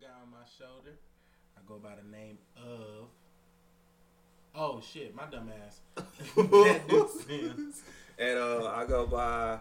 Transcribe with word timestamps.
guy 0.00 0.06
on 0.22 0.30
my 0.30 0.46
shoulder. 0.58 0.96
I 1.56 1.60
go 1.66 1.78
by 1.78 1.96
the 1.96 2.16
name 2.16 2.38
of. 2.56 3.08
Oh 4.54 4.80
shit, 4.80 5.14
my 5.14 5.24
dumb 5.30 5.50
ass. 5.66 5.80
that. 6.36 7.62
And 8.20 8.36
uh, 8.36 8.66
I 8.74 8.84
go 8.84 9.06
by 9.06 9.58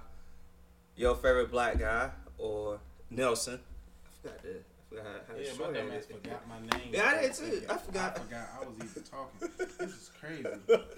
your 0.95 1.13
favorite 1.13 1.51
black 1.51 1.77
guy 1.77 2.09
or 2.39 2.79
Nelson. 3.11 3.59
I 4.03 4.29
forgot 4.29 4.41
the. 4.41 4.49
I 4.49 4.89
forgot 4.89 5.05
how 5.27 5.33
to 5.35 5.43
Yeah, 5.43 5.51
my 5.59 5.79
dumb 5.79 5.91
ass 5.91 6.05
forgot 6.11 6.47
my 6.47 6.59
name. 6.77 6.89
Yeah, 6.91 7.13
I 7.15 7.21
did 7.21 7.33
too. 7.35 7.61
I 7.69 7.77
forgot. 7.77 8.17
I 8.17 8.19
forgot 8.19 8.49
I 8.59 8.65
was 8.65 8.75
even 8.77 9.03
talking. 9.03 9.49
This 9.77 9.91
is 9.91 10.11
crazy. 10.19 10.43
But 10.65 10.97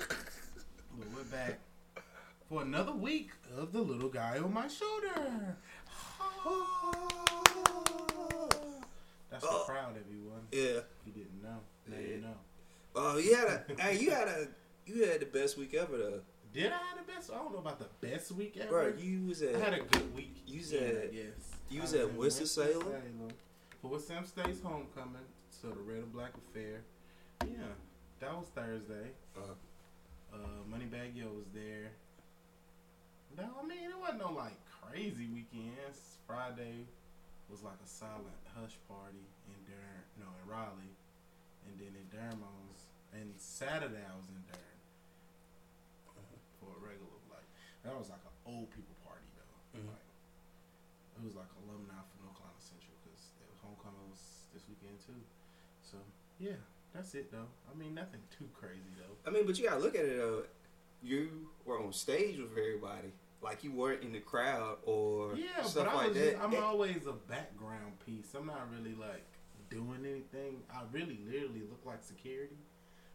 we're 1.13 1.23
back 1.25 1.59
for 2.47 2.61
another 2.61 2.93
week 2.93 3.31
of 3.57 3.73
the 3.73 3.81
little 3.81 4.09
guy 4.09 4.37
on 4.37 4.53
my 4.53 4.69
shoulder. 4.69 5.57
That's 9.29 9.43
the 9.43 9.49
Oh. 9.51 9.63
crowd, 9.65 9.95
everyone. 9.97 10.47
Yeah. 10.51 10.79
If 10.81 10.85
you 11.05 11.11
didn't 11.13 11.41
know, 11.43 11.59
now 11.88 11.95
Yeah. 11.97 12.07
you 12.07 12.17
know. 12.21 12.35
Oh, 12.95 13.17
you 13.17 13.35
had 13.35 13.47
a. 13.47 13.65
hey, 13.81 13.99
you 13.99 14.11
had 14.11 14.27
a. 14.27 14.47
You 14.85 15.05
had 15.05 15.19
the 15.21 15.25
best 15.27 15.57
week 15.57 15.73
ever 15.75 15.97
though, 15.97 16.21
Did 16.52 16.71
I 16.71 16.77
have 16.77 16.97
the 17.05 17.11
best? 17.11 17.29
I 17.31 17.35
don't 17.35 17.52
know 17.53 17.59
about 17.59 17.77
the 17.79 18.07
best 18.07 18.31
week 18.31 18.57
ever. 18.57 18.69
bro. 18.69 18.93
You 18.97 19.25
was 19.27 19.41
at. 19.43 19.55
I 19.55 19.59
had 19.59 19.73
a 19.75 19.81
good 19.83 20.15
week. 20.15 20.35
You 20.47 20.59
was 20.59 20.71
yeah, 20.73 20.79
at- 20.81 21.13
yes. 21.13 21.25
you 21.69 21.79
I 21.79 21.81
was 21.83 21.93
at 21.93 22.09
in 22.09 22.17
Winston-Salem? 22.17 23.31
for 23.81 23.99
Sam 23.99 24.25
State's 24.25 24.61
homecoming. 24.61 25.21
So 25.52 25.67
the 25.69 25.75
Red 25.80 25.97
and 25.99 26.11
Black 26.13 26.31
affair. 26.35 26.81
Yeah, 27.45 27.52
that 28.19 28.33
was 28.35 28.47
Thursday. 28.55 29.11
Uh, 29.38 29.41
Uh, 30.33 30.38
Moneybagg 30.69 31.16
Yo 31.16 31.25
was 31.27 31.47
there. 31.53 31.91
No, 33.38 33.49
I 33.61 33.66
mean 33.66 33.89
it 33.89 33.97
wasn't 33.99 34.19
no 34.19 34.31
like 34.31 34.53
crazy 34.81 35.27
weekends. 35.27 36.17
Friday 36.27 36.85
was 37.49 37.63
like 37.66 37.77
a 37.81 37.89
silent 37.89 38.38
hush 38.53 38.77
party 38.88 39.26
in 39.49 39.58
Durham, 39.66 40.05
no, 40.21 40.30
in 40.30 40.45
Raleigh, 40.45 40.95
and 41.66 41.73
then 41.81 41.94
in 41.97 42.05
Durham 42.14 42.39
I 42.45 42.53
was, 42.69 42.80
and 43.14 43.33
Saturday 43.38 44.02
I 44.05 44.14
was 44.16 44.30
in 44.30 44.42
Durham 44.45 44.80
for 46.61 46.70
a 46.75 46.80
regular 46.83 47.09
like 47.31 47.47
that 47.83 47.95
was 47.97 48.09
like 48.11 48.22
an 48.22 48.36
old 48.45 48.70
people 48.70 48.95
party 49.05 49.25
though. 49.33 49.80
Mhm. 49.80 49.88
Like 49.89 50.05
it 51.17 51.22
was 51.25 51.36
like 51.36 51.50
alumni 51.66 51.97
for 52.05 52.17
North 52.23 52.38
Carolina 52.38 52.61
Central 52.61 52.95
because 53.02 53.33
homecoming 53.64 54.08
was 54.11 54.47
this 54.53 54.64
weekend 54.70 55.00
too. 55.02 55.20
So 55.81 55.97
yeah, 56.39 56.59
that's 56.94 57.16
it 57.16 57.31
though. 57.31 57.50
I 57.66 57.73
mean 57.77 57.95
nothing 57.95 58.22
too 58.30 58.47
crazy 58.53 58.94
though. 59.00 59.16
I 59.25 59.33
mean, 59.33 59.45
but 59.50 59.58
you 59.58 59.66
gotta 59.67 59.81
look 59.81 59.95
at 59.95 60.05
it 60.05 60.17
though. 60.17 60.44
You 61.02 61.50
were 61.66 61.80
on 61.80 61.94
stage 61.94 62.38
with 62.38 62.52
everybody, 62.52 63.16
like 63.42 63.64
you 63.64 63.72
weren't 63.72 64.04
in 64.04 64.12
the 64.12 64.20
crowd 64.20 64.78
or 64.84 65.36
Yeah, 65.36 65.62
stuff 65.64 65.86
but 65.86 65.94
I 65.94 65.95
like 65.98 66.08
was 66.09 66.18
that. 66.18 66.32
just, 66.34 66.44
I'm 66.44 66.54
Eh, 66.54 66.58
always 66.59 67.06
a 67.08 67.14
background 67.14 67.94
piece. 68.06 68.34
I'm 68.36 68.45
not 68.48 68.68
really 68.72 68.95
like 68.95 69.23
doing 69.70 70.00
anything. 70.06 70.62
I 70.73 70.82
really 70.92 71.20
literally 71.26 71.62
look 71.62 71.82
like 71.86 72.04
security. 72.04 72.58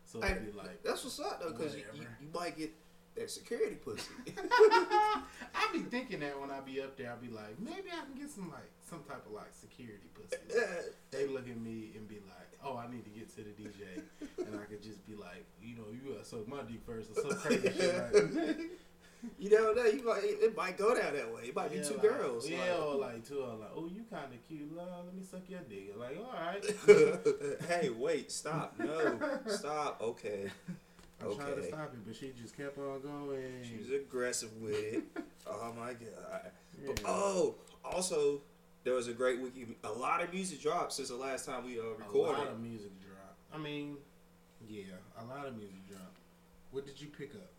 So 0.06 0.22
it'd 0.22 0.44
be 0.52 0.56
like 0.56 0.82
That's 0.82 1.02
what's 1.04 1.18
up 1.20 1.40
though, 1.42 1.50
because 1.52 1.74
you, 1.74 1.82
you, 1.94 2.02
you 2.20 2.28
might 2.32 2.56
get 2.56 2.72
that 3.16 3.30
security 3.30 3.76
pussy. 3.76 4.10
I 4.38 5.68
be 5.72 5.80
thinking 5.80 6.20
that 6.20 6.38
when 6.40 6.50
I 6.50 6.60
be 6.60 6.80
up 6.80 6.96
there, 6.96 7.12
I 7.12 7.16
be 7.24 7.32
like, 7.32 7.58
maybe 7.60 7.88
I 7.92 8.04
can 8.04 8.14
get 8.20 8.30
some 8.30 8.50
like 8.50 8.70
some 8.88 9.02
type 9.08 9.24
of 9.26 9.32
like 9.32 9.52
security 9.52 10.08
pussy. 10.14 10.36
They 11.10 11.26
look 11.28 11.48
at 11.48 11.56
me 11.60 11.92
and 11.94 12.08
be 12.08 12.16
like, 12.16 12.58
"Oh, 12.64 12.76
I 12.76 12.90
need 12.92 13.04
to 13.04 13.10
get 13.10 13.28
to 13.36 13.42
the 13.44 13.50
DJ," 13.50 14.02
and 14.44 14.58
I 14.60 14.64
could 14.64 14.82
just 14.82 15.06
be 15.06 15.14
like, 15.14 15.44
"You 15.62 15.76
know, 15.76 15.84
you 15.92 16.12
gotta 16.12 16.24
suck 16.24 16.48
my 16.48 16.62
dick 16.62 16.80
first 16.84 17.10
or 17.16 17.22
some 17.22 17.38
crazy 17.38 17.70
shit." 17.70 18.14
Like, 18.14 18.56
you 19.38 19.50
never 19.50 19.74
know. 19.74 19.84
You 19.84 20.04
might 20.04 20.20
it 20.24 20.56
might 20.56 20.76
go 20.76 20.94
down 20.94 21.14
that 21.14 21.34
way. 21.34 21.42
It 21.48 21.54
might 21.56 21.70
be 21.72 21.78
two 21.78 21.94
like- 21.94 22.02
girls. 22.02 22.48
Yeah, 22.48 22.76
or 22.78 22.94
like- 22.96 23.14
like 23.14 23.28
two 23.28 23.42
are 23.42 23.54
like, 23.56 23.70
"Oh, 23.76 23.86
you 23.86 24.02
kind 24.10 24.32
of 24.32 24.48
cute. 24.48 24.70
Uh, 24.78 24.82
let 25.04 25.14
me 25.14 25.22
suck 25.22 25.42
your 25.48 25.60
dick." 25.68 25.94
Like, 25.96 26.16
all 26.18 26.32
right. 26.32 27.60
hey, 27.68 27.90
wait, 27.90 28.30
stop. 28.32 28.74
No, 28.78 29.18
stop. 29.46 30.00
Okay. 30.02 30.50
I'm 31.22 31.36
trying 31.36 31.56
to 31.56 31.64
stop 31.66 31.92
it, 31.94 32.04
but 32.06 32.14
she 32.16 32.32
just 32.40 32.56
kept 32.56 32.76
on 32.78 33.00
going. 33.00 33.62
She 33.62 33.76
was 33.78 33.90
aggressive 33.90 34.50
with 34.60 34.74
it. 34.74 35.02
Oh 35.46 35.74
my 35.78 35.92
god. 35.92 36.50
Yeah. 36.82 36.86
But, 36.86 37.02
oh, 37.04 37.56
also, 37.84 38.40
there 38.82 38.94
was 38.94 39.08
a 39.08 39.12
great 39.12 39.40
week. 39.42 39.76
A 39.84 39.92
lot 39.92 40.22
of 40.22 40.32
music 40.32 40.62
dropped 40.62 40.94
since 40.94 41.10
the 41.10 41.16
last 41.16 41.44
time 41.44 41.66
we 41.66 41.78
uh, 41.78 41.82
a 41.82 41.90
recorded. 41.98 42.38
lot 42.38 42.48
of 42.48 42.60
music 42.60 42.90
dropped. 42.98 43.36
I 43.54 43.58
mean, 43.58 43.98
yeah, 44.66 44.84
a 45.20 45.24
lot 45.26 45.46
of 45.46 45.54
music 45.54 45.86
dropped. 45.86 46.16
What 46.70 46.86
did 46.86 46.98
you 46.98 47.08
pick 47.08 47.32
up? 47.34 47.52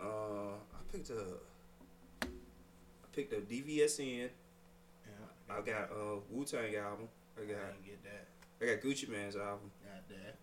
Uh, 0.00 0.56
picked 0.96 1.10
up. 1.10 1.42
I 2.22 2.26
picked 3.14 3.32
up 3.34 3.48
DVSN. 3.48 4.28
Yeah, 4.28 5.54
I 5.54 5.60
got 5.60 5.90
uh 5.90 6.16
Wu 6.30 6.44
Tang 6.44 6.74
album. 6.76 7.08
I 7.36 7.42
I 7.42 7.44
got 7.44 7.56
didn't 7.72 7.84
get 7.84 8.04
that. 8.04 8.26
I 8.62 8.74
got 8.74 8.82
Gucci 8.84 9.08
Mane's 9.08 9.36
album. 9.36 9.70
Got 9.84 10.08
that. 10.08 10.36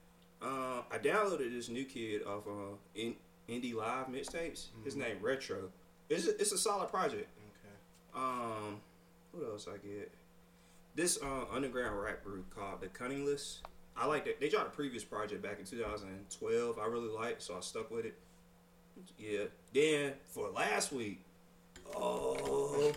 Uh, 0.46 0.82
I 0.92 0.98
downloaded 1.00 1.52
this 1.54 1.70
new 1.70 1.86
kid 1.86 2.24
off 2.26 2.44
uh 2.48 2.76
in 2.96 3.16
Indie 3.50 3.74
Live 3.74 4.08
mixtapes. 4.08 4.68
His 4.84 4.96
Mhm. 4.96 5.00
name 5.00 5.18
Retro. 5.22 5.70
It's 6.10 6.28
a, 6.28 6.40
it's 6.40 6.52
a 6.52 6.58
solid 6.58 6.90
project. 6.90 7.30
Okay. 7.38 7.76
Um, 8.24 8.80
what 9.32 9.48
else 9.50 9.68
I 9.68 9.78
get? 9.78 10.12
This 10.96 11.18
uh, 11.24 11.46
underground 11.52 12.00
rap 12.00 12.24
group 12.24 12.54
called 12.54 12.82
The 12.82 12.88
CunninLynguists. 12.88 13.60
I 13.98 14.06
like 14.06 14.26
that. 14.26 14.40
They 14.40 14.50
dropped 14.50 14.68
a 14.68 14.76
previous 14.76 15.04
project 15.04 15.42
back 15.42 15.60
in 15.60 15.66
2012. 15.66 16.78
I 16.78 16.86
really 16.86 17.08
liked, 17.10 17.42
so 17.42 17.56
I 17.58 17.62
stuck 17.62 17.90
with 17.90 18.06
it. 18.06 18.16
Yeah. 19.18 19.46
Then 19.74 20.14
for 20.32 20.50
last 20.50 20.92
week, 20.92 21.22
oh, 21.96 22.92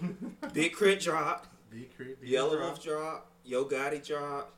Big 0.53 0.77
K.R.I.T. 0.77 1.01
dropped, 1.05 1.49
Big 1.71 1.95
Crit. 1.97 2.21
Big 2.21 2.31
Yellow 2.31 2.57
Drop. 2.57 2.63
Wolf 2.69 2.83
dropped, 2.85 3.31
Yo 3.45 3.65
Gotti 3.65 4.07
dropped, 4.07 4.53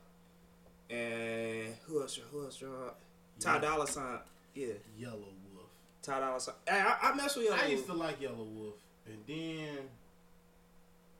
and 0.89 1.73
who 1.85 2.01
else? 2.01 2.19
Who 2.31 2.43
else 2.43 2.57
dropped? 2.57 3.01
Ty 3.39 3.55
Ye- 3.55 3.61
Dolla 3.61 3.87
Sign. 3.87 4.19
Yeah, 4.55 4.67
Yellow 4.97 5.17
Wolf. 5.53 5.69
Ty 6.01 6.19
Dolla 6.19 6.39
Sign. 6.39 6.55
Hey, 6.67 6.79
I, 6.85 7.09
I 7.09 7.15
mess 7.15 7.35
with 7.35 7.45
Yellow 7.45 7.57
I 7.57 7.61
Wolf. 7.61 7.71
used 7.71 7.85
to 7.87 7.93
like 7.93 8.19
Yelawolf, 8.21 8.73
and 9.05 9.17
then 9.27 9.77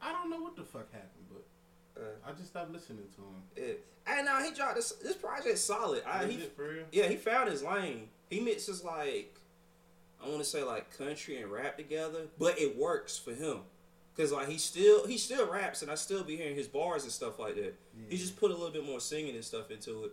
I 0.02 0.12
don't 0.12 0.29
know 0.29 0.41
what 0.41 0.56
the 0.56 0.63
fuck 0.63 0.91
happened, 0.91 1.25
but 1.29 2.02
Uh, 2.02 2.06
I 2.28 2.31
just 2.34 2.50
stopped 2.50 2.72
listening 2.72 3.06
to 3.16 3.22
him. 3.22 3.44
yeah. 3.68 3.74
And 4.08 4.25
now 4.25 4.41
he 4.41 4.52
dropped 4.52 4.75
this. 4.75 4.91
This 4.94 5.16
project's 5.16 5.62
solid. 5.62 6.02
I, 6.08 6.25
he 6.25 6.35
it 6.41 6.56
for 6.56 6.68
real? 6.68 6.84
Yeah, 6.91 7.08
he 7.08 7.16
found 7.16 7.50
his 7.50 7.62
lane. 7.63 8.08
He 8.29 8.40
mixes 8.40 8.84
like 8.84 9.39
I 10.24 10.28
want 10.28 10.40
to 10.40 10.46
say 10.46 10.63
like 10.63 10.97
country 10.97 11.41
and 11.41 11.52
rap 11.52 11.78
together, 11.78 12.28
but 12.38 12.59
it 12.59 12.78
works 12.78 13.18
for 13.18 13.34
him 13.34 13.59
because 14.16 14.31
like 14.31 14.47
he 14.50 14.57
still 14.57 15.07
he 15.07 15.18
still 15.18 15.50
raps, 15.50 15.81
and 15.81 15.90
I 15.91 15.96
still 15.96 16.24
be 16.24 16.35
hearing 16.38 16.56
his 16.56 16.68
bars 16.68 17.03
and 17.03 17.12
stuff 17.12 17.40
like 17.40 17.56
that. 17.56 17.75
He 18.09 18.18
just 18.18 18.40
put 18.40 18.52
a 18.52 18.53
little 18.53 18.72
bit 18.72 18.85
more 18.85 19.00
singing 19.00 19.35
and 19.35 19.44
stuff 19.44 19.72
into 19.72 20.06
it. 20.06 20.12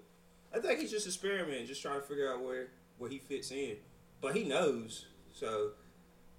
I 0.54 0.58
think 0.60 0.80
he's 0.80 0.90
just 0.90 1.06
experimenting, 1.06 1.66
just 1.66 1.82
trying 1.82 2.00
to 2.00 2.06
figure 2.06 2.32
out 2.32 2.42
where 2.44 2.68
where 2.98 3.10
he 3.10 3.18
fits 3.18 3.50
in. 3.50 3.76
But 4.20 4.36
he 4.36 4.44
knows, 4.44 5.06
so. 5.32 5.70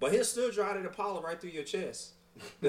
But 0.00 0.12
he'll 0.12 0.24
still 0.24 0.50
drive 0.52 0.76
it 0.76 0.86
Apollo 0.86 1.22
right 1.22 1.40
through 1.40 1.50
your 1.50 1.64
chest. 1.64 2.12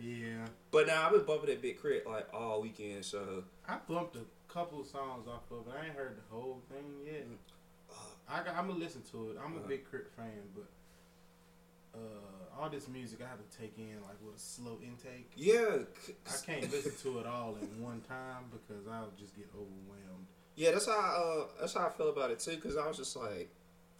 Yeah, 0.00 0.46
but 0.70 0.86
now 0.86 1.06
I've 1.06 1.12
been 1.12 1.24
bumping 1.24 1.50
that 1.50 1.60
Big 1.60 1.80
K.R.I.T. 1.80 2.08
like 2.08 2.26
all 2.32 2.62
weekend, 2.62 3.04
so 3.04 3.44
I 3.68 3.76
bumped 3.86 4.16
a 4.16 4.52
couple 4.52 4.82
songs 4.82 5.28
off 5.28 5.42
of 5.50 5.66
it. 5.68 5.74
I 5.78 5.86
ain't 5.86 5.94
heard 5.94 6.16
the 6.16 6.34
whole 6.34 6.62
thing 6.70 6.84
yet. 7.04 7.26
uh, 7.26 7.34
I 8.30 8.42
got, 8.44 8.56
I'm 8.56 8.66
gonna 8.68 8.78
listen 8.78 9.02
to 9.12 9.30
it. 9.30 9.36
I'm 9.44 9.54
a 9.54 9.56
Uh-huh. 9.58 9.68
Big 9.68 9.90
K.R.I.T. 9.90 10.08
fan, 10.16 10.42
but 10.54 10.68
uh, 11.98 12.60
all 12.62 12.68
this 12.70 12.88
music 12.88 13.20
I 13.24 13.28
have 13.28 13.38
to 13.38 13.58
take 13.58 13.76
in 13.78 14.00
like 14.02 14.16
with 14.24 14.36
a 14.36 14.38
slow 14.38 14.78
intake. 14.82 15.30
yeah, 15.36 15.78
I 16.26 16.46
can't 16.46 16.70
listen 16.70 16.92
to 17.02 17.18
it 17.20 17.26
all 17.26 17.56
in 17.60 17.82
one 17.82 18.00
time 18.02 18.44
because 18.52 18.86
I'll 18.86 19.10
just 19.18 19.34
get 19.36 19.48
overwhelmed. 19.54 20.26
Yeah, 20.56 20.72
that's 20.72 20.86
how 20.86 20.92
uh, 20.92 21.46
that's 21.60 21.74
how 21.74 21.86
I 21.86 21.90
feel 21.90 22.10
about 22.10 22.30
it 22.30 22.38
too. 22.38 22.56
Cause 22.58 22.76
I 22.76 22.86
was 22.86 22.96
just 22.98 23.16
like, 23.16 23.50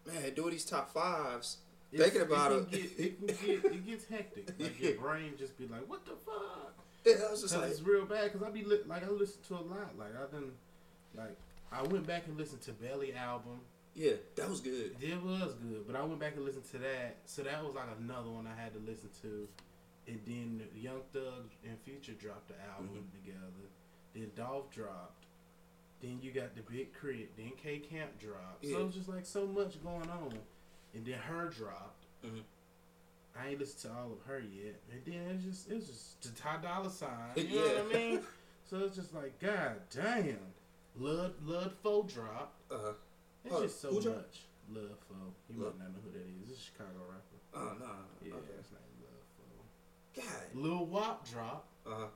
man, 0.06 0.34
doing 0.34 0.50
these 0.50 0.64
top 0.64 0.90
fives. 0.92 1.58
Thinking 1.96 2.20
about 2.22 2.52
it, 2.52 2.56
it. 2.56 2.70
get, 2.70 2.80
it, 3.30 3.40
get, 3.62 3.72
it 3.72 3.86
gets 3.86 4.04
hectic. 4.06 4.52
Like 4.60 4.80
your 4.80 4.94
brain 4.94 5.32
just 5.36 5.58
be 5.58 5.66
like, 5.66 5.88
"What 5.88 6.04
the 6.04 6.12
fuck?" 6.24 6.74
Yeah, 7.04 7.14
I 7.26 7.30
was 7.32 7.40
just 7.42 7.56
like, 7.56 7.68
it's 7.70 7.80
real 7.82 8.04
bad. 8.04 8.30
Cause 8.32 8.42
I 8.44 8.50
be 8.50 8.62
li- 8.62 8.82
like 8.86 9.04
I 9.04 9.08
listen 9.10 9.42
to 9.48 9.54
a 9.54 9.64
lot. 9.66 9.98
Like 9.98 10.10
I 10.16 10.30
done, 10.30 10.52
like 11.16 11.36
I 11.72 11.82
went 11.82 12.06
back 12.06 12.26
and 12.28 12.36
listened 12.38 12.60
to 12.62 12.72
Belly 12.72 13.12
album. 13.14 13.60
Yeah, 13.94 14.12
that 14.36 14.48
was 14.48 14.60
good. 14.60 14.96
It 15.00 15.22
was 15.22 15.54
good, 15.54 15.84
but 15.86 15.96
I 15.96 16.02
went 16.04 16.20
back 16.20 16.36
and 16.36 16.44
listened 16.44 16.64
to 16.70 16.78
that. 16.78 17.16
So 17.26 17.42
that 17.42 17.62
was 17.64 17.74
like 17.74 17.86
another 17.98 18.30
one 18.30 18.46
I 18.46 18.60
had 18.60 18.72
to 18.74 18.78
listen 18.80 19.10
to. 19.22 19.48
And 20.06 20.20
then 20.26 20.62
Young 20.74 21.00
Thug 21.12 21.50
and 21.64 21.76
Future 21.84 22.12
dropped 22.12 22.48
the 22.48 22.54
album 22.72 22.88
Mhm. 23.12 23.12
together. 23.24 23.68
Then 24.14 24.30
Dolph 24.34 24.70
dropped. 24.70 25.26
Then 26.00 26.20
you 26.22 26.32
got 26.32 26.54
the 26.54 26.62
Big 26.62 26.94
Crit. 26.94 27.36
Then 27.36 27.52
K 27.56 27.78
Camp 27.80 28.18
dropped. 28.18 28.64
So 28.64 28.78
it 28.80 28.84
was 28.84 28.94
just 28.94 29.08
like 29.08 29.26
so 29.26 29.46
much 29.46 29.82
going 29.82 30.08
on. 30.08 30.38
And 30.94 31.04
then 31.04 31.18
her 31.18 31.48
dropped. 31.48 32.06
Mhm. 32.24 32.42
I 33.36 33.48
ain't 33.48 33.60
listened 33.60 33.92
to 33.92 33.98
all 34.00 34.12
of 34.12 34.22
her 34.22 34.38
yet. 34.40 34.80
And 34.90 35.04
then 35.04 35.26
it's 35.36 35.44
just 35.44 35.70
it's 35.70 35.86
just 35.86 36.22
the 36.22 36.30
Ty 36.40 36.58
Dolla 36.62 36.90
Sign. 36.90 37.32
You 37.36 37.56
know 37.56 37.66
what 37.84 37.94
I 37.96 37.98
mean? 37.98 38.24
So 38.64 38.78
it's 38.84 38.96
just 38.96 39.12
like 39.14 39.38
God 39.40 39.80
damn. 39.90 40.54
Lud 40.96 41.34
Lud 41.44 41.72
Foe 41.82 42.02
dropped. 42.04 42.72
Uh, 42.72 42.94
It's 43.44 43.54
Oh, 43.54 43.62
just 43.62 43.80
so 43.80 43.90
much. 43.92 44.04
Lud 44.72 44.90
Foe. 45.08 45.34
You 45.48 45.62
Love. 45.62 45.76
might 45.78 45.84
not 45.86 45.94
know 45.94 46.00
who 46.04 46.10
that 46.12 46.20
is. 46.26 46.48
This 46.48 46.50
is 46.50 46.58
a 46.58 46.66
Chicago 46.66 47.00
rapper. 47.08 47.38
oh 47.54 47.74
no, 47.80 47.90
Yeah, 48.22 48.34
okay. 48.34 48.56
his 48.56 48.70
name 48.70 48.94
Lud 49.02 49.24
Foe. 49.36 50.22
God, 50.22 50.62
Lil 50.62 50.86
Wop 50.86 51.28
drop. 51.28 51.66
uh, 51.86 51.90
huh. 51.90 52.06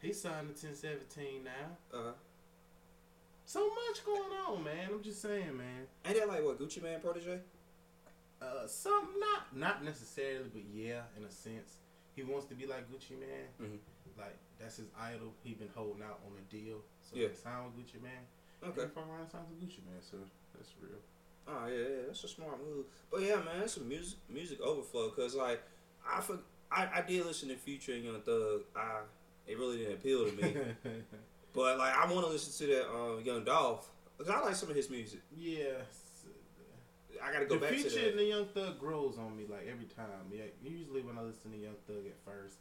He 0.00 0.12
signed 0.12 0.54
to 0.54 0.66
1017 0.66 1.42
now. 1.44 1.50
Uh, 1.92 2.02
huh. 2.04 2.12
So 3.44 3.68
much 3.68 4.04
going 4.04 4.32
on, 4.46 4.64
man. 4.64 4.88
I'm 4.92 5.02
just 5.02 5.22
saying, 5.22 5.56
man. 5.56 5.86
ain't 6.04 6.18
that 6.18 6.28
like 6.28 6.44
what 6.44 6.58
Gucci 6.60 6.82
Mane 6.82 7.00
protege? 7.00 7.38
Uh, 8.42 8.66
some 8.66 9.08
not 9.18 9.56
not 9.56 9.82
necessarily, 9.84 10.50
but 10.52 10.62
yeah, 10.72 11.02
in 11.16 11.24
a 11.24 11.30
sense, 11.30 11.76
he 12.14 12.22
wants 12.22 12.46
to 12.46 12.54
be 12.54 12.66
like 12.66 12.90
Gucci 12.90 13.18
Mane. 13.18 13.48
Mhm. 13.62 13.78
Like 14.18 14.36
that's 14.58 14.76
his 14.76 14.88
idol. 15.00 15.32
He 15.42 15.54
been 15.54 15.70
holding 15.74 16.02
out 16.02 16.20
on 16.26 16.32
a 16.38 16.42
deal, 16.52 16.82
so 17.02 17.16
Yeah. 17.16 17.28
he 17.28 17.34
signed 17.34 17.66
with 17.74 17.86
Gucci 17.86 18.02
Mane. 18.02 18.26
Okay. 18.62 18.86
Fuck 18.94 19.08
around 19.08 19.30
signed 19.30 19.46
with 19.48 19.60
Gucci 19.62 19.84
Mane, 19.86 20.02
so 20.02 20.18
that's 20.56 20.72
real. 20.80 20.98
Oh 21.48 21.66
yeah, 21.68 21.76
yeah, 21.76 22.02
that's 22.06 22.24
a 22.24 22.28
smart 22.28 22.58
move. 22.64 22.86
But 23.10 23.22
yeah, 23.22 23.36
man, 23.36 23.60
that's 23.60 23.76
a 23.76 23.80
music 23.80 24.18
music 24.28 24.60
overflow. 24.60 25.10
Cause 25.10 25.34
like 25.34 25.62
I 26.08 26.20
for, 26.20 26.38
I, 26.70 26.88
I 26.96 27.02
did 27.02 27.24
listen 27.24 27.48
to 27.50 27.56
Future 27.56 27.92
and 27.92 28.04
Young 28.04 28.20
Thug. 28.20 28.62
I 28.74 29.00
it 29.46 29.58
really 29.58 29.78
didn't 29.78 29.94
appeal 29.94 30.26
to 30.26 30.32
me. 30.32 30.56
but 31.54 31.78
like 31.78 31.94
I 31.94 32.10
want 32.12 32.26
to 32.26 32.32
listen 32.32 32.66
to 32.66 32.74
that 32.74 32.88
uh, 32.90 33.18
Young 33.18 33.44
Dolph. 33.44 33.88
Cause 34.18 34.30
I 34.30 34.40
like 34.40 34.54
some 34.54 34.70
of 34.70 34.76
his 34.76 34.88
music. 34.88 35.20
yeah. 35.36 35.82
I 37.22 37.32
gotta 37.32 37.46
go 37.46 37.54
the 37.54 37.60
back 37.60 37.70
to 37.70 37.76
feature 37.76 38.00
that. 38.00 38.10
and 38.10 38.18
the 38.18 38.24
Young 38.24 38.46
Thug 38.46 38.78
grows 38.78 39.18
on 39.18 39.36
me 39.36 39.44
like 39.48 39.66
every 39.70 39.86
time. 39.86 40.30
Yeah, 40.30 40.44
usually 40.62 41.02
when 41.02 41.18
I 41.18 41.22
listen 41.22 41.50
to 41.52 41.58
Young 41.58 41.76
Thug 41.86 42.06
at 42.06 42.16
first, 42.24 42.56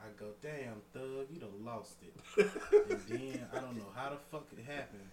I 0.00 0.06
go, 0.18 0.32
"Damn, 0.40 0.80
Thug, 0.92 1.26
you 1.30 1.40
done 1.40 1.64
lost 1.64 1.96
it." 2.02 2.14
and 2.90 3.00
then 3.08 3.46
I 3.52 3.60
don't 3.60 3.76
know 3.76 3.90
how 3.94 4.10
the 4.10 4.16
fuck 4.30 4.46
it 4.56 4.64
happened, 4.64 5.08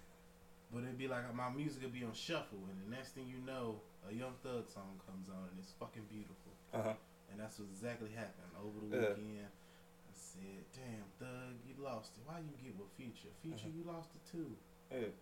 but 0.74 0.84
it'd 0.84 0.98
be 0.98 1.08
like 1.08 1.24
my 1.36 1.50
music 1.50 1.84
would 1.84 1.94
be 1.94 2.04
on 2.04 2.14
shuffle, 2.14 2.60
and 2.70 2.78
the 2.84 2.96
next 2.96 3.14
thing 3.16 3.28
you 3.30 3.38
know, 3.46 3.80
a 4.10 4.14
Young 4.14 4.34
Thug 4.44 4.68
song 4.70 5.00
comes 5.06 5.30
on, 5.30 5.48
and 5.54 5.58
it's 5.60 5.74
fucking 5.80 6.04
beautiful. 6.10 6.52
Uh 6.74 6.82
huh. 6.82 6.94
And 7.32 7.40
that's 7.40 7.58
what 7.60 7.68
exactly 7.72 8.10
happened 8.14 8.52
over 8.58 8.78
the 8.82 8.90
Yeah. 8.94 9.10
weekend. 9.16 9.48
I 9.50 10.14
said, 10.14 10.62
"Damn, 10.74 11.06
Thug, 11.20 11.54
you 11.66 11.74
lost 11.84 12.18
it. 12.18 12.24
Why 12.26 12.40
you 12.40 12.54
get 12.62 12.78
with 12.78 12.90
Future? 12.98 13.30
Future, 13.42 13.70
Uh-huh. 13.70 13.78
you 13.78 13.84
lost 13.86 14.10
it 14.16 14.24
too." 14.32 14.50
Yeah. 14.92 15.14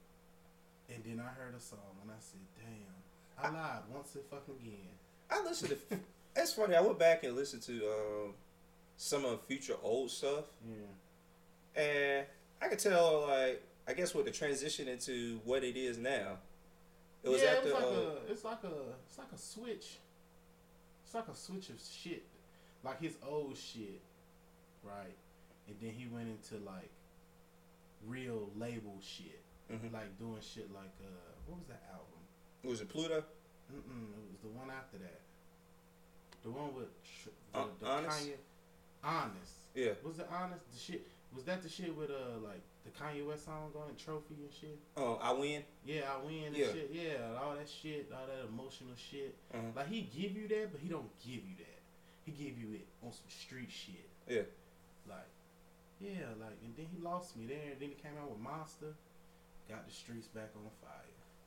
And 0.96 1.04
then 1.04 1.20
I 1.20 1.30
heard 1.30 1.54
a 1.56 1.60
song, 1.60 1.96
and 2.02 2.12
I 2.12 2.20
said, 2.20 2.42
"Damn, 2.58 2.96
I 3.38 3.50
lied 3.50 3.84
once 3.90 4.16
and 4.16 4.26
fucking 4.26 4.56
again." 4.60 4.96
I 5.30 5.42
listened 5.44 5.78
to. 5.90 6.00
it's 6.36 6.54
funny. 6.54 6.76
I 6.76 6.82
went 6.82 7.00
back 7.00 7.24
and 7.24 7.36
listened 7.36 7.62
to 7.64 7.74
um, 7.92 8.34
some 8.98 9.24
of 9.26 9.42
Future 9.46 9.76
old 9.82 10.12
stuff, 10.12 10.46
Yeah. 10.68 11.82
and 11.82 12.26
I 12.62 12.68
could 12.68 12.80
tell 12.80 13.28
like 13.28 13.64
I 13.92 13.94
guess 13.94 14.16
with 14.16 14.24
the 14.24 14.32
transition 14.32 14.88
into 14.88 15.42
what 15.44 15.66
it 15.66 15.76
is 15.76 15.98
now. 15.98 16.38
It 17.24 17.30
was 17.30 17.42
yeah, 17.42 17.50
at 17.50 17.58
it 17.58 17.64
was 17.66 17.74
like 17.74 17.84
uh, 17.84 17.88
a, 17.88 18.32
it's 18.32 18.46
like 18.46 18.64
a, 18.64 18.76
it's 19.06 19.18
like 19.18 19.32
a 19.36 19.38
switch. 19.38 19.98
It's 21.04 21.14
like 21.14 21.28
a 21.28 21.36
switch 21.36 21.70
of 21.70 21.76
shit, 22.02 22.24
like 22.86 23.02
his 23.02 23.18
old 23.28 23.58
shit, 23.58 24.00
right? 24.82 25.14
And 25.68 25.76
then 25.82 25.92
he 25.92 26.08
went 26.08 26.30
into 26.30 26.64
like 26.64 26.90
real 28.08 28.50
label 28.58 28.96
shit, 29.02 29.42
mhm. 29.70 29.92
like 29.92 30.18
doing 30.18 30.40
shit 30.40 30.74
like 30.74 30.96
uh, 31.04 31.12
what 31.48 31.60
was 31.60 31.68
that 31.68 31.84
album? 31.92 32.22
Was 32.64 32.80
it 32.80 32.88
Pluto? 32.88 33.26
Mm-mm, 33.74 34.08
it 34.08 34.32
was 34.32 34.40
the 34.42 34.58
one 34.58 34.70
after 34.70 35.00
that. 35.00 35.20
The 36.44 36.50
one 36.50 36.74
with 36.74 36.88
the, 37.52 37.60
Uh, 37.60 37.66
the 37.82 37.88
Honest? 37.88 38.26
Kanye, 38.26 38.34
honest. 39.04 39.54
Yeah. 39.76 39.92
Was 40.02 40.20
it 40.20 40.30
honest? 40.32 40.64
The 40.72 40.80
shit 40.80 41.08
was 41.36 41.44
that 41.44 41.62
the 41.62 41.68
shit 41.68 41.94
with 41.94 42.10
uh 42.10 42.40
like 42.42 42.62
the 42.84 42.90
Kanye 42.92 43.26
West 43.28 43.46
song 43.46 43.72
on 43.76 43.90
it, 43.90 43.98
trophy 43.98 44.36
and 44.42 44.52
shit. 44.52 44.78
Oh, 44.98 45.20
I 45.22 45.32
win. 45.34 45.64
Yeah, 45.86 46.02
I 46.14 46.26
win 46.26 46.46
and 46.48 46.56
Yeah. 46.58 46.72
shit. 46.72 46.90
Yeah, 46.92 47.38
all 47.42 47.56
that 47.56 47.70
shit, 47.70 48.12
all 48.12 48.26
that 48.28 48.48
emotional 48.48 48.96
shit. 48.96 49.36
Uh-huh. 49.54 49.62
Like 49.76 49.88
he 49.90 50.02
give 50.02 50.32
you 50.36 50.48
that, 50.50 50.72
but 50.72 50.82
he 50.82 50.90
don't 50.90 51.10
give 51.20 51.44
you 51.46 51.56
that. 51.60 51.80
He 52.26 52.32
give 52.32 52.58
you 52.58 52.74
it 52.76 52.88
on 53.04 53.12
some 53.12 53.30
street 53.30 53.70
shit. 53.72 54.10
Yeah. 54.28 54.44
Like, 55.08 55.30
yeah, 56.00 56.26
like, 56.40 56.58
and 56.64 56.76
then 56.78 56.86
he 56.94 57.02
lost 57.02 57.36
me 57.38 57.46
there. 57.48 57.72
And 57.72 57.80
then 57.80 57.90
he 57.90 57.96
came 57.96 58.14
out 58.22 58.30
with 58.30 58.40
Monster, 58.40 58.94
got 59.70 59.86
the 59.88 59.94
streets 59.94 60.28
back 60.28 60.50
on 60.56 60.70
fire. 60.82 60.98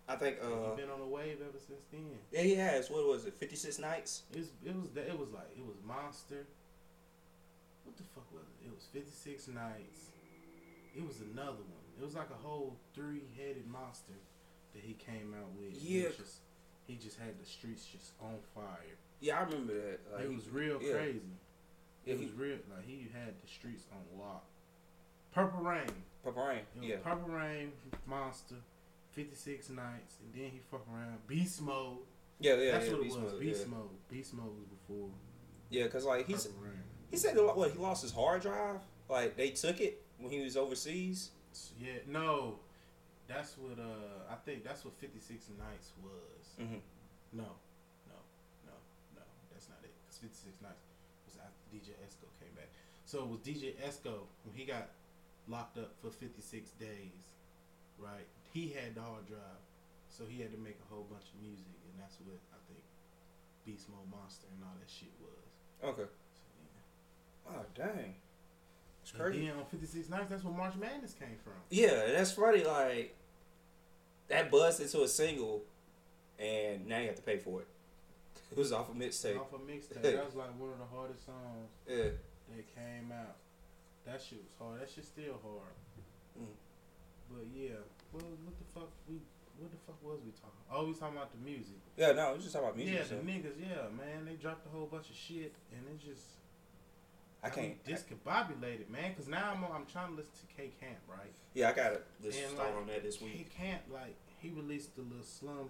I 0.07 0.17
think. 0.17 0.37
Uh, 0.43 0.71
he 0.77 0.83
been 0.83 0.91
on 0.91 1.01
the 1.01 1.07
wave 1.07 1.39
ever 1.41 1.59
since 1.59 1.85
then. 1.91 2.19
yeah, 2.31 2.43
he 2.43 2.55
has. 2.57 2.91
What 2.91 3.07
was 3.07 3.25
it? 3.25 3.35
Fifty 3.35 3.57
Six 3.57 3.79
Nights. 3.79 4.23
It 4.33 4.39
was, 4.39 4.49
it 4.65 4.75
was, 4.77 4.89
it 4.97 5.19
was 5.19 5.31
like, 5.31 5.49
it 5.57 5.65
was 5.65 5.77
Monster. 5.87 6.45
What 7.85 7.97
the 7.97 8.03
fuck 8.15 8.27
was 8.33 8.43
it? 8.61 8.67
It 8.69 8.75
was 8.75 8.85
Fifty 8.93 9.11
Six 9.11 9.49
Nights. 9.49 10.11
It 10.97 11.07
was 11.07 11.21
another 11.21 11.65
one. 11.65 11.85
It 12.01 12.05
was 12.05 12.15
like 12.15 12.31
a 12.31 12.47
whole 12.47 12.77
three 12.95 13.23
headed 13.37 13.67
monster 13.67 14.15
that 14.75 14.83
he 14.83 14.95
came 14.95 15.35
out 15.39 15.51
with. 15.59 15.75
Yeah. 15.81 16.09
just, 16.17 16.41
he 16.87 16.97
just 16.97 17.19
had 17.19 17.39
the 17.41 17.47
streets 17.47 17.85
just 17.85 18.13
on 18.21 18.37
fire. 18.55 18.97
Yeah, 19.21 19.39
I 19.39 19.43
remember 19.45 19.75
that. 19.75 20.01
Like, 20.13 20.25
it 20.25 20.35
was 20.35 20.49
real 20.51 20.79
yeah. 20.83 20.93
crazy. 20.93 21.21
Yeah, 22.05 22.15
it 22.15 22.19
he- 22.19 22.25
was 22.27 22.35
real. 22.35 22.57
Like 22.75 22.87
he 22.87 23.09
had 23.13 23.35
the 23.43 23.49
streets 23.49 23.85
on 23.93 24.19
lock. 24.21 24.45
Purple 25.33 25.61
Reign. 25.65 25.91
Papa 26.25 26.41
Rain. 26.41 26.61
Yeah. 26.81 26.97
Purple 27.03 27.29
Reign, 27.29 27.73
Monster, 28.07 28.55
Fifty 29.13 29.35
Six 29.35 29.69
Nights, 29.69 30.17
and 30.23 30.33
then 30.33 30.51
he 30.51 30.61
fuck 30.71 30.87
around 30.93 31.27
Beast 31.27 31.61
Mode. 31.61 31.99
Yeah, 32.41 32.55
yeah, 32.55 32.73
That's 32.73 32.87
yeah. 32.87 32.93
what 32.93 33.01
it 33.01 33.07
was. 33.07 33.17
Mode, 33.17 33.41
Beast 33.41 33.61
yeah. 33.67 33.75
Mode. 33.77 34.09
Beast 34.11 34.35
Mode 34.35 34.57
was 34.57 34.67
before 34.67 35.09
Yeah, 35.71 35.87
cause 35.89 36.05
like 36.05 36.27
he's 36.27 36.47
Purple 36.47 36.73
he 37.11 37.17
said 37.17 37.37
what 37.37 37.71
he 37.71 37.79
lost 37.79 38.03
his 38.03 38.13
hard 38.13 38.43
drive. 38.43 38.81
Like 39.09 39.37
they 39.37 39.51
took 39.51 39.81
it 39.81 40.03
when 40.19 40.31
he 40.31 40.41
was 40.43 40.57
overseas. 40.57 41.31
Yeah, 41.79 42.03
no, 42.09 42.59
that's 43.29 43.57
what 43.59 43.79
uh 43.79 44.31
I 44.31 44.37
think 44.45 44.65
that's 44.65 44.85
what 44.85 44.95
Fifty 44.95 45.21
Six 45.21 45.47
Nights 45.59 45.93
was. 46.03 46.45
Mm-hmm. 46.61 46.83
No, 47.33 47.51
no, 48.11 48.19
no, 48.67 48.75
no, 49.15 49.23
that's 49.53 49.69
not 49.69 49.79
it. 49.83 49.95
Fifty 50.11 50.35
Six 50.35 50.55
Nights 50.63 50.83
was 51.27 51.39
after 51.39 51.63
DJ 51.71 51.95
Esco 52.03 52.27
came 52.43 52.55
back. 52.57 52.69
So 53.07 53.23
it 53.23 53.29
was 53.29 53.41
DJ 53.41 53.75
Esco 53.87 54.27
when 54.45 54.55
he 54.55 54.65
got 54.65 54.91
locked 55.49 55.79
up 55.79 55.95
for 56.03 56.11
fifty 56.11 56.43
six 56.43 56.71
days, 56.79 57.23
right? 57.99 58.27
He 58.53 58.71
had 58.71 58.95
the 58.95 59.03
hard 59.03 59.27
drive, 59.27 59.63
so 60.09 60.25
he 60.29 60.43
had 60.43 60.51
to 60.53 60.59
make 60.59 60.79
a 60.79 60.89
whole 60.95 61.07
bunch 61.11 61.27
of 61.31 61.39
music, 61.43 61.75
and 61.91 61.95
that's 62.03 62.19
what 62.23 62.39
I 62.55 62.59
think 62.67 62.83
Beast 63.67 63.87
Mode 63.91 64.11
Monster 64.11 64.47
and 64.55 64.63
all 64.63 64.75
that 64.79 64.91
shit 64.91 65.11
was. 65.23 65.47
Okay. 65.83 66.09
So, 66.35 66.43
yeah. 66.59 67.59
Oh 67.59 67.65
dang. 67.75 68.15
Crazy. 69.19 69.51
on 69.51 69.65
fifty 69.71 69.87
six 69.87 70.09
Nights, 70.09 70.31
that's 70.31 70.45
where 70.45 70.55
March 70.55 70.75
Madness 70.77 71.15
came 71.15 71.37
from. 71.43 71.55
Yeah, 71.71 72.13
that's 72.13 72.33
funny. 72.33 72.65
Like 72.65 73.17
that 74.29 74.51
buzzed 74.51 74.81
into 74.81 75.03
a 75.03 75.09
single, 75.09 75.63
and 76.39 76.87
now 76.87 76.99
you 76.99 77.07
have 77.07 77.17
to 77.17 77.23
pay 77.23 77.39
for 77.39 77.61
it. 77.61 77.67
It 78.53 78.59
was 78.59 78.71
off 78.73 78.89
a 78.89 78.95
mixtape. 78.95 79.41
Off 79.41 79.53
a 79.53 79.59
mixtape, 79.59 80.03
that 80.03 80.25
was 80.25 80.37
like 80.37 80.55
one 80.61 80.71
of 80.71 80.79
the 80.79 80.87
hardest 80.95 81.27
songs. 81.27 81.75
Yeah. 81.89 82.15
that 82.55 82.75
came 82.77 83.11
out. 83.11 83.35
That 84.07 84.23
shit 84.23 84.39
was 84.39 84.55
hard. 84.61 84.81
That 84.81 84.89
shit 84.89 85.05
still 85.05 85.41
hard. 85.43 85.75
Mm. 86.39 86.55
But 87.33 87.47
yeah, 87.51 87.83
well, 88.13 88.23
what 88.45 88.55
the 88.55 88.69
fuck 88.71 88.91
we 89.09 89.19
what 89.59 89.71
the 89.71 89.79
fuck 89.87 89.99
was 90.03 90.21
we 90.23 90.31
talking? 90.39 90.63
Oh, 90.71 90.87
we 90.87 90.95
talking 90.95 91.17
about 91.17 91.31
the 91.35 91.43
music. 91.43 91.79
Yeah. 91.97 92.13
No, 92.13 92.35
we 92.35 92.43
just 92.43 92.53
talking 92.53 92.69
about 92.69 92.77
music. 92.77 92.95
yeah, 92.95 93.05
so 93.07 93.17
the 93.19 93.27
niggas. 93.27 93.59
Yeah, 93.59 93.91
man, 93.91 94.23
they 94.27 94.35
dropped 94.39 94.67
a 94.67 94.71
whole 94.71 94.87
bunch 94.87 95.11
of 95.11 95.17
shit, 95.17 95.55
and 95.75 95.83
it 95.91 95.99
just 95.99 96.39
I 97.45 97.51
can't. 97.51 97.87
me 97.87 97.93
discombobulated, 97.95 98.89
man. 98.89 99.15
Cause 99.15 99.29
now 99.29 99.53
I'm 99.55 99.65
I'm 99.65 99.87
trying 99.87 100.09
to 100.11 100.15
listen 100.17 100.33
to 100.49 100.55
K 100.57 100.71
Camp, 100.81 100.97
right? 101.09 101.33
yeah, 101.55 101.69
I 101.69 101.73
got. 101.73 101.93
Let's 102.23 102.37
And, 102.39 102.51
start 102.53 102.71
like, 102.71 102.81
on 102.81 102.87
that 102.89 103.03
this 103.03 103.21
week. 103.21 103.51
K. 103.55 103.65
Camp, 103.65 103.83
like 103.93 104.17
he 104.41 104.51
released 104.51 104.97
the 104.97 105.03
little 105.03 105.25
slum, 105.25 105.69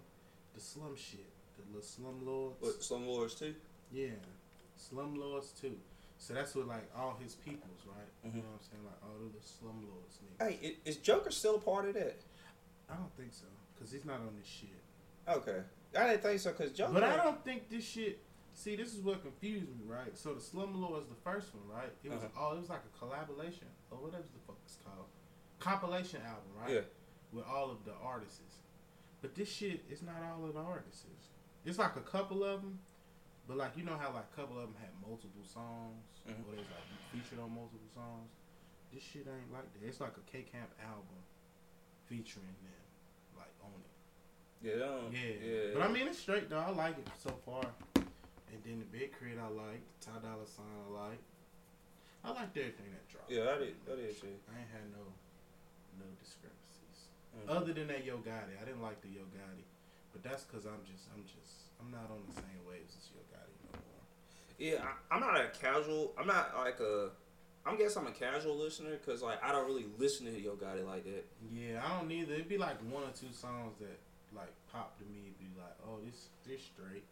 the 0.55 0.61
slum 0.61 0.95
shit, 0.97 1.27
the 1.57 1.63
little 1.75 1.83
slum 1.87 2.25
lords. 2.25 2.57
What 2.61 2.83
Slum 2.83 3.07
Lords 3.07 3.35
too? 3.35 3.55
Yeah, 3.93 4.11
slum 4.77 5.15
lords 5.17 5.51
too. 5.61 5.77
So 6.19 6.33
that's 6.33 6.55
what 6.55 6.69
like 6.69 6.89
all 6.97 7.19
his 7.23 7.35
peoples, 7.35 7.81
right? 7.87 8.31
Mhm. 8.31 8.37
You 8.37 8.43
know 8.43 8.49
what 8.49 8.61
I'm 8.61 8.71
saying? 8.71 8.85
Like 8.85 9.03
all 9.03 9.19
the 9.19 9.43
slum 9.47 9.87
lords 9.91 10.19
niggas. 10.25 10.61
Hey, 10.63 10.77
is 10.85 10.97
Joker 10.99 11.31
still 11.31 11.57
a 11.57 11.61
part 11.61 11.87
of 11.89 11.95
that? 11.95 12.21
I 12.89 12.95
don't 12.95 13.15
think 13.17 13.33
so, 13.33 13.47
cause 13.79 13.91
he's 13.91 14.05
not 14.05 14.21
on 14.21 14.35
this 14.39 14.47
shit. 14.47 14.69
Okay, 15.29 15.61
I 15.99 16.09
didn't 16.09 16.23
think 16.23 16.41
so 16.41 16.53
because 16.53 16.73
Joker. 16.73 16.93
But 16.93 17.03
I 17.05 17.17
don't 17.17 17.43
think 17.45 17.69
this 17.69 17.85
shit. 17.85 18.21
See, 18.55 18.77
this 18.77 18.95
is 18.95 19.01
what 19.03 19.23
confused 19.23 19.69
me, 19.69 19.85
right? 19.87 20.17
So 20.17 20.33
the 20.35 20.41
Slumlord 20.41 21.03
is 21.03 21.09
the 21.09 21.21
first 21.25 21.55
one, 21.55 21.67
right? 21.69 21.91
It 22.03 22.11
was 22.11 22.23
Uh-huh. 22.23 22.41
all. 22.41 22.53
It 22.55 22.61
was 22.61 22.69
like 22.71 22.83
a 22.85 22.99
collaboration 22.99 23.67
or 23.91 23.99
whatever 23.99 24.23
the 24.33 24.39
fuck 24.47 24.57
it's 24.65 24.77
called, 24.85 25.09
compilation 25.59 26.23
album, 26.23 26.55
right? 26.61 26.71
Yeah. 26.71 26.81
With 27.33 27.45
all 27.47 27.71
of 27.71 27.85
the 27.85 27.95
artists. 27.95 28.41
But 29.21 29.35
this 29.35 29.49
shit 29.51 29.85
is 29.91 30.03
not 30.03 30.23
all 30.23 30.45
of 30.47 30.55
the 30.55 30.61
artists. 30.61 31.05
It's 31.65 31.79
like 31.79 31.97
a 31.97 32.01
couple 32.03 32.45
of 32.45 32.63
them, 32.63 32.79
but 33.49 33.57
like 33.57 33.77
you 33.77 33.83
know 33.83 33.97
how 33.97 34.13
like 34.13 34.27
a 34.33 34.37
couple 34.37 34.59
of 34.59 34.67
them 34.69 34.77
had 34.81 34.91
multiple 35.07 35.43
songs, 35.45 36.05
Mhm. 36.27 36.47
or 36.47 36.53
they 36.53 36.59
was 36.63 36.71
like 36.71 37.11
featured 37.11 37.39
on 37.41 37.51
multiple 37.55 37.89
songs. 37.93 38.31
This 38.93 39.03
shit 39.03 39.27
ain't 39.27 39.53
like 39.53 39.73
that. 39.73 39.83
It's 39.83 40.01
like 40.01 40.17
a 40.17 40.21
K 40.31 40.43
Camp 40.45 40.71
album 40.81 41.25
featuring 42.07 42.55
them, 42.63 42.87
like 43.37 43.51
on 43.63 43.81
it. 43.81 43.91
Yeah, 44.63 45.09
Yeah. 45.11 45.35
yeah. 45.43 45.73
But 45.75 45.83
I 45.83 45.89
mean, 45.89 46.07
it's 46.07 46.19
straight 46.21 46.49
though. 46.49 46.59
I 46.61 46.71
like 46.71 46.99
it 46.99 47.09
so 47.19 47.31
far. 47.45 47.65
Then 48.65 48.81
the 48.81 48.89
Big 48.89 49.13
K.R.I.T. 49.13 49.37
I 49.37 49.49
like. 49.53 49.85
Ty 50.01 50.25
Dolla 50.25 50.49
Sign 50.49 50.65
I 50.65 50.89
like. 50.89 51.23
I 52.25 52.33
liked 52.33 52.57
everything 52.57 52.89
that 52.89 53.05
dropped. 53.13 53.29
yeah, 53.29 53.53
I 53.53 53.61
did. 53.61 53.77
I 53.85 53.95
did 54.01 54.17
too. 54.17 54.33
I 54.49 54.65
ain't 54.65 54.73
had 54.73 54.89
no 54.97 55.05
no 56.01 56.09
discrepancies. 56.17 57.13
Mm. 57.37 57.53
Other 57.53 57.77
than 57.77 57.93
that 57.93 58.09
Yo 58.09 58.17
Gotti, 58.25 58.57
I 58.57 58.65
didn't 58.65 58.81
like 58.81 59.05
the 59.05 59.13
Yo 59.13 59.29
Gotti. 59.29 59.69
But 60.17 60.25
that's 60.25 60.49
because 60.49 60.65
I'm 60.65 60.81
just, 60.89 61.05
I'm 61.13 61.27
just, 61.29 61.69
I'm 61.77 61.93
not 61.93 62.09
on 62.09 62.25
the 62.25 62.35
same 62.41 62.63
waves 62.65 62.97
as 62.97 63.13
Yo 63.13 63.21
Gotti 63.29 63.53
no 63.69 63.77
more. 63.77 64.05
Yeah, 64.57 64.81
I, 64.81 64.97
I'm 65.13 65.21
not 65.21 65.37
a 65.37 65.53
casual. 65.53 66.17
I'm 66.17 66.27
not 66.27 66.57
like 66.57 66.81
a 66.81 67.13
I'm 67.67 67.79
guess 67.79 67.97
I'm 67.97 68.07
a 68.07 68.13
casual 68.13 68.57
listener 68.57 68.91
because 68.93 69.23
like 69.23 69.43
I 69.43 69.53
don't 69.53 69.67
really 69.67 69.87
listen 69.99 70.27
to 70.27 70.41
Yo 70.41 70.53
Gotti 70.53 70.87
like 70.87 71.05
that. 71.05 71.25
Yeah, 71.53 71.81
I 71.85 71.99
don't 71.99 72.11
either. 72.11 72.35
It'd 72.35 72.49
be 72.49 72.59
like 72.59 72.77
one 72.91 73.03
or 73.03 73.13
two 73.13 73.33
songs 73.33 73.79
that 73.81 73.99
like 74.37 74.53
pop 74.71 74.99
to 74.99 75.05
me. 75.05 75.33
Be 75.39 75.49
like, 75.57 75.77
oh, 75.87 75.99
this 76.05 76.29
this 76.47 76.61
straight. 76.63 77.05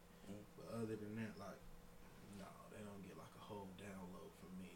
Other 0.74 0.96
than 0.96 1.14
that, 1.16 1.32
like, 1.38 1.60
no, 2.38 2.46
they 2.70 2.78
don't 2.82 3.02
get 3.06 3.16
like 3.18 3.32
a 3.38 3.42
whole 3.44 3.68
download 3.78 4.32
from 4.40 4.56
me. 4.58 4.72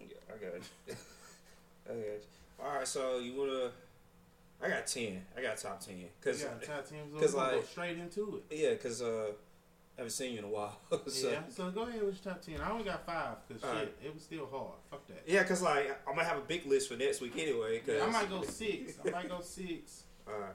Yeah, 0.00 0.16
I 0.28 0.38
got 0.38 0.54
you. 0.54 0.94
I 1.86 1.92
got 1.92 1.98
you. 1.98 2.64
All 2.64 2.74
right, 2.78 2.88
so 2.88 3.18
you 3.18 3.34
wanna? 3.38 3.70
I 4.62 4.68
got 4.70 4.86
ten. 4.86 5.22
I 5.36 5.42
got 5.42 5.58
top 5.58 5.80
ten 5.80 5.98
yeah, 5.98 6.06
top 6.24 6.88
ten. 6.88 6.98
'cause, 7.12 7.34
we're 7.34 7.40
go 7.50 7.56
like- 7.56 7.66
straight 7.66 7.98
into 7.98 8.42
it. 8.50 8.56
yeah, 8.56 8.70
because 8.70 9.02
uh, 9.02 9.26
I 9.98 10.00
haven't 10.00 10.12
seen 10.12 10.32
you 10.32 10.38
in 10.38 10.44
a 10.44 10.48
while. 10.48 10.78
so 11.06 11.30
yeah. 11.30 11.40
So 11.50 11.70
go 11.70 11.82
ahead 11.82 12.02
with 12.02 12.24
your 12.24 12.32
top 12.32 12.42
ten. 12.42 12.60
I 12.62 12.70
only 12.70 12.84
got 12.84 13.04
five 13.04 13.36
because 13.46 13.60
shit, 13.62 13.70
Alright. 13.70 13.94
it 14.02 14.14
was 14.14 14.22
still 14.22 14.46
hard. 14.50 14.72
Fuck 14.90 15.06
that. 15.08 15.22
yeah, 15.26 15.42
because 15.42 15.60
like 15.60 15.90
I'm 16.08 16.14
gonna 16.16 16.26
have 16.26 16.38
a 16.38 16.42
big 16.48 16.64
list 16.66 16.88
for 16.90 16.96
next 16.96 17.20
week 17.20 17.34
anyway. 17.36 17.80
Cause, 17.80 17.96
Yeah, 17.98 18.04
I 18.06 18.10
might 18.10 18.30
go 18.30 18.42
six. 18.48 18.94
I 19.06 19.10
might 19.10 19.28
go 19.28 19.40
six. 19.42 20.04
All 20.26 20.38
right, 20.40 20.54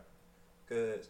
because 0.68 1.08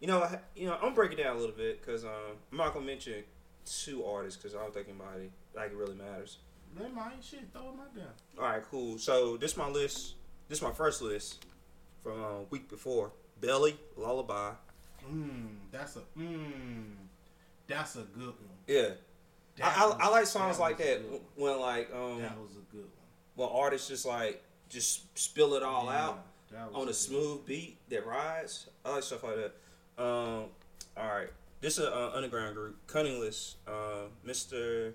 you 0.00 0.06
know, 0.06 0.22
I, 0.22 0.38
you 0.56 0.66
know, 0.66 0.78
I'm 0.82 0.94
breaking 0.94 1.18
down 1.18 1.36
a 1.36 1.38
little 1.38 1.54
bit 1.54 1.80
because 1.80 2.04
um, 2.04 2.10
I'm 2.50 2.58
not 2.58 2.72
gonna 2.74 2.86
mention 2.86 3.22
two 3.66 4.04
artists 4.04 4.40
because 4.40 4.56
I 4.56 4.60
don't 4.60 4.72
think 4.74 4.88
anybody 4.88 5.30
like 5.54 5.70
it 5.70 5.76
really 5.76 5.94
matters. 5.94 6.38
They 6.78 6.88
might 6.88 7.22
shit 7.22 7.48
throw 7.52 7.62
them 7.72 7.80
out 7.80 7.94
there. 7.94 8.04
All 8.38 8.44
right, 8.44 8.62
cool. 8.70 8.98
So 8.98 9.36
this 9.36 9.56
my 9.56 9.68
list. 9.68 10.14
This 10.48 10.58
is 10.58 10.62
my 10.62 10.72
first 10.72 11.00
list 11.02 11.44
from 12.02 12.22
uh, 12.24 12.28
week 12.50 12.68
before. 12.68 13.12
Belly, 13.40 13.76
Lullaby. 13.96 14.52
Mmm, 15.10 15.46
that's 15.70 15.96
a 15.96 16.00
mmm, 16.18 16.84
that's 17.66 17.96
a 17.96 18.02
good 18.02 18.26
one. 18.26 18.36
Yeah, 18.66 18.88
That 19.56 19.76
I, 19.78 19.82
I, 19.82 19.86
was- 19.86 19.96
I 20.00 20.08
like 20.08 20.26
songs 20.26 20.58
like 20.58 20.78
that 20.78 21.00
when 21.36 21.58
like 21.60 21.90
um. 21.94 22.20
That 22.20 22.38
was 22.38 22.50
a 22.52 22.74
good 22.74 22.82
one. 22.84 22.90
when 23.36 23.48
artists 23.50 23.88
just 23.88 24.06
like 24.06 24.42
just 24.68 25.16
spill 25.18 25.54
it 25.54 25.62
all 25.62 25.86
Yeah, 25.86 26.04
out 26.08 26.24
on 26.74 26.82
a 26.82 26.86
good 26.86 26.94
smooth 26.94 27.46
beat 27.46 27.78
that 27.90 28.06
rides. 28.06 28.68
I 28.84 28.94
like 28.94 29.02
stuff 29.02 29.22
like 29.24 29.36
that. 29.36 29.52
Um, 30.00 30.46
all 30.96 31.08
right, 31.08 31.28
this 31.60 31.76
is 31.76 31.84
an 31.86 31.92
uh, 31.92 32.12
underground 32.14 32.54
group, 32.54 32.78
CunninLynguists, 32.86 33.56
uh, 33.68 34.08
Mr. 34.26 34.94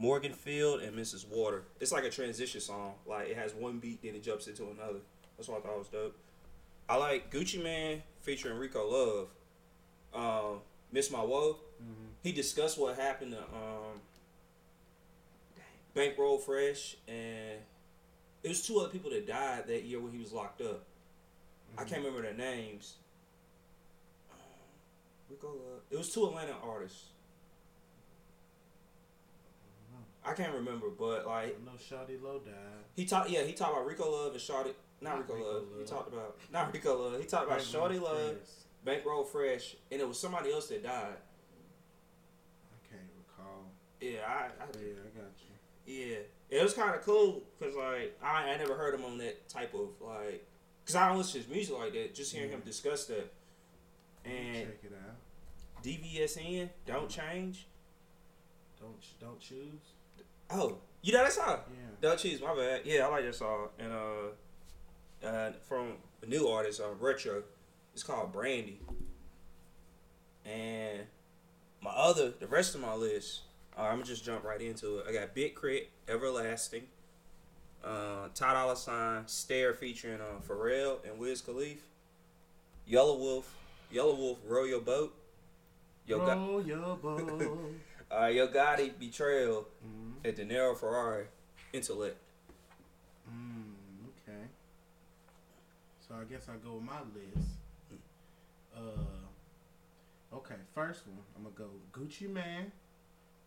Morganfield 0.00 0.86
and 0.86 0.94
Mrs. 0.94 1.26
Water. 1.26 1.62
It's 1.80 1.90
like 1.90 2.04
a 2.04 2.10
transition 2.10 2.60
song. 2.60 2.92
Like 3.06 3.28
it 3.30 3.36
has 3.38 3.54
one 3.54 3.78
beat, 3.78 4.02
then 4.02 4.14
it 4.14 4.22
jumps 4.22 4.46
into 4.46 4.64
another. 4.64 4.98
That's 5.38 5.48
why 5.48 5.56
I 5.56 5.60
thought 5.60 5.72
it 5.72 5.78
was 5.78 5.88
dope. 5.88 6.16
I 6.86 6.96
like 6.96 7.32
Gucci 7.32 7.62
Mane 7.62 8.02
featuring 8.20 8.58
Rico 8.58 8.86
Love. 8.86 9.28
Um, 10.12 10.60
Miss 10.92 11.10
My 11.10 11.22
Woe. 11.22 11.56
Mhm. 11.82 12.08
He 12.22 12.32
discussed 12.32 12.78
what 12.78 12.96
happened 12.96 13.32
to 13.32 13.38
um, 13.38 14.00
Bankroll 15.94 16.36
Fresh 16.36 16.96
and 17.08 17.58
it 18.42 18.48
was 18.48 18.66
two 18.66 18.78
other 18.80 18.90
people 18.90 19.10
that 19.10 19.26
died 19.26 19.66
that 19.68 19.84
year 19.84 19.98
when 20.00 20.12
he 20.12 20.18
was 20.18 20.32
locked 20.32 20.60
up. 20.60 20.84
I 21.78 21.84
can't 21.84 22.04
remember 22.04 22.20
their 22.22 22.34
names. 22.34 22.96
Rico 25.30 25.48
Love. 25.48 25.58
Uh, 25.58 25.80
it 25.90 25.98
was 25.98 26.12
two 26.12 26.26
Atlanta 26.26 26.54
artists. 26.62 27.04
Mm-hmm. 29.92 30.30
I 30.30 30.34
can't 30.34 30.54
remember, 30.54 30.88
but 30.90 31.26
I 31.26 31.44
like 31.44 31.64
know 31.64 31.72
Shawty 31.78 32.20
Lo 32.20 32.40
died. 32.44 32.54
he 32.96 33.04
talked. 33.04 33.30
Yeah, 33.30 33.42
he 33.42 33.52
talked 33.52 33.72
about 33.72 33.86
Rico 33.86 34.10
Love 34.10 34.32
and 34.32 34.40
Shorty. 34.40 34.70
Not, 35.00 35.18
Rico, 35.18 35.34
Rico 35.34 35.46
Love. 35.46 35.64
He 35.78 35.84
talked 35.84 36.12
about 36.12 36.36
not 36.52 36.72
Rico 36.72 37.02
Love. 37.02 37.20
He 37.20 37.26
talked 37.26 37.46
about 37.46 37.62
Shorty 37.62 37.98
Love. 37.98 38.36
Bankroll 38.82 39.24
Fresh, 39.24 39.76
and 39.92 40.00
it 40.00 40.08
was 40.08 40.18
somebody 40.18 40.50
else 40.52 40.68
that 40.68 40.82
died. 40.82 41.18
I 42.72 42.88
can't 42.88 43.02
recall. 43.18 43.66
Yeah, 44.00 44.20
I, 44.26 44.44
I 44.62 44.66
yeah, 44.82 44.94
I 45.04 45.18
got 45.18 45.32
you. 45.36 45.54
Yeah, 45.84 46.16
it 46.48 46.62
was 46.62 46.72
kind 46.72 46.94
of 46.94 47.02
cool 47.02 47.42
because 47.58 47.74
like 47.76 48.18
I, 48.22 48.50
I 48.50 48.56
never 48.56 48.74
heard 48.74 48.94
him 48.94 49.04
on 49.04 49.18
that 49.18 49.48
type 49.50 49.74
of 49.74 49.90
like 50.00 50.46
because 50.82 50.96
I 50.96 51.08
don't 51.08 51.18
listen 51.18 51.32
to 51.32 51.38
his 51.46 51.48
music 51.48 51.78
like 51.78 51.92
that. 51.92 52.14
Just 52.14 52.34
hearing 52.34 52.50
him 52.50 52.62
mm. 52.62 52.64
discuss 52.64 53.04
that 53.06 53.30
and 54.24 54.54
Check 54.54 54.78
it 54.84 54.92
out. 54.92 55.16
DVSN 55.82 56.68
don't 56.86 57.08
change. 57.08 57.66
Don't 58.80 58.94
don't 59.20 59.40
choose. 59.40 59.94
Oh, 60.50 60.78
you 61.02 61.12
know 61.12 61.22
that 61.22 61.32
song? 61.32 61.58
Yeah. 61.68 61.90
Don't 62.00 62.18
choose. 62.18 62.40
My 62.40 62.54
bad. 62.54 62.82
Yeah, 62.84 63.06
I 63.06 63.10
like 63.10 63.24
that 63.24 63.34
song. 63.34 63.68
And 63.78 63.92
uh, 63.92 65.26
uh 65.26 65.52
from 65.68 65.92
a 66.22 66.26
new 66.26 66.48
artist, 66.48 66.80
uh, 66.80 66.94
Retro. 66.98 67.42
It's 67.92 68.02
called 68.02 68.32
Brandy. 68.32 68.80
And 70.46 71.00
my 71.82 71.90
other, 71.90 72.30
the 72.38 72.46
rest 72.46 72.74
of 72.74 72.80
my 72.80 72.94
list, 72.94 73.42
uh, 73.76 73.82
I'm 73.82 73.96
gonna 73.96 74.04
just 74.04 74.24
jump 74.24 74.44
right 74.44 74.60
into 74.60 74.98
it. 74.98 75.06
I 75.08 75.12
got 75.12 75.34
Big 75.34 75.60
K.R.I.T., 75.60 75.88
Everlasting, 76.08 76.84
uh, 77.84 78.28
Ty 78.34 78.54
Dolla 78.54 78.76
Sign, 78.76 79.26
Stare 79.26 79.74
featuring 79.74 80.20
uh, 80.20 80.40
Pharrell 80.46 80.98
and 81.08 81.18
Wiz 81.18 81.42
Khalif, 81.42 81.78
Yelawolf, 82.90 83.44
Yellow 83.90 84.14
Wolf, 84.14 84.38
Row 84.46 84.64
Your 84.64 84.80
Boat, 84.80 85.14
Yo, 86.10 86.18
Roll 86.26 86.66
your 86.66 86.98
uh, 88.10 88.26
Yo 88.26 88.48
Gotti, 88.48 88.90
Betrayal, 88.98 89.66
mm 89.86 90.12
and 90.24 90.34
De 90.36 90.44
Niro 90.44 90.76
Ferrari, 90.76 91.26
Intellect. 91.72 92.16
Mm, 93.30 93.72
okay. 94.28 94.42
So 96.06 96.14
I 96.20 96.24
guess 96.24 96.48
I 96.48 96.56
go 96.64 96.74
with 96.74 96.82
my 96.84 97.00
list. 97.14 97.48
Uh, 98.76 100.34
okay. 100.36 100.56
First 100.74 101.06
one, 101.06 101.18
I'm 101.36 101.44
gonna 101.44 101.54
go 101.56 101.70
Gucci 101.92 102.28
Mane, 102.28 102.72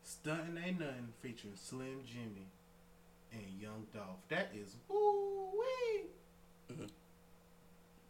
Stuntin' 0.03 0.58
Ain't 0.63 0.79
Nothing 0.79 1.13
featuring 1.22 1.55
Slim 1.55 2.00
Jxmmi 2.08 2.48
and 3.34 3.62
Young 3.62 3.86
Dolph. 3.93 4.22
That 4.29 4.51
is 4.55 4.75
woo 4.88 5.50
wee. 5.60 6.05
Mhm. 6.72 6.89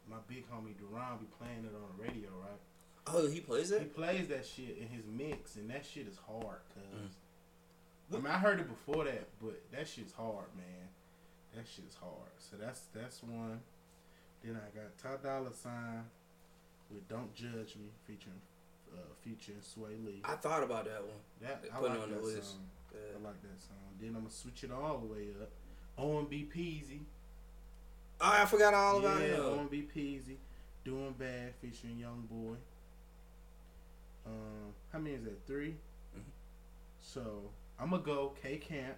My 0.10 0.18
big 0.28 0.46
homie 0.50 0.78
Duran 0.78 1.18
be 1.18 1.26
playing 1.40 1.66
it 1.66 1.74
on 1.76 1.98
the 1.98 2.04
radio, 2.04 2.30
right? 2.40 2.60
Oh, 3.08 3.28
he 3.28 3.42
plays 3.42 3.72
it. 3.72 3.82
He 3.82 3.86
plays 3.88 4.28
that 4.30 4.46
shit 4.46 4.78
in 4.80 4.88
his 4.88 5.06
mix, 5.08 5.56
and 5.56 5.70
that 5.70 5.86
shit 5.86 6.08
is 6.08 6.18
hard. 6.28 6.60
Cause 6.74 6.84
Mm. 8.12 8.16
I 8.16 8.18
mean, 8.18 8.28
I 8.28 8.38
heard 8.38 8.60
it 8.60 8.68
before 8.70 9.06
that, 9.06 9.28
but 9.42 9.60
that 9.72 9.88
shit's 9.88 10.14
hard, 10.14 10.46
man. 10.56 10.88
That 11.56 11.68
shit's 11.68 11.96
hard. 11.96 12.32
So 12.38 12.58
that's 12.58 12.82
that's 12.94 13.24
one. 13.24 13.60
Then 14.44 14.56
I 14.58 14.70
got 14.78 14.98
Top 14.98 15.24
Dollar 15.24 15.52
Sign 15.54 16.04
with 16.92 17.08
"Don't 17.08 17.34
Judge 17.34 17.76
Me" 17.76 17.90
featuring 18.06 18.40
uh, 18.94 18.98
Future 19.24 19.54
and 19.54 19.62
Swae 19.64 20.06
Lee. 20.06 20.22
I 20.24 20.36
thought 20.36 20.64
about 20.64 20.86
that 20.86 21.02
one. 21.02 21.18
That 21.42 21.64
I 21.74 21.78
put 21.78 21.86
it 21.86 21.90
like 21.94 22.02
on 22.04 22.10
the 22.10 22.16
that 22.18 22.24
list. 22.24 22.52
song. 22.52 22.68
Yeah. 22.94 23.00
I 23.20 23.24
like 23.28 23.42
that 23.42 23.62
song. 23.62 23.78
Then 24.00 24.10
I'm 24.10 24.16
gonna 24.22 24.30
switch 24.30 24.64
it 24.64 24.72
all 24.72 24.98
the 25.00 25.08
way 25.14 25.28
up. 25.42 25.50
OMB 25.98 26.52
Peezy. 26.52 27.00
Oh, 28.22 28.32
I 28.42 28.46
forgot 28.46 28.74
all 28.74 29.00
about 29.00 29.22
yeah, 29.22 29.28
him. 29.36 29.42
OMB 29.70 29.88
Peezy. 29.96 30.36
Doing 30.86 31.14
Bad 31.18 31.54
featuring 31.62 31.98
Young 32.00 32.28
Boy. 32.30 32.56
How 34.94 35.00
many 35.00 35.16
is 35.16 35.24
that? 35.24 35.46
3 35.48 35.76
Mhm. 36.16 36.22
So 37.02 37.50
I'm 37.80 37.90
gonna 37.90 38.02
go 38.04 38.34
K 38.42 38.58
Camp, 38.58 38.96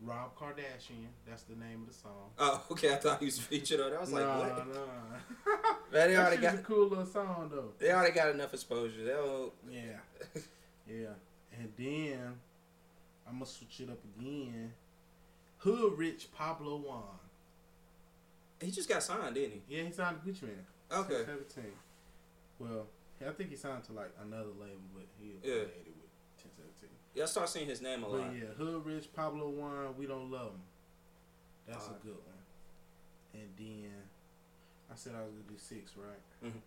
Rob 0.00 0.36
Kardashian. 0.38 1.08
That's 1.26 1.42
the 1.44 1.56
name 1.56 1.82
of 1.82 1.88
the 1.88 1.94
song. 1.94 2.30
Oh, 2.38 2.64
okay. 2.72 2.92
I 2.92 2.96
thought 2.96 3.18
he 3.20 3.24
was 3.24 3.38
featured 3.38 3.80
on. 3.80 3.92
I 3.94 4.00
was 4.00 4.12
like, 4.12 4.24
nah, 4.24 4.38
what? 4.38 4.68
nah. 4.68 5.72
Man, 5.92 6.08
they 6.10 6.16
already 6.16 6.36
got 6.42 6.54
a 6.54 6.58
cool 6.58 6.88
little 6.88 7.06
song 7.06 7.48
though. 7.52 7.72
they 7.78 7.90
already 7.90 8.12
got 8.14 8.28
enough 8.28 8.52
exposure. 8.54 9.02
They 9.04 9.10
don't, 9.12 9.52
Yeah, 9.68 9.98
yeah. 10.88 11.14
And 11.58 11.72
then 11.78 12.38
I'm 13.26 13.34
gonna 13.34 13.46
switch 13.46 13.80
it 13.80 13.90
up 13.90 13.98
again. 14.18 14.72
Hood 15.58 15.96
Rich 15.98 16.28
Pablo 16.36 16.76
Juan. 16.76 17.02
he 18.60 18.70
just 18.70 18.88
got 18.88 19.02
signed, 19.02 19.34
didn't 19.34 19.62
he? 19.66 19.76
Yeah, 19.76 19.84
he 19.84 19.92
signed 19.92 20.18
to 20.22 20.30
Gucci 20.30 20.42
Mane. 20.42 20.66
Okay. 20.92 21.24
17. 21.24 21.64
Well, 22.58 22.86
I 23.20 23.30
think 23.32 23.50
he 23.50 23.56
signed 23.56 23.84
to 23.84 23.92
like 23.92 24.10
another 24.22 24.50
label, 24.60 24.82
but 24.94 25.04
he 25.18 25.28
Yeah. 25.42 25.62
affiliated 25.62 25.94
with 25.96 26.10
1017. 26.36 26.90
Yeah, 27.14 27.22
I 27.24 27.26
start 27.26 27.48
seeing 27.48 27.68
his 27.68 27.80
name 27.80 28.02
a 28.04 28.08
But 28.10 28.18
lot. 28.20 28.34
yeah, 28.36 28.46
Hood 28.58 28.84
Rich, 28.84 29.12
Pablo 29.14 29.48
Juan, 29.48 29.96
We 29.96 30.06
Don't 30.06 30.30
Love 30.30 30.52
Him. 30.52 30.62
That's 31.66 31.86
Alright. 31.86 32.00
a 32.02 32.04
good 32.06 32.16
one. 32.16 32.44
And 33.34 33.56
then 33.56 33.92
I 34.90 34.94
said 34.94 35.14
I 35.14 35.22
was 35.22 35.30
gonna 35.32 35.44
do 35.48 35.56
six, 35.58 35.96
right? 35.96 36.20
Mhm. 36.42 36.60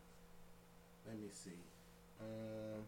Let 1.06 1.18
me 1.20 1.30
see. 1.30 1.60
Um, 2.20 2.84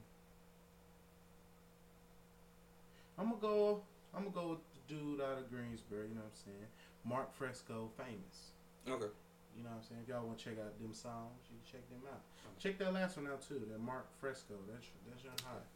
I'm 3.17 3.29
gonna 3.29 3.41
go. 3.41 3.83
I'm 4.13 4.23
gonna 4.23 4.35
go 4.35 4.49
with 4.51 4.59
the 4.73 4.93
dude 4.95 5.21
out 5.21 5.37
of 5.37 5.49
Greensboro. 5.51 6.03
You 6.03 6.15
know 6.15 6.21
what 6.21 6.31
I'm 6.31 6.35
saying? 6.35 6.67
Mark 7.03 7.33
Fresco, 7.33 7.91
famous. 7.95 8.51
Okay. 8.87 9.13
You 9.57 9.63
know 9.63 9.71
what 9.71 9.83
I'm 9.83 9.87
saying? 9.87 10.01
If 10.03 10.09
y'all 10.09 10.25
want 10.25 10.39
to 10.39 10.45
check 10.45 10.57
out 10.59 10.79
them 10.79 10.93
songs, 10.93 11.43
you 11.51 11.59
can 11.59 11.67
check 11.67 11.83
them 11.89 12.03
out. 12.07 12.23
Check 12.59 12.77
that 12.79 12.93
last 12.93 13.17
one 13.17 13.27
out 13.27 13.41
too. 13.41 13.61
That 13.71 13.79
Mark 13.79 14.07
Fresco. 14.19 14.55
That's 14.71 14.87
that's 15.09 15.23
your 15.23 15.33
high. 15.43 15.67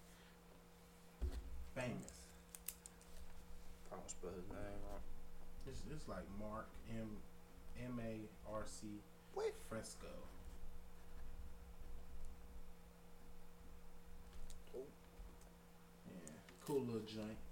Famous. 1.75 2.29
Probably 3.89 4.07
spell 4.07 4.31
his 4.35 4.47
name 4.49 4.79
wrong. 4.87 5.03
It's, 5.67 5.81
it's 5.91 6.07
like 6.07 6.23
Mark 6.39 6.67
M 6.91 7.09
M 7.81 7.99
A 7.99 8.21
R 8.51 8.63
C 8.65 8.87
Wait. 9.35 9.53
Fresco. 9.69 10.07
Cool. 14.71 14.85
Yeah, 16.07 16.31
cool 16.65 16.81
little 16.81 17.01
joint. 17.01 17.42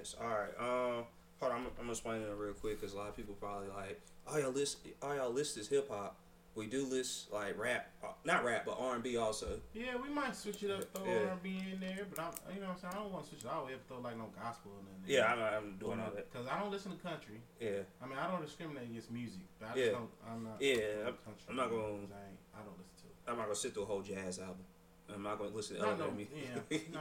Nets. 0.00 0.16
All 0.20 0.26
right. 0.28 0.54
Um, 0.58 1.04
hold 1.40 1.52
on. 1.52 1.58
I'm, 1.60 1.66
I'm 1.66 1.70
gonna 1.78 1.90
explain 1.90 2.22
it 2.22 2.28
real 2.36 2.54
quick 2.54 2.80
because 2.80 2.94
a 2.94 2.96
lot 2.96 3.08
of 3.08 3.16
people 3.16 3.34
probably 3.34 3.68
like, 3.68 4.00
all 4.26 4.40
y'all 4.40 4.50
list, 4.50 4.78
all 5.02 5.14
y'all 5.14 5.30
list 5.30 5.58
is 5.58 5.68
hip 5.68 5.88
hop. 5.90 6.16
We 6.56 6.66
do 6.66 6.84
list 6.84 7.30
like 7.32 7.56
rap, 7.56 7.90
uh, 8.02 8.08
not 8.24 8.44
rap, 8.44 8.64
but 8.66 8.76
R 8.80 8.94
and 8.94 9.04
B 9.04 9.16
also. 9.16 9.60
Yeah, 9.72 9.94
we 10.02 10.08
might 10.12 10.34
switch 10.34 10.64
it 10.64 10.70
up, 10.72 10.82
throw 10.92 11.06
Yeah. 11.06 11.30
R&B 11.30 11.62
in 11.72 11.78
there, 11.78 12.04
but 12.10 12.18
I'm, 12.18 12.32
you 12.52 12.60
know 12.60 12.66
what 12.66 12.74
I'm 12.74 12.80
saying. 12.80 12.92
I 12.92 12.96
don't 12.98 13.12
want 13.12 13.22
to 13.24 13.30
switch 13.30 13.44
it 13.44 13.46
all 13.46 13.60
the 13.60 13.66
way 13.68 13.74
up, 13.74 13.86
throw 13.86 14.00
like 14.00 14.18
no 14.18 14.26
gospel 14.34 14.72
or 14.74 14.82
nothing. 14.82 15.06
Yeah, 15.14 15.30
I'm, 15.30 15.38
I'm 15.38 15.76
doing 15.78 16.00
all 16.00 16.10
that. 16.10 16.26
Because 16.32 16.48
I 16.48 16.58
don't 16.58 16.72
listen 16.72 16.90
to 16.90 16.98
country. 16.98 17.38
Yeah, 17.60 17.86
I 18.02 18.06
mean, 18.10 18.18
I 18.18 18.28
don't 18.28 18.42
discriminate 18.44 18.90
against 18.90 19.12
music, 19.12 19.46
but 19.60 19.70
I 19.70 19.74
just 19.74 19.86
Yeah. 19.86 19.92
don't. 19.92 20.10
I'm 20.26 20.42
not. 20.42 20.56
Yeah, 20.58 21.06
I'm- 21.06 21.18
country 21.22 21.44
I'm 21.48 21.56
not 21.56 21.70
gonna- 21.70 22.10
I, 22.10 22.58
I 22.58 22.60
don't 22.66 22.76
listen 22.82 22.98
to 22.98 23.06
it. 23.06 23.14
I'm 23.30 23.36
not 23.38 23.44
gonna 23.46 23.54
sit 23.54 23.72
through 23.72 23.84
a 23.84 23.86
whole 23.86 24.02
jazz 24.02 24.40
album. 24.40 24.66
I'm 25.14 25.22
not 25.22 25.38
gonna 25.38 25.54
listen 25.54 25.76
to 25.76 25.82
No, 25.82 25.94
no, 25.96 26.10
music. 26.10 26.34
yeah, 26.34 26.78
no, 26.98 27.00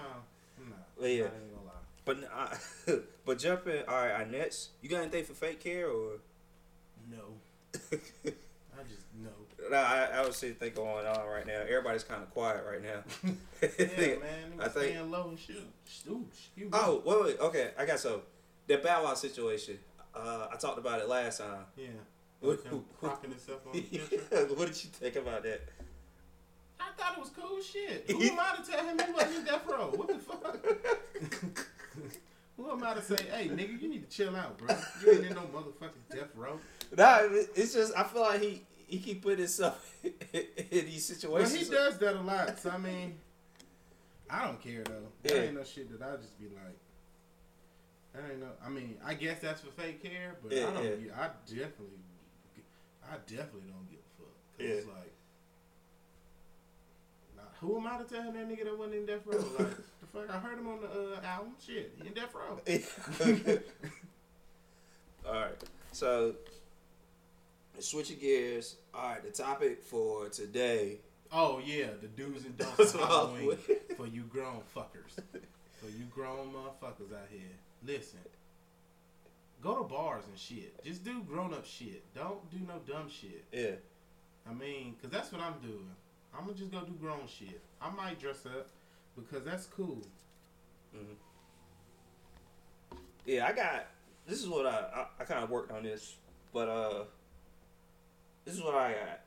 I'm 0.62 0.70
not. 0.70 0.86
Yeah. 1.02 1.26
I 1.26 1.42
ain't 1.42 1.50
gonna 1.58 1.66
lie. 1.66 1.89
But 2.10 2.28
uh, 2.36 2.94
but 3.26 3.38
jumping. 3.38 3.84
All 3.88 3.94
right, 3.94 4.12
our 4.14 4.26
Nets. 4.26 4.70
You 4.82 4.90
got 4.90 5.02
anything 5.02 5.26
for 5.26 5.34
fake 5.34 5.60
care 5.60 5.88
or? 5.88 6.14
No, 7.12 7.20
I 7.76 8.82
just 8.88 9.06
no. 9.22 9.30
No, 9.70 9.78
I, 9.78 10.10
I 10.16 10.22
would 10.24 10.34
say 10.34 10.50
think 10.54 10.74
going 10.74 11.06
on 11.06 11.28
right 11.28 11.46
now. 11.46 11.62
Everybody's 11.62 12.04
kind 12.04 12.24
of 12.24 12.32
quiet 12.32 12.64
right 12.68 12.82
now. 12.82 13.04
Yeah, 13.62 14.16
man, 14.16 14.54
I 14.60 14.66
I 14.66 14.68
think- 14.70 14.86
staying 14.94 15.12
low 15.12 15.28
and 15.30 15.38
shit. 15.38 15.58
Ooh, 16.10 16.26
excuse 16.32 16.72
me. 16.72 16.78
Oh, 16.82 17.04
wait, 17.06 17.22
wait, 17.26 17.40
okay. 17.42 17.72
I 17.78 17.86
got 17.86 18.00
so 18.00 18.24
the 18.66 18.78
Bow 18.78 19.04
Wow 19.04 19.14
situation. 19.14 19.78
Uh, 20.16 20.48
I 20.52 20.56
talked 20.56 20.80
about 20.80 21.02
it 21.02 21.08
last 21.10 21.40
time. 21.42 21.66
yeah. 21.78 21.90
What- 22.40 22.64
him 22.64 22.86
crocking 23.00 23.30
himself 23.30 23.60
on 23.68 23.74
the 23.74 23.82
picture. 23.82 24.16
what 24.56 24.68
did 24.68 24.84
you 24.84 24.90
think 24.90 25.16
about 25.18 25.44
that? 25.44 25.62
I 26.80 26.86
thought 26.98 27.18
it 27.18 27.20
was 27.20 27.30
cool 27.30 27.62
shit. 27.62 28.06
Who 28.10 28.20
am 28.20 28.40
I 28.40 28.56
to 28.64 28.72
tell 28.72 28.84
him 28.84 28.98
he 29.06 29.12
wasn't 29.14 29.36
in 29.40 29.44
death 29.46 29.68
row? 29.68 29.92
What 29.94 30.08
the 30.08 30.18
fuck? 30.18 31.66
Who 32.58 32.70
am 32.72 32.84
I 32.84 32.94
to 32.94 33.02
say, 33.02 33.16
hey, 33.32 33.48
nigga, 33.48 33.82
you 33.82 33.88
need 33.88 34.10
to 34.10 34.16
chill 34.16 34.36
out, 34.36 34.58
bro. 34.58 34.76
You 35.02 35.12
ain't 35.12 35.26
in 35.28 35.34
no 35.34 35.42
motherfucking 35.44 36.14
death 36.14 36.36
row. 36.36 36.60
Nah, 36.98 37.20
it's 37.56 37.74
just 37.74 37.96
I 37.98 38.04
feel 38.04 38.22
like 38.22 38.42
he 38.42 38.64
he 38.88 39.00
keep 39.00 39.22
putting 39.22 39.40
himself 39.40 39.96
in 40.04 40.12
these 40.72 41.10
Well, 41.28 41.46
situations. 41.46 41.68
he 41.70 41.74
does 41.74 41.98
that 42.00 42.16
a 42.18 42.22
lot. 42.22 42.60
So 42.60 42.70
I 42.72 42.78
mean, 42.78 43.18
I 44.30 44.46
don't 44.46 44.62
care 44.62 44.84
though. 44.84 45.08
That 45.24 45.34
Yeah. 45.36 45.42
ain't 45.44 45.54
no 45.56 45.64
shit 45.64 45.90
that 45.98 46.06
I 46.06 46.18
just 46.18 46.38
be 46.40 46.46
like. 46.48 46.78
That 48.14 48.24
ain't 48.32 48.40
no. 48.42 48.48
I 48.66 48.70
mean, 48.70 48.98
I 49.06 49.14
guess 49.14 49.40
that's 49.40 49.62
for 49.62 49.72
fake 49.72 50.02
care, 50.04 50.36
but 50.44 50.52
Yeah, 50.52 50.68
I 50.70 50.74
don't. 50.74 50.84
yeah. 50.84 51.12
I 51.16 51.30
definitely, 51.48 52.02
I 53.06 53.16
definitely 53.28 53.70
don't 53.70 53.88
give 53.90 54.00
a 54.00 54.12
fuck. 54.18 54.36
Cause 54.58 54.68
it's 54.68 54.88
like, 54.88 55.14
who 57.62 57.78
am 57.78 57.88
I 57.88 57.98
to 57.98 58.04
tell 58.04 58.24
him 58.24 58.34
that 58.34 58.50
nigga 58.50 58.66
that 58.66 58.78
wasn't 58.78 58.96
in 58.96 59.06
death 59.06 59.26
row? 59.26 59.38
Like 59.38 59.76
the 59.76 60.08
fuck, 60.14 60.30
I 60.30 60.40
heard 60.40 60.58
him 60.58 60.68
on 60.68 60.82
the 60.82 60.88
uh, 60.88 61.22
album. 61.26 61.54
Shit, 61.66 61.94
he 62.02 62.08
in 62.08 62.14
death 62.14 62.34
row. 62.34 62.60
All 65.28 65.34
right, 65.34 65.64
so 65.92 66.36
switching 67.80 68.20
gears. 68.20 68.76
All 68.94 69.10
right, 69.10 69.24
the 69.24 69.32
topic 69.32 69.84
for 69.84 70.30
today. 70.30 71.00
Oh 71.32 71.62
yeah, 71.64 71.88
the 72.02 72.08
do's 72.08 72.46
and 72.46 72.58
don'ts 72.58 72.94
of 72.94 73.02
was 73.02 73.10
Halloween 73.10 73.58
for 73.98 74.08
you 74.08 74.24
grown 74.24 74.62
fuckers. 74.76 75.22
For 75.80 75.90
you 75.90 76.06
grown 76.14 76.54
motherfuckers 76.54 77.14
out 77.14 77.28
here, 77.30 77.42
listen. 77.86 78.20
Go 79.62 79.76
to 79.78 79.84
bars 79.84 80.24
and 80.30 80.40
shit. 80.40 80.82
Just 80.86 81.04
do 81.04 81.22
grown 81.24 81.54
up 81.54 81.66
shit. 81.66 82.04
Don't 82.16 82.50
do 82.50 82.58
no 82.66 82.80
dumb 82.88 83.10
shit. 83.10 83.44
Yeah, 83.52 83.76
I 84.50 84.54
mean, 84.54 84.96
cause 85.02 85.12
that's 85.12 85.32
what 85.34 85.42
I'm 85.42 85.60
doing. 85.62 85.92
I'm 86.38 86.46
gonna 86.46 86.58
just 86.58 86.72
go 86.72 86.82
do 86.82 86.94
grown 86.94 87.28
shit. 87.28 87.62
I 87.82 87.90
might 87.90 88.20
dress 88.20 88.46
up 88.46 88.68
because 89.16 89.44
that's 89.44 89.66
cool. 89.66 90.02
yeah. 93.26 93.48
I 93.48 93.54
got. 93.54 93.88
This 94.28 94.40
is 94.40 94.48
what 94.48 94.66
I 94.66 94.78
I, 94.96 95.06
I 95.22 95.24
kind 95.26 95.44
of 95.44 95.50
worked 95.50 95.72
on 95.72 95.84
this, 95.84 96.16
but 96.54 96.70
uh, 96.70 97.04
this 98.46 98.56
is 98.56 98.62
what 98.62 98.76
I 98.76 98.92
got. 98.92 99.20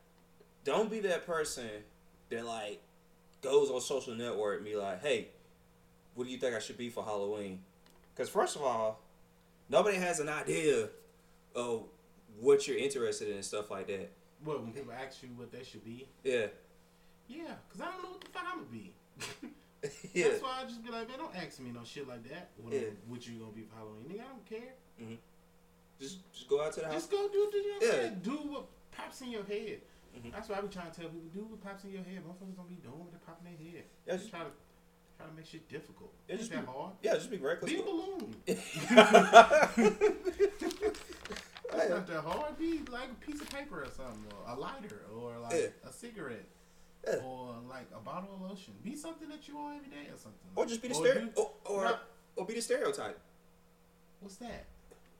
Don't 0.65 0.91
be 0.91 1.01
that 1.01 1.27
person 1.27 1.69
that 2.31 2.45
like 2.47 2.81
goes 3.41 3.71
on 3.71 3.81
social 3.81 4.15
network 4.15 4.59
and 4.59 4.65
be 4.65 4.77
like, 4.77 5.03
"Hey, 5.03 5.29
what 6.15 6.25
do 6.25 6.31
you 6.31 6.39
think 6.39 6.55
I 6.55 6.61
should 6.61 6.79
be 6.79 6.89
for 6.89 7.05
Halloween?" 7.05 7.61
Because 8.15 8.29
first 8.29 8.57
of 8.57 8.63
all, 8.63 9.01
nobody 9.69 9.97
has 9.97 10.21
an 10.21 10.29
idea 10.29 10.89
of 11.55 11.85
what 12.41 12.67
you're 12.67 12.79
interested 12.79 13.29
in 13.29 13.37
and 13.37 13.45
stuff 13.45 13.71
like 13.71 13.87
that. 13.89 14.11
Well, 14.45 14.59
when 14.59 14.73
people 14.73 14.93
ask 14.93 15.23
you 15.23 15.31
what 15.37 15.53
they 15.53 15.63
should 15.63 15.85
be? 15.85 16.09
Yeah, 16.25 16.47
Yeah, 17.29 17.55
cause 17.71 17.81
I 17.81 17.91
don't 17.93 18.03
know 18.03 18.11
what 18.11 18.21
the 18.21 18.31
fuck 18.31 18.45
I'm 18.47 18.59
gonna 18.59 18.71
be. 18.71 18.93
yeah, 20.15 20.29
That's 20.29 20.43
why 20.43 20.61
I 20.63 20.65
just 20.65 20.85
be 20.85 20.91
like, 20.91 21.09
man, 21.09 21.19
don't 21.19 21.35
ask 21.37 21.61
me 21.61 21.71
no 21.71 21.85
shit 21.85 22.07
like 22.09 22.23
that. 22.29 22.51
What, 22.57 22.73
Yeah. 22.75 22.81
what 23.09 23.27
you 23.27 23.39
gonna 23.39 23.53
be 23.53 23.63
following, 23.63 24.05
Nigga, 24.05 24.21
I 24.21 24.29
don't 24.29 24.45
care. 24.47 24.75
just 26.01 26.19
just 26.33 26.49
go 26.49 26.63
out 26.63 26.73
to 26.75 26.81
the 26.81 26.87
house. 26.87 26.95
Just 26.95 27.11
go 27.11 27.29
do 27.33 27.49
the 27.53 27.59
you 27.59 27.71
know 27.81 27.87
Yeah. 27.87 27.93
saying? 27.93 28.21
Do 28.23 28.37
what 28.53 28.67
pops 28.91 29.21
in 29.23 29.31
your 29.31 29.45
head. 29.45 29.81
Mhm. 30.17 30.31
That's 30.33 30.49
why 30.49 30.59
I 30.59 30.61
be 30.61 30.69
trying 30.69 30.91
to 30.91 31.01
tell 31.01 31.09
people, 31.09 31.29
do 31.33 31.45
what 31.45 31.61
pops 31.63 31.85
in 31.85 31.91
your 31.93 32.03
head. 32.03 32.23
Motherfuckers 32.27 32.57
don't 32.57 32.69
be 32.69 32.75
doing 32.77 32.99
what 32.99 33.13
they 33.13 33.19
pop 33.25 33.41
in 33.41 33.45
their 33.47 33.73
head. 33.73 33.85
Yeah, 34.07 34.13
just 34.13 34.25
just- 34.25 34.31
try 34.31 34.41
to 34.45 34.51
try 35.17 35.27
to 35.27 35.33
make 35.33 35.47
shit 35.47 35.69
difficult. 35.69 36.13
Yeah, 36.29 36.37
just 36.37 36.51
that 36.51 36.67
be- 36.67 36.73
hard. 36.73 36.93
Yeah, 37.03 37.15
just 37.15 37.31
be 37.31 37.39
reckless. 37.39 37.73
Be 37.73 37.79
a 37.81 37.83
balloon. 37.83 38.35
It's 41.75 41.89
not 41.91 42.07
that 42.07 42.21
hard. 42.25 42.59
Be 42.59 42.81
like 42.91 43.09
a 43.11 43.15
piece 43.27 43.41
of 43.41 43.49
paper 43.51 43.83
or 43.83 43.87
something, 43.97 44.25
or 44.31 44.53
a 44.53 44.59
lighter, 44.59 45.03
or 45.15 45.39
like 45.39 45.55
Yeah. 45.55 45.89
a 45.89 45.93
cigarette, 45.93 46.45
Yeah. 47.07 47.17
or 47.25 47.57
like 47.69 47.89
a 47.97 48.01
bottle 48.01 48.35
of 48.35 48.43
lotion. 48.51 48.75
Be 48.85 48.95
something 48.95 49.29
that 49.29 49.49
you 49.49 49.57
want 49.57 49.77
every 49.77 49.89
day 49.91 50.09
or 50.11 50.17
something. 50.17 50.51
Or 50.55 50.67
just 50.67 50.81
be 50.83 50.89
the 50.89 50.95
Or 50.95 51.05
stereo, 51.07 51.29
or 51.35 51.51
or, 51.65 51.85
Not- 51.85 52.03
or 52.37 52.47
be 52.47 52.55
the 52.55 52.63
stereotype. 52.63 53.19
What's 54.21 54.37
that? 54.37 54.67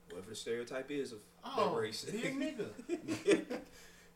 Whatever 0.09 0.29
the 0.29 0.35
stereotype 0.35 0.89
is 0.91 1.11
of 1.11 1.19
Oh, 1.43 1.73
that 1.75 1.81
race. 1.81 2.03
a 2.05 2.11
nigga. 2.11 2.67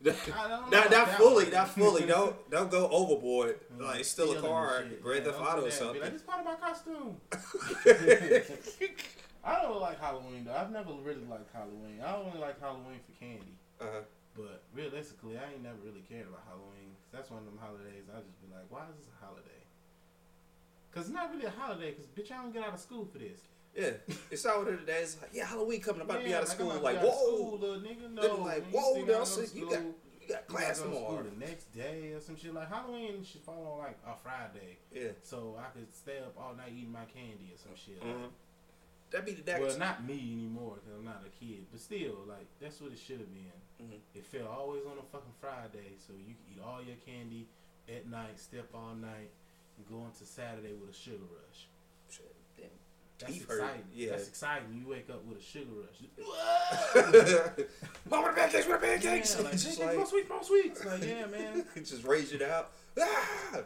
not, 0.00 0.14
I 0.32 0.48
don't 0.48 0.70
know 0.70 0.84
not 0.90 1.08
fully, 1.18 1.44
one. 1.44 1.52
not 1.52 1.68
fully. 1.70 2.06
Don't 2.14 2.50
don't 2.50 2.70
go 2.70 2.88
overboard. 2.88 3.58
Mm, 3.76 3.82
Like 3.84 4.04
steal 4.04 4.32
a 4.38 4.40
car. 4.40 4.84
Grand 5.02 5.26
Yeah, 5.26 5.32
Theft 5.32 5.44
Auto 5.44 5.66
or 5.66 5.70
something. 5.70 6.00
like, 6.00 6.12
this 6.12 6.22
part 6.22 6.38
of 6.40 6.44
my 6.46 6.54
costume. 6.54 7.16
I 9.44 9.62
don't 9.62 9.80
like 9.80 10.00
Halloween 10.00 10.44
though. 10.44 10.54
I've 10.54 10.70
never 10.70 10.92
really 11.02 11.24
liked 11.28 11.50
Halloween. 11.52 12.00
I 12.04 12.14
only 12.16 12.38
like 12.38 12.60
Halloween 12.60 13.00
for 13.06 13.12
candy. 13.18 13.52
Uh-huh. 13.80 14.00
But 14.38 14.62
realistically, 14.72 15.36
I 15.36 15.50
ain't 15.52 15.64
never 15.64 15.82
really 15.84 16.06
cared 16.08 16.28
about 16.28 16.44
Halloween. 16.46 16.94
'Cause 17.02 17.10
that's 17.10 17.30
one 17.30 17.40
of 17.40 17.46
them 17.46 17.58
holidays 17.58 18.06
I 18.06 18.20
just 18.22 18.40
be 18.40 18.46
like, 18.54 18.70
why 18.70 18.86
is 18.88 18.94
this 18.96 19.08
a 19.10 19.24
holiday? 19.24 19.66
Cause 20.92 21.06
it's 21.06 21.14
not 21.14 21.30
really 21.34 21.44
a 21.44 21.50
holiday. 21.50 21.92
Cause 21.92 22.06
bitch, 22.06 22.30
I 22.30 22.40
don't 22.42 22.52
get 22.52 22.62
out 22.62 22.74
of 22.74 22.80
school 22.80 23.04
for 23.04 23.18
this. 23.18 23.40
Yeah, 23.74 23.92
it's 24.30 24.46
out 24.46 24.64
there 24.64 24.76
today. 24.76 25.02
It's 25.02 25.20
like, 25.20 25.30
yeah, 25.32 25.44
Halloween 25.46 25.80
coming. 25.80 26.02
I'm 26.02 26.08
about 26.08 26.20
to 26.20 26.24
be 26.24 26.34
out 26.34 26.42
of 26.44 26.48
school. 26.48 26.68
Like, 26.68 26.78
about 26.78 26.88
to 26.88 26.92
be 26.92 26.98
out 26.98 27.04
of 27.04 27.18
whoa, 27.18 27.36
school, 27.36 27.58
little 27.58 27.80
nigga. 27.80 28.10
No, 28.12 28.36
like, 28.36 28.70
whoa, 28.70 28.94
gotta 28.94 29.06
Nelson, 29.06 29.46
you 29.54 29.70
got 29.70 29.82
you 29.82 30.28
got 30.28 30.46
class 30.46 30.78
gotta 30.78 30.90
go 30.90 30.94
to 30.94 30.96
school 30.96 31.08
tomorrow. 31.18 31.30
the 31.30 31.46
next 31.46 31.72
day 31.72 32.12
or 32.12 32.20
some 32.20 32.36
shit. 32.36 32.54
Like 32.54 32.68
Halloween 32.68 33.24
should 33.24 33.40
fall 33.42 33.66
on 33.66 33.78
like 33.78 33.98
a 34.06 34.16
Friday, 34.16 34.78
Yeah, 34.92 35.10
so 35.22 35.58
I 35.58 35.70
could 35.76 35.92
stay 35.94 36.18
up 36.18 36.34
all 36.38 36.54
night 36.54 36.72
eating 36.76 36.92
my 36.92 37.04
candy 37.06 37.52
or 37.52 37.58
some 37.58 37.74
shit. 37.74 38.00
Mhm. 38.02 38.30
that'd 39.10 39.26
be 39.26 39.32
the 39.32 39.50
next. 39.50 39.60
Well, 39.60 39.78
not 39.78 40.04
me 40.04 40.32
anymore 40.32 40.76
because 40.76 40.98
I'm 40.98 41.04
not 41.04 41.24
a 41.26 41.30
kid, 41.30 41.66
but 41.70 41.80
still, 41.80 42.24
like 42.26 42.46
that's 42.60 42.80
what 42.80 42.92
it 42.92 42.98
should 42.98 43.20
have 43.20 43.32
been. 43.32 43.52
Mhm. 43.80 44.00
It 44.14 44.24
fell 44.26 44.48
always 44.48 44.84
on 44.86 44.98
a 44.98 45.02
fucking 45.12 45.34
Friday, 45.40 45.94
so 46.04 46.12
you 46.12 46.34
can 46.34 46.36
eat 46.52 46.60
all 46.64 46.82
your 46.82 46.96
candy 47.06 47.46
at 47.88 48.06
night, 48.08 48.38
step 48.38 48.68
all 48.74 48.94
night, 48.94 49.30
and 49.76 49.88
go 49.88 50.04
into 50.06 50.24
Saturday 50.26 50.72
with 50.74 50.90
a 50.90 50.92
sugar 50.94 51.24
rush. 51.24 51.68
Shit, 52.10 52.34
damn. 52.56 52.68
That's 53.18 53.36
exciting. 53.36 53.84
Yeah. 53.94 54.10
That's 54.10 54.28
exciting. 54.28 54.74
You 54.74 54.88
wake 54.90 55.08
up 55.10 55.24
with 55.24 55.38
a 55.38 55.42
sugar 55.42 55.70
rush. 55.72 56.00
Mom, 58.10 58.22
what 58.22 58.34
pancakes? 58.36 58.66
What 58.66 58.80
pancakes? 58.82 59.36
Yeah, 59.36 59.42
like, 59.44 59.54
It's 59.54 59.64
just 59.64 59.78
"Pancakes, 59.78 59.86
like 59.86 59.96
more 59.96 60.06
sweets, 60.06 60.28
more 60.28 60.42
sweets. 60.42 60.84
Like, 60.84 61.04
yeah, 61.04 61.26
man. 61.30 61.64
just 61.76 62.04
rage 62.04 62.32
it 62.32 62.42
out. 62.42 62.70
Ah! 63.00 63.60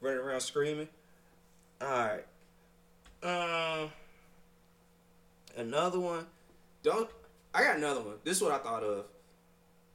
Running 0.00 0.20
around 0.20 0.40
screaming. 0.40 0.88
All 1.80 1.88
right. 1.88 2.24
Um, 3.22 3.90
another 5.56 5.98
one. 6.00 6.26
Don't. 6.82 7.10
I 7.52 7.62
got 7.64 7.76
another 7.76 8.00
one. 8.00 8.14
This 8.24 8.36
is 8.38 8.42
what 8.42 8.52
I 8.52 8.58
thought 8.58 8.82
of, 8.84 9.06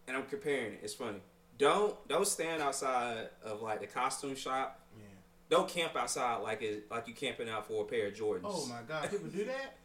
and 0.08 0.18
I'm 0.18 0.26
comparing 0.26 0.74
it. 0.74 0.80
It's 0.84 0.94
funny. 0.94 1.20
Don't 1.58 1.96
don't 2.08 2.28
stand 2.28 2.62
outside 2.62 3.30
of 3.44 3.62
like 3.62 3.80
the 3.82 3.88
costume 3.88 4.36
shop. 4.36 4.82
Yeah. 4.98 5.06
Don't 5.50 5.70
camp 5.70 5.96
outside 5.96 6.38
like 6.38 6.62
it 6.62 6.92
like 6.92 7.08
you 7.08 7.14
camping 7.14 7.50
out 7.50 7.68
for 7.68 7.84
a 7.84 7.86
pair 7.86 8.08
of 8.08 8.14
Jordans. 8.14 8.42
Oh 8.44 8.66
my 8.68 8.82
God, 8.88 9.10
people 9.10 9.30
do 9.30 9.46
that. 9.46 9.78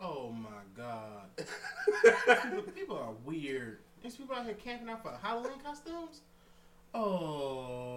Oh 0.00 0.32
my 0.32 0.48
God, 0.76 1.30
people, 2.42 2.72
people 2.72 2.96
are 2.98 3.12
weird. 3.24 3.78
There's 4.00 4.16
people 4.16 4.34
out 4.34 4.44
here 4.44 4.54
camping 4.54 4.88
out 4.88 5.02
for 5.02 5.16
Halloween 5.22 5.60
costumes. 5.64 6.22
Oh, 6.92 7.96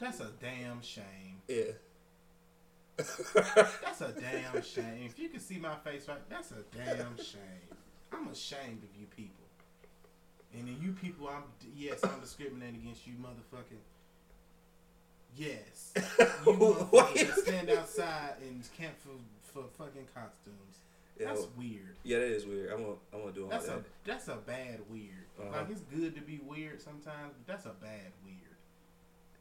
that's 0.00 0.18
a 0.20 0.30
damn 0.40 0.82
shame. 0.82 1.40
Yeah. 1.46 1.72
That's 2.98 4.00
a 4.00 4.12
damn 4.12 4.60
shame. 4.60 5.04
If 5.06 5.20
you 5.20 5.28
can 5.28 5.38
see 5.38 5.56
my 5.58 5.76
face 5.76 6.08
right, 6.08 6.18
that's 6.28 6.50
a 6.50 6.64
damn 6.76 7.16
shame. 7.16 7.76
I'm 8.12 8.26
ashamed 8.26 8.82
of 8.82 9.00
you 9.00 9.06
people. 9.14 9.37
And 10.54 10.66
then 10.66 10.76
you 10.80 10.92
people, 10.92 11.28
I'm 11.28 11.42
yes, 11.76 12.00
I'm 12.04 12.20
discriminating 12.20 12.80
against 12.82 13.06
you, 13.06 13.14
motherfucking. 13.14 13.82
Yes, 15.36 15.92
you 15.96 16.52
motherfuckers 16.52 17.34
stand 17.44 17.70
outside 17.70 18.34
and 18.40 18.62
camp 18.76 18.94
for 18.98 19.10
for 19.52 19.68
fucking 19.76 20.06
costumes. 20.14 20.54
Yeah, 21.20 21.26
That's 21.28 21.46
weird. 21.56 21.96
yeah, 22.04 22.18
that 22.18 22.26
is 22.28 22.46
weird. 22.46 22.70
I'm 22.72 22.82
gonna, 22.82 22.94
I'm 23.12 23.20
gonna 23.20 23.32
do 23.32 23.44
all 23.44 23.50
That's 23.50 23.66
that. 23.66 23.78
a 23.78 23.84
that's 24.04 24.28
a 24.28 24.36
bad 24.36 24.80
weird. 24.88 25.26
Uh-huh. 25.40 25.50
Like 25.50 25.70
it's 25.70 25.80
good 25.94 26.14
to 26.14 26.20
be 26.22 26.40
weird 26.46 26.80
sometimes, 26.80 27.34
but 27.36 27.46
that's 27.46 27.66
a 27.66 27.74
bad 27.80 28.12
weird. 28.24 28.56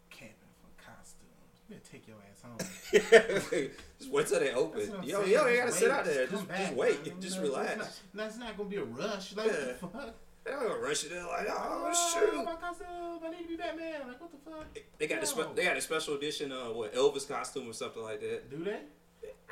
Camping 0.09 0.35
for 0.61 0.83
costumes. 0.83 1.23
You 1.69 1.75
better 1.75 1.89
take 1.91 2.07
your 2.07 2.17
ass 2.29 2.41
home. 2.41 3.69
just 3.99 4.11
wait 4.11 4.27
till 4.27 4.39
they 4.39 4.53
open. 4.53 4.79
That's 4.79 4.89
what 4.91 4.99
I'm 4.99 5.03
Yo, 5.07 5.23
yo, 5.23 5.43
they 5.45 5.55
Just 5.55 5.55
gotta 5.55 5.65
wait. 5.65 5.73
sit 5.73 5.91
out 5.91 6.05
there. 6.05 6.27
Just, 6.27 6.47
back, 6.47 6.57
just 6.59 6.73
wait. 6.73 7.19
Just 7.21 7.39
relax. 7.39 7.71
It's 7.71 7.79
not, 8.13 8.23
that's 8.23 8.37
not 8.37 8.57
gonna 8.57 8.69
be 8.69 8.75
a 8.77 8.83
rush. 8.83 9.35
Like 9.35 9.47
Yeah. 9.47 9.53
what 9.53 9.93
the 9.93 9.99
fuck? 9.99 10.15
They're 10.47 10.57
not 10.57 10.67
gonna 10.67 10.79
rush 10.79 11.03
it. 11.03 11.09
They're 11.09 11.23
like, 11.27 11.47
oh, 11.49 11.91
Oh, 11.93 12.13
shoot. 12.13 12.45
my 12.45 12.55
costume. 12.55 12.87
I 13.23 13.29
need 13.31 13.41
to 13.43 13.47
be 13.49 13.55
Batman. 13.57 14.07
Like 14.07 14.21
what 14.21 14.31
the 14.31 14.37
fuck? 14.49 14.65
They 14.97 15.07
got 15.07 15.21
the 15.21 15.27
No. 15.35 15.43
spe- 15.49 15.55
they 15.55 15.63
got 15.65 15.75
a 15.77 15.81
special 15.81 16.13
edition 16.15 16.51
uh 16.51 16.65
what 16.71 16.93
Elvis 16.93 17.27
costume 17.27 17.69
or 17.69 17.73
something 17.73 18.01
like 18.01 18.21
that. 18.21 18.49
Do 18.49 18.63
they? 18.63 18.79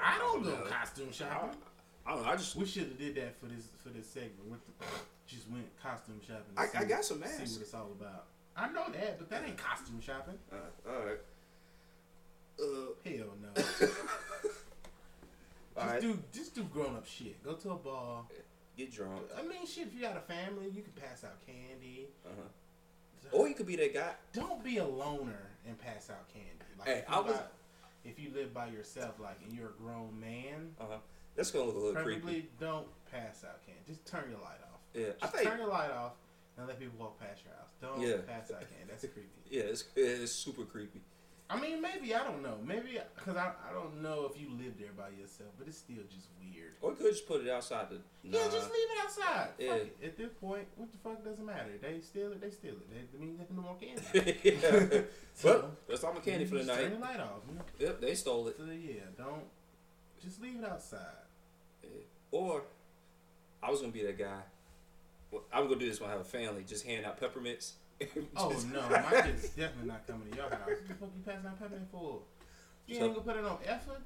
I 0.01 0.17
don't 0.17 0.43
go 0.43 0.51
know. 0.51 0.61
costume 0.69 1.11
shopping. 1.11 1.57
I 2.05 2.11
don't 2.13 2.23
know. 2.23 2.29
I 2.29 2.35
just 2.37 2.55
We 2.55 2.65
should 2.65 2.83
have 2.83 2.97
did 2.97 3.15
that 3.15 3.39
for 3.39 3.47
this 3.47 3.65
for 3.83 3.89
this 3.89 4.07
segment. 4.07 4.45
Went 4.47 4.61
to, 4.65 4.71
just 5.27 5.49
went 5.49 5.65
costume 5.81 6.21
shopping. 6.25 6.53
I- 6.55 6.67
see 6.67 6.77
I 6.77 6.83
got 6.85 7.03
some 7.03 7.17
See 7.17 7.23
masks. 7.39 7.51
what 7.53 7.61
it's 7.61 7.73
all 7.73 7.91
about. 7.99 8.25
I 8.55 8.69
know 8.69 8.85
that, 8.93 9.17
but 9.19 9.29
that 9.31 9.43
ain't 9.45 9.57
costume 9.57 9.99
shopping. 9.99 10.37
uh, 10.51 10.89
all 10.89 11.05
right. 11.05 11.19
Uh, 12.57 12.63
Hell 13.03 13.33
no. 13.41 13.61
Just 15.75 15.87
right. 15.87 15.99
do 16.01 16.17
just 16.31 16.55
do 16.55 16.63
grown 16.63 16.95
up 16.95 17.05
shit. 17.05 17.43
Go 17.43 17.53
to 17.53 17.71
a 17.71 17.75
bar. 17.75 18.23
Get 18.77 18.91
drunk. 18.93 19.21
I 19.37 19.41
mean, 19.43 19.65
shit. 19.65 19.87
If 19.87 19.93
you 19.93 20.01
got 20.01 20.17
a 20.17 20.21
family, 20.21 20.65
you 20.73 20.81
can 20.81 20.91
pass 20.93 21.23
out 21.23 21.37
candy. 21.45 22.07
Uh-huh. 22.25 22.41
Or 23.31 23.47
you 23.47 23.55
could 23.55 23.67
be 23.67 23.75
that 23.77 23.93
guy. 23.93 24.11
Don't 24.33 24.63
be 24.63 24.77
a 24.77 24.85
loner 24.85 25.49
and 25.67 25.77
pass 25.79 26.09
out 26.09 26.27
candy. 26.33 26.49
Like 26.77 26.87
Hey, 26.87 26.97
if, 26.99 27.09
you 27.09 27.15
I 27.15 27.19
was- 27.21 27.33
got- 27.33 27.51
if 28.03 28.19
you 28.19 28.31
live 28.35 28.53
by 28.53 28.67
yourself, 28.67 29.19
like 29.19 29.37
and 29.43 29.53
you're 29.53 29.69
a 29.69 29.73
grown 29.81 30.19
man, 30.19 30.75
Uh 30.79 30.83
huh. 30.89 30.97
That's 31.35 31.51
gonna 31.51 31.65
look 31.65 31.75
a 31.75 31.79
little 31.79 32.03
creepy. 32.03 32.49
don't 32.59 32.87
pass 33.11 33.43
out 33.43 33.65
candy. 33.65 33.81
Just 33.87 34.05
turn 34.05 34.29
your 34.29 34.39
light 34.39 34.59
off. 34.71 34.79
Yeah, 34.93 35.07
I 35.21 35.25
Just 35.25 35.33
think. 35.35 35.49
turn 35.49 35.59
your 35.59 35.67
light 35.69 35.91
off 35.91 36.13
and 36.57 36.67
let 36.67 36.79
people 36.79 36.97
walk 36.99 37.19
past 37.19 37.41
your 37.43 37.53
house. 37.55 37.71
Don't 37.81 37.99
Yeah. 37.99 38.17
pass 38.27 38.51
out 38.51 38.61
candy. 38.61 38.85
That's 38.89 39.01
creepy. 39.05 39.29
Yeah, 39.49 39.63
it's 39.63 39.85
it's 39.95 40.31
super 40.31 40.63
creepy. 40.65 41.01
I 41.47 41.59
mean, 41.59 41.79
maybe 41.79 42.15
I 42.15 42.23
don't 42.23 42.41
know. 42.41 42.57
Maybe 42.65 42.97
because 43.15 43.37
I, 43.37 43.51
I 43.69 43.73
don't 43.73 44.01
know 44.01 44.29
if 44.31 44.39
you 44.39 44.49
live 44.49 44.73
there 44.79 44.93
by 44.97 45.09
yourself, 45.09 45.49
but 45.59 45.67
it's 45.67 45.77
still 45.77 46.03
just 46.09 46.27
weird. 46.39 46.73
Or 46.81 46.91
you 46.91 46.95
could 46.95 47.11
just 47.11 47.27
put 47.27 47.45
it 47.45 47.49
outside 47.49 47.89
the. 47.89 47.95
Nah. 48.23 48.39
Yeah, 48.39 48.45
just 48.45 48.71
leave 48.71 48.89
it 48.89 49.03
outside. 49.03 49.49
Yeah. 49.59 49.73
It. 49.75 49.97
At 50.03 50.17
this 50.17 50.31
point, 50.41 50.65
what 50.75 50.91
the 50.91 50.97
fuck 50.97 51.23
doesn't 51.23 51.45
matter? 51.45 51.69
They 51.79 52.01
steal 52.01 52.31
it. 52.31 52.41
They 52.41 52.49
steal 52.49 52.73
it. 52.73 52.89
They, 52.89 53.17
I 53.17 53.21
mean, 53.21 53.37
can 53.45 53.55
more 53.55 53.77
candy. 53.79 54.39
yeah. 54.43 55.01
So, 55.37 55.49
well, 55.49 55.71
that's 55.89 56.01
all 56.05 56.13
my 56.13 56.21
candy 56.21 56.45
for 56.45 56.53
the 56.55 56.63
just 56.63 56.79
Turn 56.79 56.91
night. 56.91 56.93
the 56.97 57.05
light 57.05 57.19
off. 57.19 57.41
You 57.49 57.55
know? 57.55 57.61
Yep, 57.77 57.99
they 57.99 58.15
stole 58.15 58.47
it. 58.47 58.55
So 58.57 58.63
yeah, 58.63 59.01
don't 59.17 59.43
just 60.23 60.41
leave 60.41 60.59
it 60.59 60.63
outside. 60.63 61.01
Or 62.31 62.63
I 63.61 63.69
was 63.69 63.81
gonna 63.81 63.91
be 63.91 64.03
that 64.03 64.17
guy. 64.17 64.39
Well, 65.31 65.43
I 65.51 65.59
was 65.59 65.67
gonna 65.67 65.81
do 65.81 65.89
this 65.89 65.99
when 65.99 66.09
I 66.09 66.13
have 66.13 66.21
a 66.21 66.23
family. 66.23 66.63
Just 66.65 66.85
hand 66.85 67.05
out 67.05 67.19
peppermints. 67.19 67.73
Oh 68.35 68.49
no, 68.73 68.81
my 68.89 69.21
kid's 69.21 69.49
definitely 69.49 69.87
not 69.87 70.05
coming 70.07 70.29
to 70.29 70.35
your 70.35 70.49
house. 70.49 70.59
What 70.67 70.87
the 70.87 70.93
fuck 70.95 71.09
you 71.15 71.23
passing 71.25 71.47
out 71.47 71.59
peppermint 71.59 71.87
for? 71.91 72.19
You 72.87 72.95
So- 72.97 73.05
ain't 73.05 73.13
gonna 73.15 73.25
put 73.25 73.37
it 73.37 73.45
on 73.45 73.57
effort. 73.65 74.01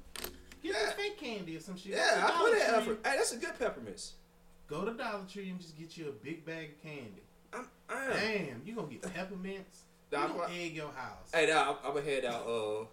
Get 0.62 0.74
Yeah. 0.74 0.86
the 0.86 0.92
fake 0.92 1.18
candy 1.18 1.56
or 1.56 1.60
some 1.60 1.76
shit. 1.76 1.92
Yeah, 1.92 2.28
I 2.28 2.38
put 2.38 2.52
in 2.52 2.58
Tree. 2.58 2.62
effort. 2.62 3.06
Hey, 3.06 3.16
that's 3.16 3.32
a 3.32 3.36
good 3.38 3.58
peppermints. 3.58 4.12
Go 4.68 4.84
to 4.84 4.92
Dollar 4.92 5.24
Tree 5.28 5.48
and 5.50 5.60
just 5.60 5.76
get 5.76 5.96
you 5.96 6.08
a 6.08 6.12
big 6.12 6.44
bag 6.44 6.70
of 6.76 6.82
candy. 6.82 7.22
I'm, 7.52 7.66
I 7.88 8.04
am. 8.04 8.12
Damn, 8.12 8.62
you 8.64 8.74
gonna 8.76 8.88
get 8.88 9.02
peppermints. 9.02 9.82
You 10.12 10.18
Nah, 10.18 10.28
gonna 10.28 10.42
I'm- 10.42 10.52
egg 10.54 10.74
your 10.76 10.92
house. 10.92 11.30
Hey, 11.34 11.52
I'm, 11.52 11.76
I'm 11.84 11.94
gonna 11.94 12.02
head 12.02 12.24
out 12.24 12.46
uh 12.46 12.84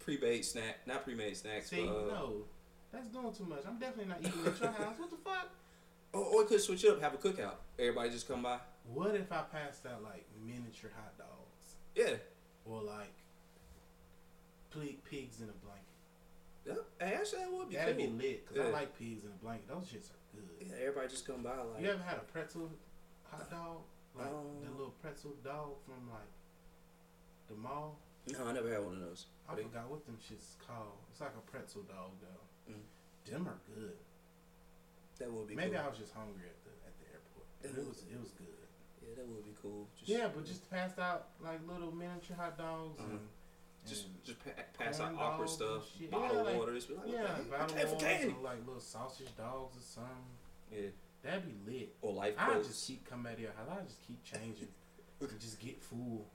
pre-made 0.00 0.44
snack, 0.44 0.86
not 0.86 1.04
pre-made 1.04 1.36
snacks. 1.36 1.70
See, 1.70 1.84
but, 1.84 1.88
uh, 1.94 2.06
no, 2.14 2.44
that's 2.92 3.06
doing 3.08 3.32
too 3.32 3.44
much. 3.44 3.60
I'm 3.66 3.78
definitely 3.78 4.06
not 4.06 4.18
eating 4.20 4.46
at 4.46 4.60
your 4.60 4.70
house. 4.84 4.98
What 4.98 5.10
the 5.10 5.16
fuck? 5.16 5.48
Or, 6.12 6.20
or 6.24 6.38
we 6.42 6.46
could 6.46 6.60
switch 6.60 6.84
it 6.84 6.90
up, 6.90 7.00
have 7.00 7.14
a 7.14 7.16
cookout. 7.18 7.54
Everybody 7.78 8.10
just 8.10 8.26
come 8.28 8.42
by. 8.42 8.58
What 8.84 9.14
if 9.14 9.32
I 9.32 9.42
passed 9.42 9.86
out 9.86 10.02
like 10.02 10.24
miniature 10.44 10.90
hot 10.94 11.16
dogs 11.18 11.76
Yeah. 11.94 12.16
or 12.64 12.82
like 12.82 13.12
pigs 15.04 15.40
in 15.40 15.48
a 15.48 15.52
blanket? 15.64 15.84
Yeah. 16.66 16.74
Actually, 17.00 17.40
that 17.40 17.52
would 17.52 17.68
be 17.68 17.76
That'd 17.76 17.96
cool. 17.96 18.06
be 18.06 18.12
lit 18.12 18.46
because 18.48 18.56
Yeah. 18.58 18.68
I 18.68 18.70
like 18.70 18.98
pigs 18.98 19.24
in 19.24 19.30
a 19.30 19.34
blanket. 19.42 19.68
Those 19.68 19.84
shits 19.86 20.10
are 20.10 20.20
good. 20.34 20.66
Yeah, 20.66 20.76
everybody 20.80 21.08
just 21.08 21.26
come 21.26 21.42
by 21.42 21.56
like. 21.60 21.82
You 21.82 21.90
ever 21.90 22.02
had 22.02 22.16
a 22.18 22.20
pretzel 22.32 22.70
hot 23.24 23.50
dog? 23.50 23.82
Like 24.14 24.26
Um, 24.28 24.60
the 24.64 24.70
little 24.70 24.94
pretzel 25.02 25.32
dog 25.42 25.76
from 25.84 26.08
like 26.10 26.28
the 27.48 27.54
mall? 27.54 27.98
No, 28.32 28.46
I 28.46 28.52
never 28.52 28.70
had 28.72 28.82
one 28.84 28.94
of 28.94 29.00
those. 29.00 29.26
I 29.48 29.54
they- 29.54 29.62
forgot 29.64 29.88
what 29.90 30.04
them 30.06 30.16
shits 30.18 30.58
called. 30.58 30.98
It's 31.10 31.20
like 31.20 31.34
a 31.36 31.40
pretzel 31.50 31.82
dog 31.82 32.12
though. 32.20 32.72
Mm. 32.72 32.82
Them 33.30 33.48
are 33.48 33.58
good. 33.74 33.98
That 35.18 35.30
would 35.32 35.46
be 35.48 35.54
Maybe 35.54 35.72
cool. 35.76 35.80
I 35.84 35.88
was 35.88 35.98
just 35.98 36.12
hungry 36.14 36.48
at 36.48 36.64
the 36.64 36.70
at 36.86 36.98
the 36.98 37.06
airport. 37.12 37.46
It 37.62 37.78
it 37.78 37.86
was 37.88 38.02
it 38.10 38.18
was 38.18 38.30
good. 38.32 38.48
Yeah, 39.16 39.22
that 39.22 39.28
would 39.28 39.44
be 39.44 39.54
cool. 39.62 39.86
Just, 39.98 40.08
Yeah, 40.10 40.28
but 40.34 40.44
just 40.44 40.68
pass 40.70 40.98
out 40.98 41.28
like 41.42 41.60
little 41.68 41.92
miniature 41.92 42.36
hot 42.36 42.58
dogs 42.58 42.98
mm-hmm. 43.00 43.10
and, 43.12 43.20
just 43.86 44.06
and 44.06 44.14
just 44.24 44.44
pa- 44.44 44.62
pass 44.78 45.00
out 45.00 45.14
awkward 45.18 45.48
stuff, 45.48 45.82
shit. 45.98 46.10
bottle 46.10 46.36
Yeah, 46.36 46.42
like- 46.42 46.58
waters. 46.58 46.84
Be 46.86 46.94
like, 46.94 47.04
yeah, 47.06 47.22
what 47.22 47.36
the 47.36 47.44
bottle 47.44 47.76
waters 47.76 48.02
candy. 48.02 48.34
or 48.38 48.44
like 48.44 48.66
little 48.66 48.80
sausage 48.80 49.28
dogs 49.36 49.76
or 49.76 49.80
something. 49.80 50.10
Yeah, 50.72 50.88
That'd 51.22 51.44
be 51.66 51.72
lit. 51.72 51.94
or 52.02 52.12
life 52.12 52.34
I 52.38 52.46
quotes. 52.50 52.68
just 52.68 52.86
keep 52.86 53.08
coming 53.08 53.32
at 53.32 53.38
your 53.38 53.50
house. 53.52 53.68
I 53.70 53.84
just 53.84 54.00
keep 54.06 54.22
changing 54.24 54.68
and 55.20 55.40
just 55.40 55.60
get 55.60 55.82
full. 55.82 56.26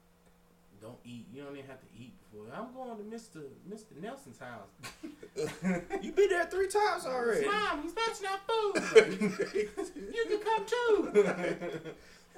Don't 0.82 0.98
eat. 1.04 1.26
You 1.34 1.44
don't 1.44 1.58
even 1.58 1.70
have 1.70 1.82
to 1.82 1.88
eat 1.94 2.14
before. 2.32 2.46
I'm 2.56 2.74
going 2.74 2.98
to 2.98 3.04
Mr. 3.04 3.42
Mr. 3.70 4.02
Nelson's 4.02 4.38
house. 4.40 4.70
you 6.02 6.14
been 6.14 6.30
there 6.30 6.46
three 6.46 6.70
times 6.70 7.06
already. 7.06 7.46
Mom, 7.46 7.82
he's 7.84 7.92
passing 7.92 8.28
out 8.28 8.40
food. 8.48 9.20
you 10.14 10.26
can 10.26 10.40
come 10.40 10.66
too. 10.66 11.80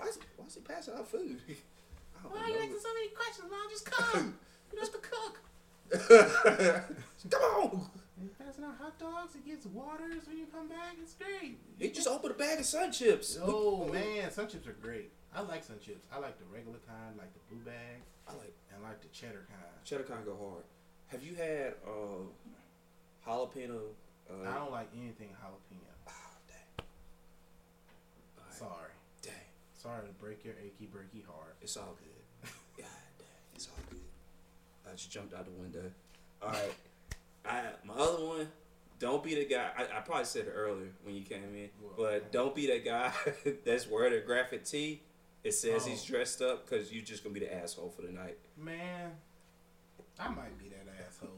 Why 0.02 0.08
is, 0.08 0.18
why 0.36 0.46
is 0.48 0.56
he 0.56 0.62
passing 0.62 0.94
out 0.96 1.08
food? 1.08 1.40
Why 2.24 2.40
are 2.40 2.50
you 2.50 2.58
asking 2.58 2.78
so 2.80 2.94
many 2.94 3.10
questions, 3.10 3.50
Mom? 3.50 3.70
Just 3.70 3.86
come. 3.90 4.38
You 4.72 4.80
don't 4.80 4.88
have 4.88 5.02
to 5.02 5.10
cook. 5.10 5.36
Come 7.30 7.42
on! 7.42 7.72
And 8.16 8.24
he's 8.24 8.32
passing 8.32 8.64
out 8.64 8.78
hot 8.80 8.98
dogs. 8.98 9.36
He 9.36 9.50
gets 9.52 9.66
waters 9.66 10.24
when 10.28 10.38
you 10.38 10.46
come 10.46 10.70
back. 10.70 10.96
It's 11.02 11.14
great. 11.14 11.58
He 11.78 11.90
just 11.90 12.08
opened 12.08 12.36
a 12.36 12.38
bag 12.38 12.60
of 12.60 12.66
sun 12.66 12.94
chips. 12.94 13.38
Oh 13.42 13.90
man, 13.92 14.32
sun 14.32 14.48
chips 14.48 14.66
are 14.68 14.78
great. 14.82 15.12
I 15.36 15.42
like 15.42 15.66
sun 15.66 15.76
chips. 15.84 16.06
I 16.14 16.20
like 16.20 16.38
the 16.40 16.46
regular 16.56 16.80
kind, 16.88 17.18
like 17.18 17.34
the 17.34 17.40
blue 17.50 17.60
bag, 17.66 18.00
I 18.30 18.32
like 18.38 18.54
and 18.74 18.82
like 18.82 19.02
the 19.02 19.10
cheddar 19.10 19.46
kind. 19.50 19.76
cheddar 19.84 20.04
kind 20.04 20.24
go 20.24 20.38
hard. 20.40 20.64
Have 21.08 21.22
you 21.22 21.36
had 21.36 21.74
uh, 21.86 22.24
jalapeno? 23.28 23.92
Uh, 24.30 24.48
I 24.50 24.56
don't 24.56 24.72
like 24.72 24.88
anything 24.96 25.36
jalapeno. 25.36 25.92
Oh, 26.08 26.12
dang. 26.48 26.86
All 28.40 28.46
right. 28.48 28.58
Sorry. 28.58 28.92
Sorry 29.82 30.06
to 30.08 30.14
break 30.24 30.46
your 30.46 30.54
achy 30.64 30.88
breaky 30.94 31.26
heart. 31.26 31.56
It's 31.62 31.76
all 31.76 31.96
good. 31.98 32.52
God. 32.78 32.86
It's 33.56 33.68
all 33.68 33.84
good. 33.90 34.00
I 34.88 34.92
just 34.96 35.10
jumped 35.12 35.34
out 35.34 35.46
the 35.46 35.52
window. 35.52 35.92
All 36.42 36.50
right. 36.50 36.74
I 37.46 37.64
my 37.84 37.96
other 37.96 38.24
one. 38.24 38.48
Don't 39.00 39.24
be 39.24 39.34
the 39.34 39.46
guy. 39.46 39.70
I, 39.76 39.98
I 39.98 40.02
probably 40.02 40.26
said 40.26 40.46
it 40.46 40.54
earlier 40.56 40.90
when 41.04 41.16
you 41.16 41.24
came 41.24 41.56
in, 41.56 41.70
but 41.98 42.32
don't 42.32 42.54
be 42.54 42.68
that 42.68 42.86
guy 42.86 43.12
that's 43.66 43.88
wearing 43.90 44.14
a 44.14 44.20
graphic 44.24 44.64
tee. 44.66 45.02
It 45.44 45.54
says 45.56 45.88
he's 45.88 46.04
Oh. 46.04 46.08
dressed 46.14 46.44
up 46.44 46.70
because 46.70 46.94
you're 46.94 47.04
just 47.04 47.24
gonna 47.24 47.34
be 47.34 47.40
the 47.40 47.52
asshole 47.52 47.90
for 47.90 48.04
the 48.04 48.12
night. 48.12 48.38
Man, 48.56 49.10
I 50.20 50.28
might 50.30 50.56
be 50.60 50.70
that 50.70 50.86
asshole. 51.08 51.30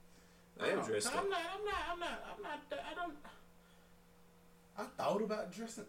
I 0.60 0.70
am 0.70 0.84
dressed 0.84 1.12
I'm 1.12 1.18
up. 1.18 1.30
not. 1.30 1.38
I'm 1.56 1.64
not. 1.64 1.74
I'm 1.92 2.00
not. 2.00 2.24
I'm 2.36 2.42
not. 2.42 2.60
I 2.90 2.94
don't. 2.94 3.14
I 4.76 4.82
thought 5.00 5.22
about 5.22 5.52
dressing. 5.52 5.84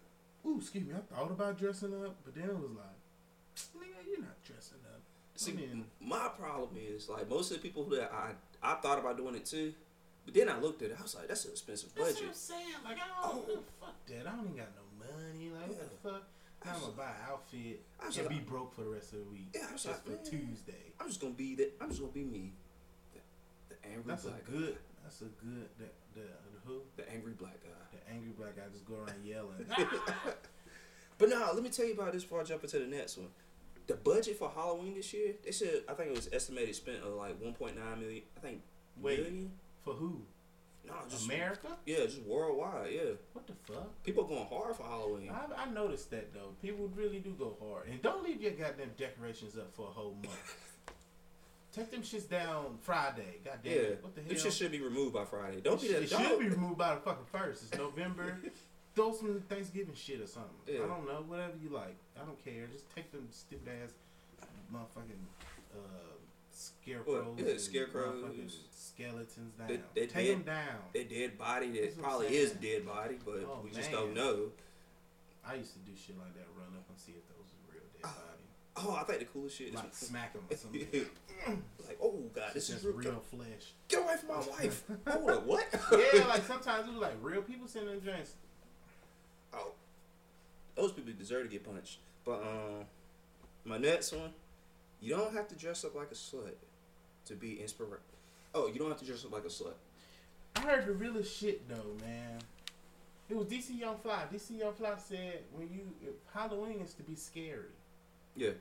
Ooh, 0.45 0.57
excuse 0.59 0.85
me. 0.85 0.93
I 0.93 1.15
thought 1.15 1.31
about 1.31 1.57
dressing 1.57 1.93
up, 2.03 2.15
but 2.23 2.35
then 2.35 2.45
it 2.49 2.55
was 2.55 2.71
like, 2.71 3.77
nigga, 3.77 4.05
you're 4.07 4.21
not 4.21 4.41
dressing 4.43 4.77
up. 4.93 5.01
See, 5.35 5.51
I 5.51 5.55
mean, 5.55 5.85
my 5.99 6.29
problem 6.39 6.77
is 6.77 7.09
like 7.09 7.29
most 7.29 7.51
of 7.51 7.57
the 7.57 7.63
people 7.67 7.83
that 7.85 8.11
I 8.13 8.31
I 8.61 8.75
thought 8.75 8.99
about 8.99 9.17
doing 9.17 9.35
it 9.35 9.45
too, 9.45 9.73
but 10.23 10.33
then 10.33 10.47
I 10.49 10.57
looked 10.59 10.81
at 10.81 10.91
it. 10.91 10.97
I 10.99 11.01
was 11.03 11.15
like, 11.15 11.27
that's 11.27 11.45
an 11.45 11.51
expensive 11.51 11.93
budget. 11.95 12.15
that's 12.15 12.21
what. 12.21 12.27
I'm 12.29 12.33
saying. 12.33 12.75
Like, 12.83 12.97
I 12.97 13.27
don't. 13.33 13.45
Oh. 13.49 13.59
Fuck 13.81 14.05
that. 14.07 14.27
I 14.27 14.35
don't 14.35 14.45
even 14.45 14.57
got 14.57 14.69
no 14.75 15.05
money. 15.05 15.51
Like, 15.53 15.67
what 15.67 15.79
the 15.79 16.09
fuck? 16.09 16.23
I'm 16.67 16.79
gonna 16.79 16.93
buy 16.93 17.03
an 17.09 17.29
outfit 17.29 17.79
I 18.01 18.07
was 18.07 18.17
and 18.17 18.25
like- 18.25 18.37
be 18.37 18.41
broke 18.43 18.73
for 18.73 18.81
the 18.81 18.89
rest 18.89 19.13
of 19.13 19.19
the 19.19 19.25
week. 19.25 19.49
Yeah, 19.53 19.67
I 19.69 19.73
was 19.73 19.83
just 19.83 19.87
like, 19.87 20.03
for 20.03 20.11
man. 20.11 20.47
Tuesday. 20.47 20.93
I'm 20.99 21.07
just 21.07 21.21
gonna 21.21 21.33
be 21.33 21.55
that. 21.55 21.73
I'm 21.81 21.89
just 21.89 22.01
gonna 22.01 22.11
be 22.13 22.23
me. 22.23 22.53
The, 23.13 23.19
the 23.75 23.87
angry 23.89 24.03
That's 24.07 24.25
a 24.25 24.33
good. 24.49 24.77
That's 25.05 25.21
a 25.21 25.25
good. 25.25 25.69
The 25.77 25.85
the, 26.13 26.25
the 26.25 26.59
who? 26.65 26.81
The 26.97 27.05
angry 27.09 27.33
black 27.33 27.61
guy. 27.63 27.69
The 27.93 28.11
angry 28.13 28.31
black 28.37 28.55
guy 28.57 28.63
just 28.73 28.85
go 28.85 28.95
around 28.95 29.23
yelling. 29.23 29.65
But 31.17 31.29
now 31.29 31.51
let 31.53 31.63
me 31.63 31.69
tell 31.69 31.85
you 31.85 31.93
about 31.93 32.11
this 32.11 32.23
before 32.23 32.41
I 32.41 32.43
jump 32.43 32.63
into 32.63 32.77
the 32.79 32.87
next 32.87 33.17
one. 33.17 33.29
The 33.87 33.93
budget 33.93 34.37
for 34.37 34.49
Halloween 34.49 34.95
this 34.95 35.13
year, 35.13 35.35
they 35.45 35.51
said 35.51 35.83
I 35.87 35.93
think 35.93 36.09
it 36.09 36.15
was 36.15 36.27
estimated 36.33 36.75
spent 36.75 36.97
of 37.03 37.13
like 37.13 37.39
1.9 37.41 37.73
million. 37.99 38.23
I 38.35 38.39
think 38.41 38.61
Wait. 39.01 39.19
million. 39.19 39.51
for 39.83 39.93
who? 39.93 40.23
No, 40.85 40.93
just 41.09 41.25
America? 41.25 41.69
Yeah, 41.85 41.99
just 42.05 42.21
worldwide. 42.23 42.91
Yeah, 42.91 43.11
What 43.33 43.47
the 43.47 43.53
fuck? 43.63 44.03
people 44.03 44.25
going 44.25 44.45
hard 44.45 44.75
for 44.75 44.83
Halloween. 44.83 45.31
I, 45.31 45.63
I 45.63 45.69
noticed 45.71 46.11
that 46.11 46.33
though. 46.33 46.51
People 46.61 46.91
really 46.95 47.19
do 47.19 47.31
go 47.31 47.55
hard, 47.65 47.87
and 47.87 48.01
don't 48.01 48.23
leave 48.23 48.41
your 48.41 48.51
goddamn 48.51 48.91
decorations 48.97 49.57
up 49.57 49.73
for 49.73 49.87
a 49.87 49.91
whole 49.91 50.15
month. 50.21 50.55
Take 51.75 51.91
them 51.91 52.01
shits 52.03 52.29
down 52.29 52.77
Friday. 52.81 53.39
God 53.43 53.59
damn 53.63 53.73
Yeah, 53.73 53.79
it. 53.79 53.99
What 54.01 54.15
the 54.15 54.21
hell? 54.21 54.29
this 54.29 54.43
shit 54.43 54.53
should 54.53 54.71
be 54.71 54.79
removed 54.81 55.13
by 55.13 55.25
Friday. 55.25 55.59
Don't 55.61 55.81
be 55.81 55.89
that. 55.89 56.03
It 56.03 56.09
should 56.09 56.39
be 56.39 56.47
removed 56.47 56.77
by 56.77 56.95
the 56.95 57.01
fucking 57.01 57.25
first. 57.31 57.63
It's 57.63 57.77
November. 57.77 58.37
Throw 58.95 59.13
some 59.13 59.41
Thanksgiving 59.49 59.93
shit 59.93 60.21
or 60.21 60.27
something. 60.27 60.51
Yeah. 60.67 60.83
I 60.85 60.87
don't 60.87 61.05
know. 61.05 61.23
Whatever 61.27 61.51
you 61.61 61.69
like. 61.69 61.97
I 62.15 62.23
don't 62.23 62.41
care. 62.45 62.65
Just 62.71 62.85
take 62.95 63.11
them 63.11 63.27
stupid 63.29 63.67
ass 63.83 63.91
motherfucking 64.73 65.19
uh, 65.75 66.15
scarecrows. 66.51 67.25
What? 67.37 67.45
Yeah, 67.45 67.57
scarecrows. 67.57 68.23
Skeletons 68.71 69.53
down. 69.59 69.67
They- 69.67 69.81
they 69.93 70.07
take 70.07 70.13
dead. 70.27 70.37
them 70.37 70.43
down. 70.43 70.79
a 70.95 71.03
dead 71.03 71.37
body 71.37 71.71
that 71.81 72.01
probably 72.01 72.27
is 72.27 72.51
dead 72.51 72.85
body, 72.85 73.17
but 73.25 73.43
Oh, 73.43 73.59
we 73.61 73.71
just 73.71 73.91
don't 73.91 74.13
know. 74.13 74.51
I 75.45 75.55
used 75.55 75.73
to 75.73 75.79
do 75.79 75.91
shit 75.93 76.17
like 76.17 76.33
that. 76.35 76.47
Run 76.57 76.71
up 76.77 76.87
and 76.87 76.97
see 76.97 77.11
if 77.11 77.27
those 77.27 77.43
was 77.43 77.67
real 77.67 77.83
dead 77.91 78.01
Ah, 78.05 78.15
body. 78.15 78.47
Oh, 78.77 78.97
I 78.99 79.03
think 79.03 79.19
the 79.19 79.25
coolest 79.25 79.57
shit 79.57 79.69
is 79.69 79.75
Like 79.75 79.93
smack 79.93 80.33
them 80.33 80.43
or 80.51 80.57
something. 80.57 80.85
like, 81.87 81.97
oh 82.03 82.21
god, 82.33 82.51
this 82.53 82.69
is 82.69 82.75
just 82.81 82.85
real. 82.85 82.95
real 82.97 83.19
flesh. 83.31 83.71
Get 83.87 84.01
away 84.03 84.15
from 84.17 84.29
my 84.29 84.35
wife. 84.59 84.83
Hold 85.07 85.29
up, 85.29 85.45
what? 85.45 85.65
yeah, 86.13 86.25
like 86.27 86.43
sometimes 86.43 86.87
it 86.87 86.91
was 86.91 87.01
like 87.01 87.15
real 87.21 87.41
people 87.41 87.67
in 87.73 87.99
drinks. 87.99 88.33
oh, 89.53 89.71
those 90.75 90.91
people 90.91 91.13
deserve 91.17 91.43
to 91.43 91.49
get 91.49 91.63
punched. 91.63 91.99
But 92.25 92.41
um, 92.41 92.85
my 93.63 93.77
next 93.77 94.11
one, 94.11 94.31
you 94.99 95.15
don't 95.15 95.33
have 95.33 95.47
to 95.49 95.55
dress 95.55 95.85
up 95.85 95.95
like 95.95 96.11
a 96.11 96.15
slut 96.15 96.55
to 97.27 97.33
be 97.33 97.61
inspired. 97.61 98.01
Oh, 98.53 98.67
you 98.67 98.79
don't 98.79 98.89
have 98.89 98.99
to 98.99 99.05
dress 99.05 99.23
up 99.23 99.31
like 99.31 99.45
a 99.45 99.49
slut. 99.49 99.73
I 100.57 100.61
heard 100.61 100.85
the 100.85 100.93
realest 100.93 101.33
shit 101.37 101.67
though, 101.69 101.95
man. 102.05 102.39
It 103.29 103.35
was 103.37 103.47
DC 103.47 103.79
Young 103.79 103.97
Fly. 103.97 104.23
DC 104.33 104.59
Young 104.59 104.73
Fly 104.73 104.93
said 104.97 105.39
when 105.53 105.69
you 105.71 105.81
if 106.01 106.13
Halloween 106.33 106.81
is 106.81 106.93
to 106.95 107.03
be 107.03 107.15
scary. 107.15 107.71
Yeah, 108.35 108.51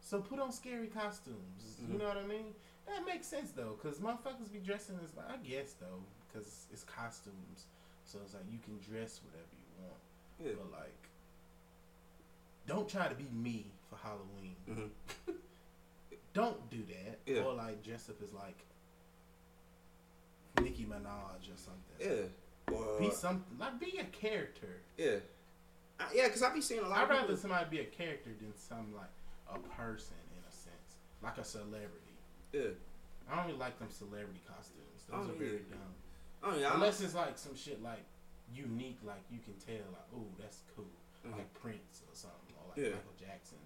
So 0.00 0.20
put 0.20 0.38
on 0.40 0.52
scary 0.52 0.86
costumes. 0.86 1.76
You 1.80 1.88
Mhm. 1.94 1.98
know 1.98 2.08
what 2.08 2.16
I 2.16 2.26
mean? 2.26 2.54
That 2.86 3.04
makes 3.04 3.26
sense 3.26 3.50
though, 3.50 3.72
cause 3.82 3.98
motherfuckers 3.98 4.50
be 4.52 4.58
dressing 4.60 4.98
as 5.04 5.10
I 5.18 5.36
guess 5.38 5.74
though, 5.74 6.02
cause 6.32 6.66
it's 6.72 6.84
costumes. 6.84 7.66
So 8.04 8.18
it's 8.24 8.32
like 8.34 8.44
you 8.50 8.58
can 8.58 8.78
dress 8.78 9.20
whatever 9.22 9.48
you 9.52 9.82
want, 9.84 10.00
yeah. 10.40 10.52
but 10.56 10.72
like, 10.80 11.08
don't 12.66 12.88
try 12.88 13.08
to 13.08 13.14
be 13.14 13.26
me 13.32 13.66
for 13.90 13.96
Halloween. 13.96 14.56
hmm 14.66 15.32
Don't 16.34 16.70
do 16.70 16.82
that. 16.84 17.18
Yeah. 17.26 17.42
Or 17.42 17.52
like 17.54 17.82
dress 17.82 18.08
up 18.08 18.22
as 18.22 18.32
like 18.32 18.64
Nicki 20.62 20.84
Minaj 20.84 21.52
or 21.52 21.56
something. 21.56 21.98
Yeah. 22.00 22.74
Or, 22.74 22.98
Be 22.98 23.10
something 23.10 23.58
like 23.58 23.78
be 23.80 23.98
a 23.98 24.04
character. 24.04 24.80
yeah. 24.96 25.16
I, 26.00 26.06
yeah, 26.14 26.24
because 26.28 26.42
I 26.44 26.52
be 26.54 26.60
seeing 26.60 26.80
a 26.84 26.88
lot 26.88 26.98
I'd 26.98 27.02
of 27.04 27.08
rather 27.10 27.22
people. 27.22 27.36
somebody 27.38 27.66
be 27.70 27.80
a 27.80 27.84
character 27.86 28.30
than 28.40 28.54
some 28.56 28.94
like 28.94 29.08
a 29.54 29.58
person 29.76 30.16
in 30.36 30.42
a 30.48 30.52
sense, 30.52 30.98
like 31.22 31.38
a 31.38 31.44
celebrity. 31.44 32.16
Yeah. 32.52 32.76
I 33.30 33.36
don't 33.36 33.46
really 33.46 33.58
like 33.58 33.78
them 33.78 33.88
celebrity 33.90 34.40
costumes. 34.48 35.04
Those 35.10 35.28
are 35.28 35.38
very 35.38 35.62
dumb. 35.68 35.92
Oh 36.42 36.56
yeah. 36.58 36.72
Unless 36.74 37.00
it's 37.00 37.14
like 37.14 37.36
some 37.38 37.56
shit 37.56 37.82
like 37.82 38.04
unique, 38.52 38.98
like 39.04 39.22
you 39.30 39.38
can 39.44 39.54
tell, 39.60 39.84
like 39.92 40.08
oh 40.16 40.24
that's 40.38 40.62
cool, 40.74 40.86
Mhm. 41.26 41.32
like 41.36 41.52
Prince 41.54 42.02
or 42.08 42.14
something, 42.14 42.54
or 42.56 42.68
like 42.70 42.78
Yeah. 42.78 42.96
Michael 42.96 43.16
Jackson, 43.18 43.58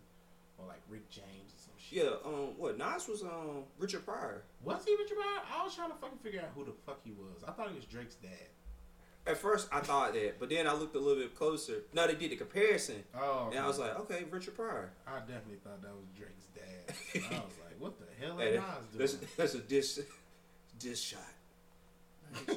or 0.59 0.67
like 0.67 0.81
Rick 0.89 1.09
James 1.11 1.55
or 1.55 1.59
some 1.59 1.75
shit. 1.79 2.03
Yeah, 2.05 2.17
um, 2.25 2.59
what 2.59 2.79
Nas 2.79 3.07
was 3.09 3.23
um 3.23 3.65
Richard 3.79 4.05
Pryor. 4.05 4.43
Was 4.63 4.85
he 4.85 4.97
Richard 4.97 5.17
Pryor? 5.19 5.43
I 5.47 5.65
was 5.65 5.75
trying 5.75 5.91
to 5.91 5.97
fucking 5.97 6.19
figure 6.19 6.41
out 6.41 6.51
who 6.57 6.65
the 6.65 6.73
fuck 6.87 6.99
he 7.05 7.13
was. 7.13 7.45
I 7.47 7.53
thought 7.53 7.69
he 7.71 7.77
was 7.77 7.85
Drake's 7.85 8.17
dad. 8.17 8.49
At 9.25 9.39
first, 9.39 9.69
I 9.73 9.79
thought 9.81 10.15
that, 10.15 10.41
but 10.41 10.49
then 10.51 10.67
I 10.67 10.73
looked 10.75 10.97
a 10.97 10.99
little 10.99 11.23
bit 11.23 11.37
closer. 11.37 11.83
No, 11.93 12.07
they 12.09 12.15
did 12.15 12.33
the 12.33 12.37
comparison, 12.37 13.05
Oh, 13.15 13.51
and 13.51 13.59
I 13.61 13.67
was 13.69 13.79
like, 13.79 13.97
okay, 14.01 14.25
Richard 14.31 14.57
Pryor. 14.57 14.91
I 15.07 15.21
definitely 15.21 15.59
thought 15.63 15.81
that 15.83 15.93
was 15.93 16.07
Drake's 16.17 16.47
dad. 16.55 17.31
I 17.31 17.35
was 17.45 17.55
like, 17.65 17.79
what 17.79 17.93
the 18.01 18.07
hell 18.25 18.37
Hey, 18.39 18.57
Nas 18.57 18.65
That's, 18.97 19.13
doing? 19.15 19.29
that's 19.37 19.55
a 19.55 19.59
dish, 19.61 19.99
dish 20.81 21.01
shot. 21.01 21.21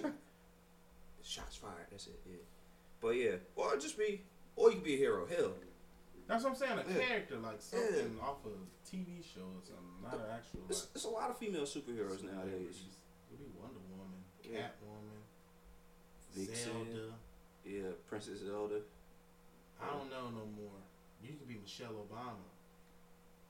Shots 1.23 1.56
fired. 1.58 1.88
That's 1.91 2.08
it. 2.08 2.19
Yeah. 2.25 2.36
But 3.01 3.10
yeah, 3.10 3.32
or 3.56 3.75
just 3.78 3.97
be, 3.97 4.21
or 4.56 4.69
you 4.69 4.75
can 4.78 4.84
be 4.84 4.93
a 4.95 4.97
hero. 4.97 5.25
Hell, 5.28 5.51
That's 6.28 6.43
what 6.43 6.51
I'm 6.51 6.56
saying. 6.56 6.80
A 6.80 6.84
Yeah. 6.99 7.06
character 7.06 7.38
like 7.38 7.62
something 7.62 8.17
off 8.21 8.43
of 8.45 8.54
TV 8.89 9.21
show 9.21 9.41
or 9.41 9.62
something, 9.62 10.01
not 10.04 10.13
an 10.15 10.32
actual. 10.34 10.62
Like, 10.62 10.69
it's, 10.71 10.88
it's 10.95 11.06
a 11.06 11.10
lot 11.10 11.30
of 11.30 11.38
female 11.38 11.63
superheroes 11.63 12.23
nowadays. 12.23 12.82
It'd 13.30 13.38
be 13.38 13.51
Wonder 13.60 13.80
Woman, 13.91 14.23
Yeah. 14.43 14.67
Catwoman, 16.36 16.48
Vixen. 16.48 16.71
Zelda. 16.71 17.13
Yeah, 17.65 17.82
Princess 18.08 18.39
Zelda. 18.45 18.76
I 19.82 19.88
don't 19.88 20.10
know 20.10 20.30
no 20.30 20.45
more. 20.62 20.71
You 21.24 21.30
could 21.34 21.48
be 21.48 21.58
Michelle 21.62 21.93
Obama. 21.93 22.45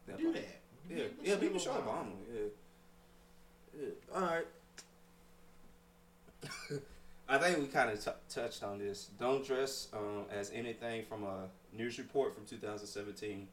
That 0.08 0.18
Do 0.18 0.24
part. 0.32 0.36
that. 0.36 0.62
Yeah, 0.90 1.04
yeah, 1.24 1.36
be 1.36 1.50
Michelle 1.50 1.74
Obama. 1.76 2.12
Yeah. 2.34 3.82
yeah. 3.82 3.90
All 4.16 4.22
right. 4.22 4.48
I 7.28 7.38
think 7.40 7.58
we 7.58 7.66
kind 7.66 7.90
of 7.90 8.04
t- 8.04 8.12
touched 8.30 8.64
on 8.64 8.78
this. 8.78 9.10
Don't 9.20 9.44
dress 9.46 9.88
um, 9.94 10.26
as 10.32 10.52
anything 10.54 11.04
from 11.06 11.24
a 11.24 11.50
news 11.76 11.98
report 11.98 12.36
from 12.36 12.46
2017. 12.46 13.48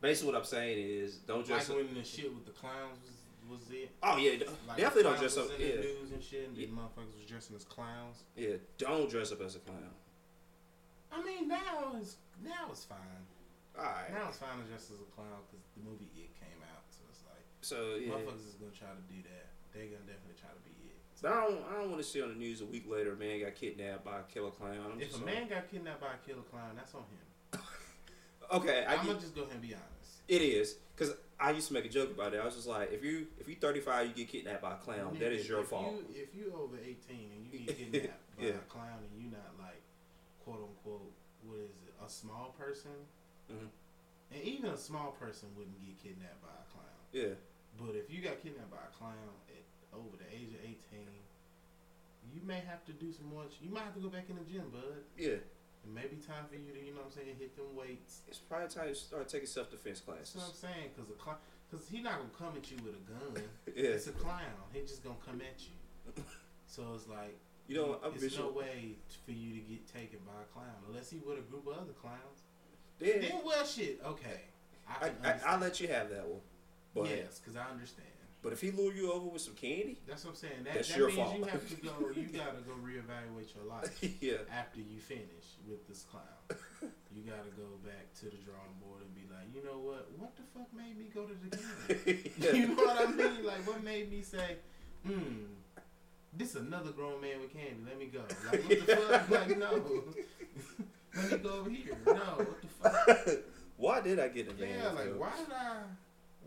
Basically, 0.00 0.32
what 0.32 0.38
I'm 0.38 0.44
saying 0.44 0.78
is, 0.78 1.16
don't 1.18 1.46
dress. 1.46 1.68
Like 1.68 1.78
when 1.78 1.94
the 1.94 2.02
shit 2.04 2.34
with 2.34 2.44
the 2.44 2.50
clowns 2.52 2.98
was, 3.04 3.13
was 3.50 3.70
it? 3.70 3.90
oh 4.02 4.16
yeah, 4.16 4.42
Like 4.68 4.78
definitely 4.78 5.02
don't 5.04 5.18
dress 5.18 5.36
up. 5.36 5.48
Yeah, 5.58 5.76
the 5.76 5.82
news 5.82 6.12
and 6.12 6.22
shit, 6.22 6.48
and 6.48 6.56
Yeah. 6.56 6.66
the 6.66 6.72
motherfuckers 6.72 7.14
was 7.16 7.24
dressing 7.26 7.56
as 7.56 7.64
clowns. 7.64 8.24
yeah. 8.36 8.56
Don't 8.78 9.08
dress 9.10 9.32
up 9.32 9.40
as 9.42 9.56
a 9.56 9.60
clown. 9.60 9.94
I 11.12 11.22
mean, 11.22 11.48
now 11.48 11.94
it's 12.00 12.16
now 12.42 12.68
it's 12.70 12.84
fine. 12.84 12.98
All 13.78 13.84
right. 13.84 14.10
Now 14.12 14.28
it's 14.28 14.38
fine 14.38 14.58
to 14.58 14.64
dress 14.68 14.90
as 14.90 14.98
a 15.00 15.10
clown 15.14 15.42
because 15.50 15.64
the 15.76 15.82
movie 15.88 16.10
It 16.16 16.30
came 16.38 16.60
out, 16.74 16.82
so 16.90 17.02
it's 17.10 17.22
like 17.26 17.42
So 17.60 17.94
yeah. 17.96 18.12
motherfuckers 18.14 18.46
is 18.48 18.54
gonna 18.58 18.72
try 18.72 18.88
to 18.90 19.04
do 19.12 19.22
that. 19.30 19.46
They're 19.72 19.86
gonna 19.90 20.06
definitely 20.06 20.38
try 20.40 20.50
to 20.50 20.62
be 20.66 20.70
it. 20.90 20.98
So 21.14 21.28
I 21.30 21.46
don't. 21.46 21.62
I 21.70 21.72
don't 21.82 21.90
want 21.90 22.02
to 22.02 22.08
see 22.08 22.22
on 22.22 22.28
the 22.30 22.34
news 22.34 22.60
a 22.60 22.66
week 22.66 22.84
later, 22.90 23.12
a 23.12 23.16
man 23.16 23.40
got 23.40 23.54
kidnapped 23.54 24.04
by 24.04 24.20
a 24.20 24.22
killer 24.24 24.50
clown. 24.50 24.78
I'm 24.94 25.00
If 25.00 25.14
a 25.14 25.24
man 25.24 25.48
got 25.48 25.70
kidnapped 25.70 26.00
by 26.00 26.14
a 26.14 26.20
killer 26.26 26.42
clown, 26.50 26.74
that's 26.76 26.94
on 26.94 27.02
him. 27.02 27.60
okay, 28.52 28.84
I 28.86 28.92
I'm 28.94 28.98
get- 28.98 29.06
gonna 29.06 29.20
just 29.20 29.34
go 29.34 29.42
ahead 29.42 29.54
and 29.54 29.62
be 29.62 29.74
honest. 29.74 30.22
It 30.26 30.42
is 30.42 30.76
because 30.96 31.14
I 31.40 31.50
used 31.50 31.68
to 31.68 31.74
make 31.74 31.84
a 31.84 31.88
joke 31.88 32.10
about 32.10 32.32
it. 32.32 32.40
I 32.40 32.44
was 32.44 32.54
just 32.54 32.68
like, 32.68 32.92
if 32.92 33.02
you 33.04 33.26
if 33.40 33.48
you 33.48 33.56
35, 33.56 34.08
you 34.08 34.14
get 34.14 34.28
kidnapped 34.28 34.62
by 34.62 34.72
a 34.72 34.76
clown. 34.76 35.16
That 35.18 35.32
is 35.32 35.48
your 35.48 35.60
if 35.60 35.68
fault. 35.68 35.92
You, 35.92 36.22
if 36.22 36.34
you 36.34 36.52
over 36.56 36.76
18 36.76 36.94
and 37.10 37.46
you 37.52 37.58
get 37.66 37.76
kidnapped 37.92 38.36
by 38.38 38.44
Yeah. 38.44 38.50
a 38.52 38.68
clown 38.70 38.98
and 39.02 39.12
you're 39.22 39.32
not 39.32 39.52
like 39.58 39.82
quote 40.44 40.60
unquote 40.62 41.10
what 41.44 41.58
is 41.58 41.70
it 41.86 41.94
a 42.04 42.08
small 42.08 42.54
person, 42.58 42.92
Mhm. 43.50 43.68
and 44.32 44.42
even 44.42 44.70
a 44.70 44.76
small 44.78 45.12
person 45.12 45.48
wouldn't 45.56 45.76
get 45.84 45.98
kidnapped 46.02 46.40
by 46.40 46.48
a 46.48 46.66
clown. 46.72 47.00
Yeah, 47.12 47.34
But 47.78 47.96
if 47.96 48.10
you 48.10 48.22
got 48.22 48.40
kidnapped 48.42 48.70
by 48.70 48.78
a 48.78 48.92
clown 48.96 49.16
at 49.48 49.64
over 49.98 50.16
the 50.16 50.28
age 50.34 50.54
of 50.54 50.60
18, 50.64 51.06
you 52.32 52.40
may 52.42 52.60
have 52.60 52.84
to 52.86 52.92
do 52.92 53.12
some 53.12 53.26
more. 53.28 53.44
You 53.60 53.70
might 53.70 53.82
have 53.84 53.94
to 53.94 54.00
go 54.00 54.08
back 54.08 54.28
in 54.30 54.36
the 54.36 54.44
gym, 54.44 54.70
bud. 54.70 55.04
yeah. 55.18 55.36
It 55.84 55.92
may 55.92 56.08
be 56.08 56.16
time 56.16 56.48
for 56.48 56.56
you 56.56 56.72
to, 56.72 56.80
you 56.80 56.96
know 56.96 57.04
what 57.04 57.12
I'm 57.12 57.12
saying, 57.12 57.36
hit 57.38 57.56
them 57.56 57.76
weights. 57.76 58.24
It's 58.26 58.38
probably 58.38 58.68
time 58.68 58.88
to 58.88 58.94
start 58.94 59.28
taking 59.28 59.46
self 59.46 59.70
defense 59.70 60.00
That's 60.00 60.32
classes. 60.32 60.36
what 60.36 60.48
I'm 60.48 60.56
saying, 60.56 60.90
because 60.96 61.10
a 61.10 61.18
clown, 61.20 61.36
because 61.70 61.86
he 61.88 62.00
not 62.00 62.18
gonna 62.18 62.32
come 62.38 62.56
at 62.56 62.64
you 62.70 62.78
with 62.80 62.96
a 62.96 63.04
gun. 63.04 63.44
Yeah, 63.68 63.90
It's 64.00 64.06
a 64.08 64.12
clown. 64.12 64.56
He 64.72 64.80
just 64.80 65.04
gonna 65.04 65.20
come 65.24 65.40
at 65.44 65.60
you. 65.60 66.24
So 66.66 66.82
it's 66.94 67.06
like 67.08 67.36
you 67.68 67.76
know, 67.76 67.98
I'm 68.04 68.12
it's 68.16 68.36
no 68.38 68.50
way 68.50 68.96
for 69.24 69.32
you 69.32 69.54
to 69.54 69.60
get 69.60 69.86
taken 69.86 70.18
by 70.26 70.40
a 70.42 70.48
clown 70.52 70.74
unless 70.88 71.10
he 71.10 71.18
with 71.18 71.38
a 71.38 71.42
group 71.42 71.66
of 71.66 71.74
other 71.74 71.92
clowns. 71.92 72.44
Yeah, 73.00 73.18
Then 73.20 73.40
well, 73.44 73.64
shit. 73.64 74.00
Okay, 74.04 74.40
I 74.88 75.10
I, 75.22 75.28
I, 75.30 75.40
I'll 75.46 75.58
let 75.60 75.80
you 75.80 75.88
have 75.88 76.10
that 76.10 76.26
one. 76.26 76.40
But 76.94 77.08
yes, 77.10 77.40
because 77.40 77.56
I 77.56 77.70
understand. 77.70 78.08
But 78.44 78.52
if 78.52 78.60
he 78.60 78.70
lure 78.70 78.92
you 78.92 79.10
over 79.10 79.26
with 79.26 79.40
some 79.40 79.54
candy, 79.54 79.98
That's 80.06 80.22
what 80.22 80.32
I'm 80.32 80.36
saying. 80.36 80.64
That, 80.64 80.74
That's 80.74 80.88
that 80.88 80.98
your 80.98 81.08
means 81.08 81.18
fault. 81.18 81.38
you 81.38 81.44
have 81.44 81.66
to 81.66 81.76
go. 81.76 81.90
You 82.14 82.28
gotta 82.28 82.60
go 82.60 82.76
reevaluate 82.84 83.54
your 83.56 83.64
life 83.64 83.88
yeah, 84.20 84.44
after 84.52 84.80
you 84.80 85.00
finish 85.00 85.56
with 85.66 85.88
this 85.88 86.02
clown. 86.02 86.22
You 87.10 87.22
gotta 87.24 87.48
go 87.56 87.80
back 87.82 88.12
to 88.20 88.26
the 88.26 88.36
drawing 88.44 88.76
board 88.84 89.00
and 89.00 89.14
be 89.14 89.22
like, 89.32 89.48
you 89.54 89.64
know 89.64 89.78
what? 89.78 90.10
What 90.18 90.36
the 90.36 90.42
fuck 90.52 90.68
made 90.76 90.98
me 90.98 91.06
go 91.14 91.24
to 91.24 91.34
the 91.34 91.56
game? 91.56 92.30
you 92.68 92.68
know 92.68 92.84
what 92.84 93.08
I 93.08 93.10
mean? 93.10 93.46
Like, 93.46 93.66
what 93.66 93.82
made 93.82 94.10
me 94.10 94.20
say, 94.20 94.56
hmm, 95.06 95.48
this 96.36 96.50
is 96.50 96.56
another 96.56 96.90
grown 96.90 97.22
man 97.22 97.40
with 97.40 97.52
candy. 97.54 97.80
Let 97.86 97.98
me 97.98 98.06
go. 98.06 98.20
Like, 98.52 98.62
what 98.68 98.86
the 98.86 98.96
fuck? 98.96 99.30
Like, 99.30 99.58
no. 99.58 99.82
Let 101.16 101.32
me 101.32 101.38
go 101.38 101.50
over 101.60 101.70
here. 101.70 101.96
No, 102.06 102.12
what 102.12 102.60
the 102.60 102.68
fuck? 102.68 103.38
Why 103.76 104.00
did 104.00 104.18
I 104.20 104.28
get 104.28 104.48
the 104.48 104.64
man? 104.64 104.78
Yeah, 104.78 104.90
like, 104.92 105.18
why 105.18 105.30
did 105.36 105.52
I, 105.52 105.82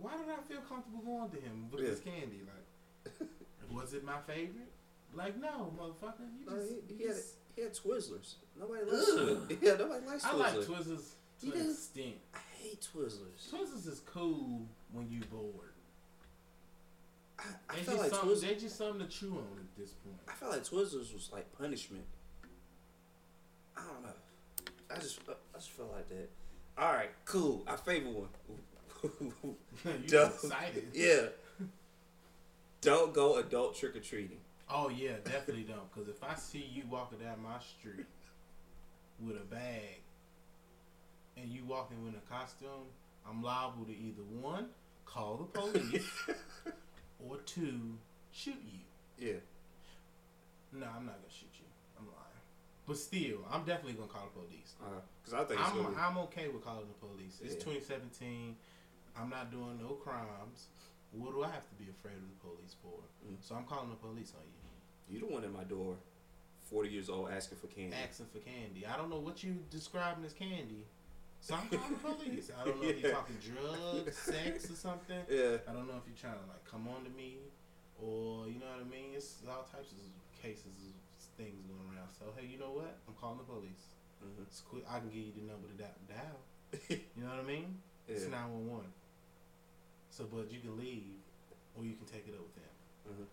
why 0.01 0.17
did 0.17 0.25
I 0.29 0.41
feel 0.47 0.61
comfortable 0.61 1.01
going 1.05 1.29
to 1.31 1.37
him 1.37 1.67
with 1.71 1.81
Yeah. 1.83 1.89
this 1.89 1.99
candy? 1.99 2.41
Like, 2.45 3.27
was 3.71 3.93
it 3.93 4.03
my 4.03 4.19
favorite? 4.27 4.71
Like, 5.13 5.39
no, 5.39 5.73
motherfucker. 5.79 6.27
You 6.39 6.45
No, 6.51 6.57
just, 6.57 6.73
he, 6.89 6.95
he, 6.95 7.03
had, 7.07 7.15
just 7.15 7.33
he 7.55 7.61
had 7.63 7.73
Twizzlers. 7.73 8.33
Nobody 8.59 8.83
likes 8.91 9.05
Twizzlers. 9.11 9.57
Yeah, 9.61 9.73
nobody 9.75 10.05
likes 10.05 10.25
I 10.25 10.29
Twizzlers. 10.29 10.39
like 10.39 10.53
Twizzlers 10.67 11.03
to 11.41 11.45
an 11.45 11.51
do? 11.63 11.69
extent. 11.71 12.15
I 12.33 12.37
hate 12.61 12.87
Twizzlers. 12.93 13.49
Twizzlers 13.51 13.87
is 13.87 14.01
cool 14.05 14.61
when 14.91 15.09
you 15.09 15.21
bored. 15.31 15.73
I, 17.39 17.43
I 17.69 17.75
They 17.75 17.81
felt 17.83 17.97
just 17.97 17.97
like 17.99 18.11
something. 18.11 18.29
Twizzlers. 18.29 18.41
They 18.41 18.55
just 18.55 18.77
something 18.77 18.99
to 19.07 19.07
chew 19.07 19.31
on 19.31 19.59
at 19.59 19.77
this 19.77 19.91
point. 19.93 20.17
I 20.27 20.33
felt 20.33 20.51
like 20.51 20.63
Twizzlers 20.63 21.13
was 21.13 21.29
like 21.31 21.51
punishment. 21.57 22.03
I 23.75 23.81
don't 23.81 24.03
know. 24.03 24.09
I 24.89 24.95
just 24.99 25.19
I 25.29 25.57
just 25.57 25.71
felt 25.71 25.91
like 25.93 26.09
that. 26.09 26.29
All 26.77 26.93
right, 26.93 27.09
cool. 27.25 27.63
Our 27.67 27.77
favorite 27.77 28.13
one. 28.13 28.27
you 30.07 30.21
excited? 30.23 30.87
yeah, 30.93 31.27
Don't 32.81 33.13
go 33.13 33.35
adult 33.37 33.75
trick 33.75 33.95
or 33.95 33.99
treating. 33.99 34.37
Oh 34.69 34.89
yeah, 34.89 35.13
definitely 35.23 35.63
don't. 35.63 35.91
Cause 35.93 36.07
if 36.09 36.23
I 36.23 36.35
see 36.35 36.65
you 36.73 36.83
walking 36.89 37.19
down 37.19 37.41
my 37.41 37.59
street 37.59 38.05
with 39.25 39.37
a 39.37 39.45
bag 39.45 40.01
and 41.37 41.49
you 41.49 41.63
walking 41.65 42.03
with 42.03 42.15
a 42.15 42.33
costume, 42.33 42.87
I'm 43.29 43.41
liable 43.41 43.85
to 43.85 43.91
either 43.91 44.23
one 44.41 44.67
call 45.05 45.37
the 45.37 45.59
police 45.59 46.09
or 47.29 47.37
two 47.45 47.79
shoot 48.31 48.61
you. 48.71 48.79
Yeah. 49.27 49.39
No, 50.73 50.85
I'm 50.85 51.05
not 51.05 51.15
gonna 51.15 51.29
shoot 51.33 51.49
you. 51.59 51.65
I'm 51.97 52.05
lying. 52.07 52.17
But 52.85 52.97
still, 52.97 53.39
I'm 53.49 53.63
definitely 53.63 53.93
gonna 53.93 54.07
call 54.07 54.29
the 54.33 54.41
police. 54.41 54.75
Uh-huh. 54.81 54.99
Because 55.23 55.33
I 55.33 55.43
think 55.45 55.59
I'm 55.61 55.95
I'm 55.97 56.17
okay 56.25 56.49
with 56.49 56.63
calling 56.63 56.87
the 56.87 57.07
police. 57.07 57.39
It's 57.41 57.53
Yeah. 57.55 57.73
2017. 57.73 58.55
I'm 59.19 59.29
not 59.29 59.51
doing 59.51 59.79
no 59.81 59.95
crimes. 59.95 60.67
What 61.11 61.33
do 61.33 61.43
I 61.43 61.49
have 61.49 61.67
to 61.69 61.75
be 61.75 61.89
afraid 61.89 62.15
of 62.15 62.27
the 62.27 62.39
police 62.41 62.75
for? 62.81 62.99
Mm. 63.25 63.37
So 63.41 63.55
I'm 63.55 63.63
calling 63.63 63.89
the 63.89 63.95
police 63.95 64.33
on 64.37 64.43
you. 64.45 65.15
you 65.15 65.19
the 65.25 65.33
one 65.33 65.43
at 65.43 65.51
my 65.53 65.63
door, 65.63 65.95
forty 66.69 66.89
years 66.89 67.09
old, 67.09 67.29
asking 67.31 67.57
for 67.57 67.67
candy. 67.67 67.95
asking 67.95 68.27
for 68.31 68.39
candy. 68.39 68.85
I 68.85 68.97
don't 68.97 69.09
know 69.09 69.19
what 69.19 69.43
you 69.43 69.57
describing 69.71 70.25
as 70.25 70.33
candy. 70.33 70.85
So 71.39 71.55
I'm 71.55 71.69
calling 71.69 71.93
the 71.93 72.25
police. 72.25 72.51
I 72.51 72.65
don't 72.65 72.81
know 72.81 72.89
if 72.89 72.99
you're 72.99 73.11
talking 73.19 73.37
drugs, 73.39 74.17
sex, 74.29 74.69
or 74.69 74.75
something. 74.75 75.21
Yeah. 75.29 75.63
I 75.67 75.71
don't 75.73 75.87
know 75.87 75.97
if 75.97 76.05
you're 76.05 76.19
trying 76.19 76.37
to 76.37 76.47
like 76.49 76.63
come 76.69 76.87
on 76.87 77.03
to 77.05 77.11
me, 77.15 77.37
or 78.01 78.47
you 78.47 78.59
know 78.59 78.67
what 78.67 78.83
I 78.85 78.89
mean. 78.89 79.15
It's 79.15 79.41
all 79.47 79.63
types 79.63 79.91
of 79.93 79.97
cases 80.41 80.93
things 81.37 81.61
going 81.69 81.85
around. 81.93 82.09
So 82.17 82.33
hey, 82.35 82.49
you 82.49 82.57
know 82.57 82.73
what? 82.73 82.97
I'm 83.07 83.13
calling 83.15 83.37
the 83.37 83.45
police. 83.47 83.93
hmm 84.19 84.41
It's 84.43 84.61
quick. 84.61 84.83
I 84.89 84.99
can 84.99 85.09
give 85.09 85.29
you 85.29 85.33
the 85.37 85.45
number 85.45 85.69
to 85.69 85.77
dial. 85.77 86.41
You 86.89 87.23
know 87.23 87.29
what 87.31 87.45
I 87.45 87.47
mean? 87.47 87.79
It's 88.09 88.27
nine 88.27 88.49
one 88.51 88.67
one. 88.67 88.89
So, 90.17 90.25
but 90.33 90.51
you 90.51 90.59
can 90.59 90.75
leave, 90.77 91.03
or 91.77 91.85
you 91.85 91.93
can 91.93 92.05
take 92.07 92.27
it 92.27 92.33
up 92.33 92.41
with 92.41 92.55
them. 92.55 92.73
Mhm. 93.07 93.25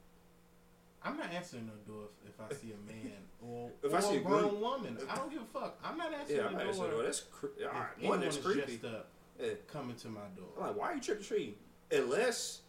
I'm 1.03 1.17
not 1.17 1.33
answering 1.33 1.67
no 1.67 1.73
door 1.91 2.09
if, 2.27 2.35
if 2.35 2.41
I 2.41 2.55
see 2.55 2.73
a 2.73 2.77
man 2.91 3.13
or, 3.43 3.71
If 3.83 3.91
or 3.93 3.97
I 3.97 4.01
see 4.01 4.17
a 4.17 4.21
grown 4.21 4.49
group- 4.51 4.61
woman. 4.61 4.99
I 5.09 5.17
don't 5.17 5.31
give 5.31 5.41
a 5.41 5.47
fuck. 5.47 5.79
I'm 5.83 5.97
not 5.97 6.13
answering 6.13 6.39
Yeah, 6.41 6.47
I'm 6.47 6.53
not 6.53 6.67
answering 6.67 6.91
the 6.91 6.97
door. 6.97 7.03
That's 7.05 7.21
cre- 7.21 7.47
all. 7.65 8.09
One, 8.09 8.21
that's 8.21 8.37
is 8.37 8.45
creepy. 8.45 8.77
dressed 8.77 8.85
up 8.85 9.09
Yeah. 9.41 9.49
coming 9.67 9.97
to 9.97 10.09
my 10.09 10.27
door. 10.37 10.49
I'm 10.59 10.67
like, 10.69 10.77
why 10.77 10.93
are 10.93 10.95
you 10.95 11.01
trick 11.01 11.21
or 11.21 11.23
treating? 11.23 11.55
Unless 11.91 12.61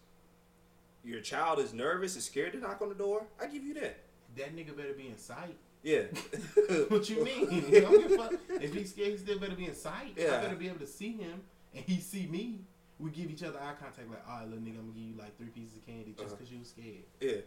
your 1.03 1.19
child 1.21 1.59
is 1.59 1.73
nervous 1.73 2.15
and 2.15 2.23
scared 2.23 2.53
to 2.53 2.59
knock 2.59 2.81
on 2.81 2.87
the 2.89 2.95
door, 2.95 3.25
I 3.41 3.47
give 3.47 3.63
you 3.63 3.73
that. 3.75 3.97
That 4.37 4.55
nigga 4.55 4.75
better 4.75 4.93
be 4.93 5.07
in 5.07 5.17
sight. 5.17 5.55
Yeah. 5.83 6.03
what 6.87 7.09
you 7.09 7.23
mean? 7.23 7.47
I 7.75 7.79
don't 7.81 8.01
give 8.01 8.11
a 8.13 8.17
fuck. 8.17 8.33
If 8.61 8.73
he's 8.73 8.91
scared, 8.91 9.11
he 9.11 9.17
still 9.17 9.39
better 9.39 9.55
be 9.55 9.65
in 9.65 9.75
sight. 9.75 10.13
Yeah. 10.17 10.37
I 10.37 10.41
better 10.41 10.55
be 10.55 10.67
able 10.67 10.79
to 10.79 10.87
see 10.87 11.13
him 11.17 11.41
and 11.73 11.83
he 11.85 11.99
see 11.99 12.27
me. 12.27 12.59
We 12.99 13.11
give 13.11 13.29
each 13.29 13.43
other 13.43 13.59
eye 13.59 13.73
contact 13.79 14.09
like, 14.09 14.23
all 14.27 14.39
right, 14.39 14.47
little 14.47 14.63
nigga, 14.63 14.79
I'm 14.79 14.87
gonna 14.87 14.99
give 14.99 15.09
you 15.11 15.15
like 15.19 15.35
three 15.37 15.47
pieces 15.51 15.75
of 15.77 15.85
candy 15.85 16.11
just 16.15 16.19
Uh-huh. 16.27 16.35
because 16.35 16.51
you 16.51 16.59
was 16.59 16.69
scared. 16.69 17.03
yeah. 17.19 17.41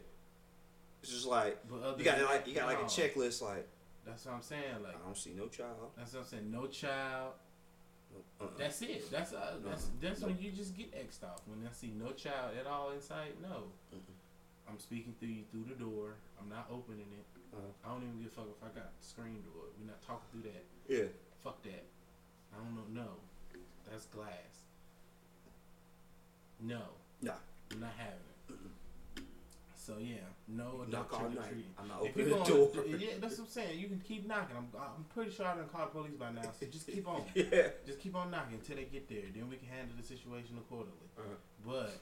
It's 1.02 1.12
just 1.12 1.26
like 1.26 1.56
you 1.96 2.04
got 2.04 2.20
like 2.22 2.46
you 2.46 2.54
got 2.54 2.66
like 2.66 2.80
a 2.80 2.84
checklist. 2.90 3.40
Like 3.40 3.66
That's 4.04 4.24
what 4.26 4.34
I'm 4.34 4.42
saying. 4.42 4.82
Like 4.82 4.96
I 4.96 5.04
don't 5.06 5.16
see 5.16 5.30
no 5.32 5.46
child. 5.46 5.92
that's 5.96 6.12
what 6.12 6.20
I'm 6.20 6.26
saying. 6.26 6.50
No 6.50 6.66
child. 6.66 7.32
Uh-uh. 8.40 8.46
That's 8.58 8.82
it. 8.82 9.08
That's 9.10 9.32
uh, 9.32 9.56
that's 9.64 9.88
that's 10.00 10.20
No. 10.22 10.26
when 10.28 10.38
you 10.40 10.50
just 10.50 10.76
get 10.76 10.90
xed 10.92 11.22
off. 11.22 11.40
When 11.46 11.62
I 11.64 11.72
see 11.72 11.92
no 11.94 12.10
child 12.12 12.56
at 12.58 12.66
all 12.66 12.90
in 12.90 13.00
sight, 13.00 13.40
no. 13.40 13.70
Mm-mm. 13.94 14.16
I'm 14.68 14.78
speaking 14.80 15.14
through 15.20 15.28
you 15.28 15.44
through 15.52 15.66
the 15.68 15.78
door. 15.78 16.14
I'm 16.40 16.48
not 16.48 16.66
opening 16.70 17.06
it. 17.14 17.24
Uh-huh. 17.54 17.62
I 17.86 17.94
don't 17.94 18.02
even 18.02 18.18
give 18.18 18.32
a 18.32 18.34
fuck 18.34 18.48
if 18.50 18.60
I 18.64 18.68
got 18.74 18.90
the 19.00 19.06
screen 19.06 19.40
door. 19.54 19.70
We're 19.78 19.86
not 19.86 20.02
talking 20.02 20.26
through 20.32 20.50
that. 20.50 20.64
Yeah. 20.88 21.08
Fuck 21.44 21.62
that. 21.62 21.84
I 22.52 22.56
don't 22.58 22.74
know. 22.74 23.02
No, 23.04 23.08
that's 23.88 24.06
glass. 24.06 24.57
No. 26.60 26.80
Nah. 27.22 27.32
I'm 27.72 27.80
not 27.80 27.92
having 27.96 28.14
it. 28.14 28.28
So 29.88 29.94
yeah, 29.98 30.16
no 30.46 30.84
Knock 30.84 31.08
adult 31.08 31.12
all 31.12 31.18
trick 31.18 31.32
or 31.32 31.40
night. 31.40 31.48
treating. 31.48 31.72
I'm 31.78 31.88
not 31.88 32.00
opening 32.02 32.28
the 32.28 32.44
door. 32.44 32.70
yeah, 32.98 33.16
that's 33.20 33.38
what 33.38 33.44
I'm 33.44 33.50
saying. 33.50 33.78
You 33.80 33.88
can 33.88 34.00
keep 34.00 34.28
knocking. 34.28 34.54
I'm, 34.54 34.68
I'm 34.76 35.04
pretty 35.14 35.30
sure 35.30 35.46
I 35.46 35.56
done 35.56 35.64
called 35.72 35.92
police 35.92 36.12
by 36.12 36.30
now. 36.30 36.44
So 36.60 36.66
just 36.66 36.86
keep 36.86 37.08
on. 37.08 37.24
yeah. 37.34 37.72
Just 37.86 37.98
keep 37.98 38.14
on 38.14 38.30
knocking 38.30 38.60
until 38.60 38.76
they 38.76 38.84
get 38.84 39.08
there. 39.08 39.24
Then 39.32 39.48
we 39.48 39.56
can 39.56 39.68
handle 39.68 39.96
the 39.96 40.04
situation 40.04 40.60
accordingly. 40.60 41.08
Uh-huh. 41.16 41.40
But 41.64 41.96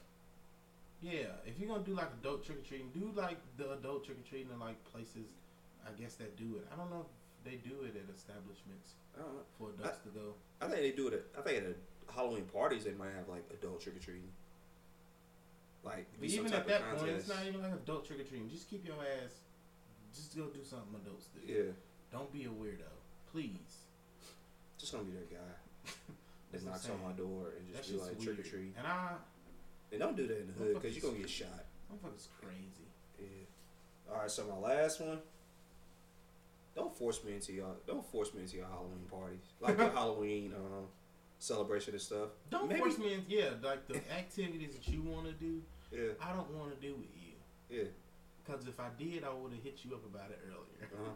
yeah, 1.01 1.31
if 1.45 1.59
you're 1.59 1.69
gonna 1.69 1.87
do 1.87 1.95
like 1.95 2.11
adult 2.19 2.43
trick 2.45 2.59
or 2.59 2.67
treating, 2.67 2.89
do 2.91 3.07
like 3.15 3.37
the 3.55 3.71
adult 3.71 4.03
trick 4.03 4.17
or 4.19 4.27
treating 4.27 4.51
in 4.51 4.59
like 4.59 4.83
places, 4.91 5.31
I 5.87 5.95
guess 5.95 6.15
that 6.15 6.35
do 6.35 6.59
it. 6.59 6.67
I 6.73 6.75
don't 6.75 6.89
know 6.89 7.05
if 7.07 7.11
they 7.47 7.55
do 7.63 7.87
it 7.87 7.95
at 7.95 8.11
establishments 8.11 8.99
for 9.57 9.71
adults 9.79 10.03
to 10.03 10.09
go. 10.09 10.35
I 10.59 10.67
think 10.67 10.81
they 10.81 10.91
do 10.91 11.07
it. 11.07 11.13
At, 11.13 11.39
I 11.39 11.41
think 11.41 11.63
at 11.63 12.13
Halloween 12.13 12.43
parties 12.51 12.83
they 12.83 12.91
might 12.91 13.15
have 13.15 13.29
like 13.29 13.47
adult 13.53 13.79
trick 13.81 13.95
or 13.95 13.99
treating. 13.99 14.27
Like 15.87 16.07
But 16.19 16.29
even 16.29 16.53
at 16.53 16.67
that 16.67 16.97
point, 16.97 17.09
it's 17.11 17.27
not 17.29 17.45
even 17.47 17.61
like 17.61 17.73
adult 17.73 18.05
trick 18.05 18.19
or 18.19 18.23
treating. 18.23 18.49
Just 18.49 18.69
keep 18.69 18.85
your 18.85 18.95
ass. 18.97 19.31
Just 20.13 20.35
go 20.35 20.45
do 20.47 20.63
something 20.63 20.99
adults 21.05 21.27
do. 21.33 21.51
Yeah. 21.51 21.71
Don't 22.11 22.31
be 22.31 22.43
a 22.45 22.49
weirdo, 22.49 22.91
please. 23.31 23.85
Just 24.77 24.91
gonna 24.91 25.03
be 25.05 25.11
that 25.13 25.29
guy 25.31 25.91
that 26.51 26.65
knocks 26.65 26.89
on 26.89 27.01
my 27.03 27.11
door 27.13 27.53
and 27.57 27.73
That's 27.73 27.87
just 27.87 27.91
be 27.91 27.97
just 27.97 28.09
like 28.09 28.19
weird. 28.19 28.35
trick 28.37 28.45
or 28.47 28.49
treat. 28.49 28.73
And 28.77 28.87
I, 28.87 29.11
And 29.91 29.99
don't 29.99 30.15
do 30.17 30.27
that 30.27 30.39
in 30.41 30.47
the 30.47 30.53
hood 30.53 30.73
because 30.75 30.95
you're 30.95 31.09
gonna 31.09 31.21
get 31.21 31.29
shot. 31.29 31.65
I'm 31.91 31.97
fucking 31.99 32.17
crazy. 32.41 32.87
Yeah. 33.19 34.11
All 34.13 34.21
right. 34.21 34.31
So 34.31 34.43
my 34.45 34.57
last 34.67 34.99
one. 35.01 35.19
Don't 36.75 36.95
force 36.95 37.23
me 37.23 37.33
into 37.33 37.53
your 37.53 37.75
don't 37.87 38.05
force 38.11 38.33
me 38.35 38.41
into 38.41 38.57
your 38.57 38.67
Halloween 38.67 39.05
parties 39.09 39.41
like 39.59 39.77
your 39.79 39.89
Halloween 39.99 40.53
um, 40.55 40.85
celebration 41.39 41.93
and 41.93 42.01
stuff. 42.01 42.29
Don't 42.51 42.67
Maybe- 42.69 42.81
force 42.81 42.97
me 42.99 43.13
in. 43.13 43.25
Yeah, 43.27 43.49
like 43.63 43.87
the 43.87 43.95
activities 44.15 44.75
that 44.75 44.87
you 44.87 45.01
want 45.01 45.25
to 45.25 45.31
do, 45.33 45.61
Yeah. 45.91 46.13
I 46.21 46.33
don't 46.33 46.49
want 46.51 46.73
to 46.75 46.79
do 46.85 46.95
with 46.95 47.11
you. 47.15 47.33
Yeah. 47.69 47.89
Cause 48.47 48.63
if 48.67 48.79
I 48.79 48.87
did, 48.97 49.23
I 49.23 49.33
would 49.33 49.51
have 49.51 49.63
hit 49.63 49.79
you 49.83 49.91
up 49.93 50.05
about 50.05 50.31
it 50.31 50.39
earlier. 50.47 50.87
Uh-huh. 50.87 51.11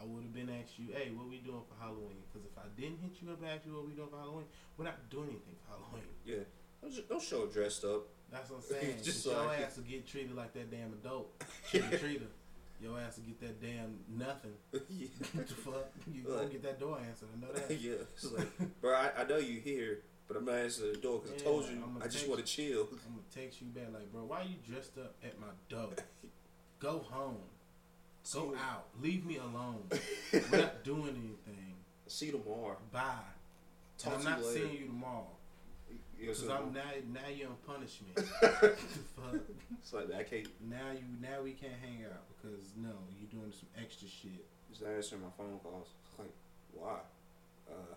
I 0.00 0.04
would 0.08 0.22
have 0.24 0.32
been 0.32 0.48
asked 0.48 0.78
you, 0.78 0.88
hey, 0.96 1.10
what 1.12 1.28
we 1.28 1.36
doing 1.44 1.60
for 1.68 1.76
Halloween? 1.76 2.24
Because 2.32 2.48
if 2.48 2.56
I 2.56 2.64
didn't 2.80 3.00
hit 3.04 3.20
you 3.20 3.32
up, 3.32 3.40
ask 3.44 3.66
you 3.66 3.74
what 3.76 3.84
we 3.86 3.92
doing 3.92 4.08
for 4.08 4.16
Halloween, 4.16 4.46
we're 4.78 4.86
not 4.88 4.96
doing 5.10 5.28
anything 5.28 5.56
for 5.60 5.76
Halloween. 5.76 6.08
Yeah. 6.24 6.48
Don't, 6.80 6.92
ju- 6.94 7.04
don't 7.08 7.20
show 7.20 7.44
dressed 7.46 7.84
up. 7.84 8.08
That's 8.32 8.48
what 8.48 8.64
I'm 8.64 8.68
saying. 8.80 8.96
Just 9.04 9.04
Just 9.04 9.26
your 9.26 9.44
like- 9.44 9.60
ass 9.60 9.76
will 9.76 9.84
get 9.84 10.06
treated 10.08 10.34
like 10.34 10.54
that 10.54 10.70
damn 10.70 10.92
adult. 10.96 11.28
Or 11.74 11.78
treater. 12.00 12.32
Your 12.80 12.98
ass 12.98 13.18
will 13.20 13.24
get 13.28 13.40
that 13.44 13.60
damn 13.60 14.00
nothing. 14.08 14.56
yeah. 14.88 15.08
what 15.34 15.46
the 15.46 15.54
fuck? 15.54 15.92
You 16.10 16.22
gonna 16.22 16.38
Right. 16.48 16.50
get 16.52 16.62
that 16.62 16.80
door 16.80 16.96
answered. 17.06 17.28
I 17.36 17.40
know 17.44 17.52
that. 17.52 17.68
yeah. 17.78 18.00
It's 18.16 18.32
like, 18.32 18.80
bro, 18.80 18.94
I, 18.94 19.10
I 19.20 19.24
know 19.24 19.36
you 19.36 19.60
here, 19.60 20.00
but 20.30 20.38
I'm 20.38 20.44
not 20.44 20.54
answering 20.58 20.92
the 20.92 20.98
door 20.98 21.18
because 21.20 21.42
I 21.42 21.44
told 21.44 21.64
you 21.64 21.82
I'ma 21.84 22.06
just 22.06 22.28
want 22.28 22.38
to 22.38 22.46
chill. 22.46 22.82
I'm 22.82 23.14
gonna 23.16 23.34
text 23.34 23.60
you 23.60 23.66
back 23.66 23.92
like, 23.92 24.12
bro, 24.12 24.22
why 24.22 24.42
are 24.42 24.44
you 24.44 24.54
dressed 24.64 24.96
up 24.96 25.16
at 25.24 25.40
my 25.40 25.48
door? 25.68 25.88
Go 26.78 27.00
home. 27.10 27.38
Go 28.32 28.52
See- 28.52 28.58
out. 28.60 28.86
Leave 29.02 29.26
me 29.26 29.38
alone. 29.38 29.82
We're 30.32 30.58
not 30.60 30.84
doing 30.84 31.08
anything. 31.48 31.74
See 32.06 32.26
you 32.26 32.32
tomorrow. 32.32 32.76
Bye. 32.92 33.02
Talk 33.98 34.18
I'm 34.18 34.24
not 34.24 34.38
you 34.38 34.46
later. 34.46 34.58
seeing 34.60 34.80
you 34.82 34.86
tomorrow. 34.86 35.26
You 36.16 36.26
know, 36.26 36.32
Cause 36.32 36.46
so 36.46 36.52
I'm 36.52 36.72
now 36.72 36.80
now 37.12 37.28
you're 37.34 37.48
on 37.48 37.56
punishment. 37.66 38.16
Fuck. 38.40 39.40
it's 39.80 39.92
like 39.92 40.14
I 40.14 40.22
can't 40.22 40.46
Now 40.70 40.92
you 40.92 41.02
now 41.20 41.42
we 41.42 41.52
can't 41.52 41.72
hang 41.82 42.04
out 42.04 42.22
because 42.36 42.70
no, 42.76 42.92
you're 43.18 43.40
doing 43.40 43.50
some 43.52 43.68
extra 43.82 44.06
shit. 44.06 44.46
just 44.70 44.84
answering 44.84 45.22
my 45.22 45.28
phone 45.36 45.58
calls. 45.64 45.88
Like, 46.18 46.30
why? 46.72 46.98
Uh, 47.68 47.94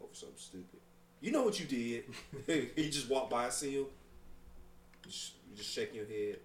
over 0.00 0.14
something 0.14 0.36
stupid. 0.38 0.78
You 1.20 1.32
know 1.32 1.42
what 1.42 1.58
you 1.58 1.66
did? 1.66 2.04
you 2.76 2.90
just 2.90 3.08
walk 3.08 3.28
by, 3.30 3.48
see 3.50 3.72
you. 3.72 3.88
Just, 5.02 5.32
you 5.50 5.56
just 5.56 5.70
shaking 5.70 5.96
your 5.96 6.06
head. 6.06 6.38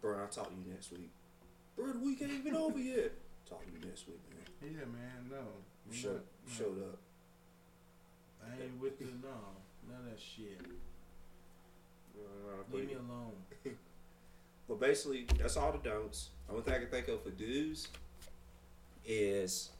Bro, 0.00 0.18
I'll 0.20 0.26
talk 0.28 0.48
to 0.48 0.54
you 0.54 0.72
next 0.72 0.90
week. 0.90 1.10
Bro, 1.76 1.92
the 1.92 1.98
week 2.00 2.20
ain't 2.22 2.32
even 2.32 2.56
over 2.56 2.78
yet. 2.78 3.12
Talk 3.48 3.64
to 3.66 3.72
you 3.72 3.86
next 3.86 4.06
week, 4.08 4.18
man. 4.30 4.72
Yeah, 4.72 4.84
man. 4.86 5.30
No, 5.30 5.36
You 5.36 5.90
We 5.90 5.96
showed, 5.96 6.12
not- 6.14 6.24
you 6.46 6.50
no. 6.52 6.56
showed 6.58 6.82
up. 6.88 6.98
I 8.42 8.62
ain't 8.64 8.80
with 8.80 8.98
the 8.98 9.04
no, 9.04 9.36
none 9.88 10.00
of 10.00 10.10
that 10.10 10.18
shit. 10.20 10.58
Uh, 12.16 12.76
Leave 12.76 12.86
me 12.88 12.94
alone. 12.94 13.32
but 14.68 14.80
basically, 14.80 15.26
that's 15.38 15.56
all 15.56 15.72
the 15.72 15.78
don'ts. 15.88 16.30
The 16.46 16.52
Only 16.54 16.64
thing 16.64 16.74
I 16.74 16.78
can 16.78 16.88
think 16.88 17.08
of 17.08 17.22
for 17.22 17.30
do's 17.30 17.88
is, 19.06 19.70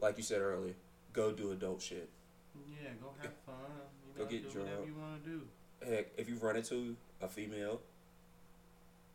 like 0.00 0.16
you 0.16 0.22
said 0.22 0.40
earlier, 0.40 0.74
go 1.12 1.32
do 1.32 1.50
adult 1.52 1.82
shit. 1.82 2.08
Yeah, 2.68 2.90
go 3.00 3.12
have 3.22 3.32
fun. 3.46 3.54
You 4.06 4.18
Go 4.18 4.24
know, 4.24 4.30
get 4.30 4.52
do 4.52 4.58
whatever 4.60 4.84
you 4.86 4.94
want 4.94 5.24
to 5.24 5.30
do. 5.30 5.40
Heck, 5.88 6.06
if 6.18 6.28
you 6.28 6.36
run 6.36 6.56
into 6.56 6.96
a 7.22 7.28
female 7.28 7.80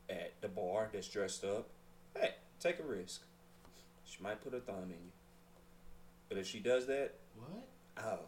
at 0.09 0.33
the 0.41 0.47
bar 0.47 0.89
that's 0.91 1.07
dressed 1.07 1.43
up, 1.43 1.67
hey, 2.19 2.35
take 2.59 2.79
a 2.79 2.83
risk. 2.83 3.21
She 4.05 4.21
might 4.21 4.41
put 4.43 4.53
her 4.53 4.59
thumb 4.59 4.83
in 4.85 4.89
you. 4.89 5.11
But 6.29 6.37
if 6.39 6.47
she 6.47 6.59
does 6.59 6.85
that, 6.87 7.13
What? 7.37 8.03
oh, 8.03 8.19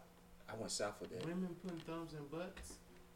I 0.52 0.56
went 0.56 0.72
south 0.72 1.00
with 1.02 1.12
that. 1.12 1.26
Women 1.26 1.56
putting 1.64 1.80
thumbs 1.80 2.14
in 2.14 2.26
butts? 2.36 2.74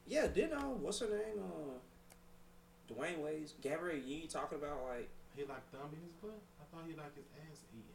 Yeah, 0.07 0.27
didn't 0.27 0.53
uh, 0.57 0.61
what's 0.81 0.99
her 0.99 1.07
name? 1.09 1.39
Uh, 1.39 2.93
Dwyane 2.93 3.19
Wade's 3.19 3.53
Gabrielle 3.61 3.99
Yee 3.99 4.27
talking 4.27 4.57
about 4.57 4.83
like, 4.89 5.09
He 5.35 5.43
like 5.43 5.63
thumb 5.71 5.89
in 5.93 6.01
his 6.01 6.13
butt? 6.21 6.39
I 6.59 6.63
thought 6.75 6.85
he 6.87 6.93
like 6.95 7.15
his 7.15 7.25
ass 7.49 7.59
eaten. 7.71 7.90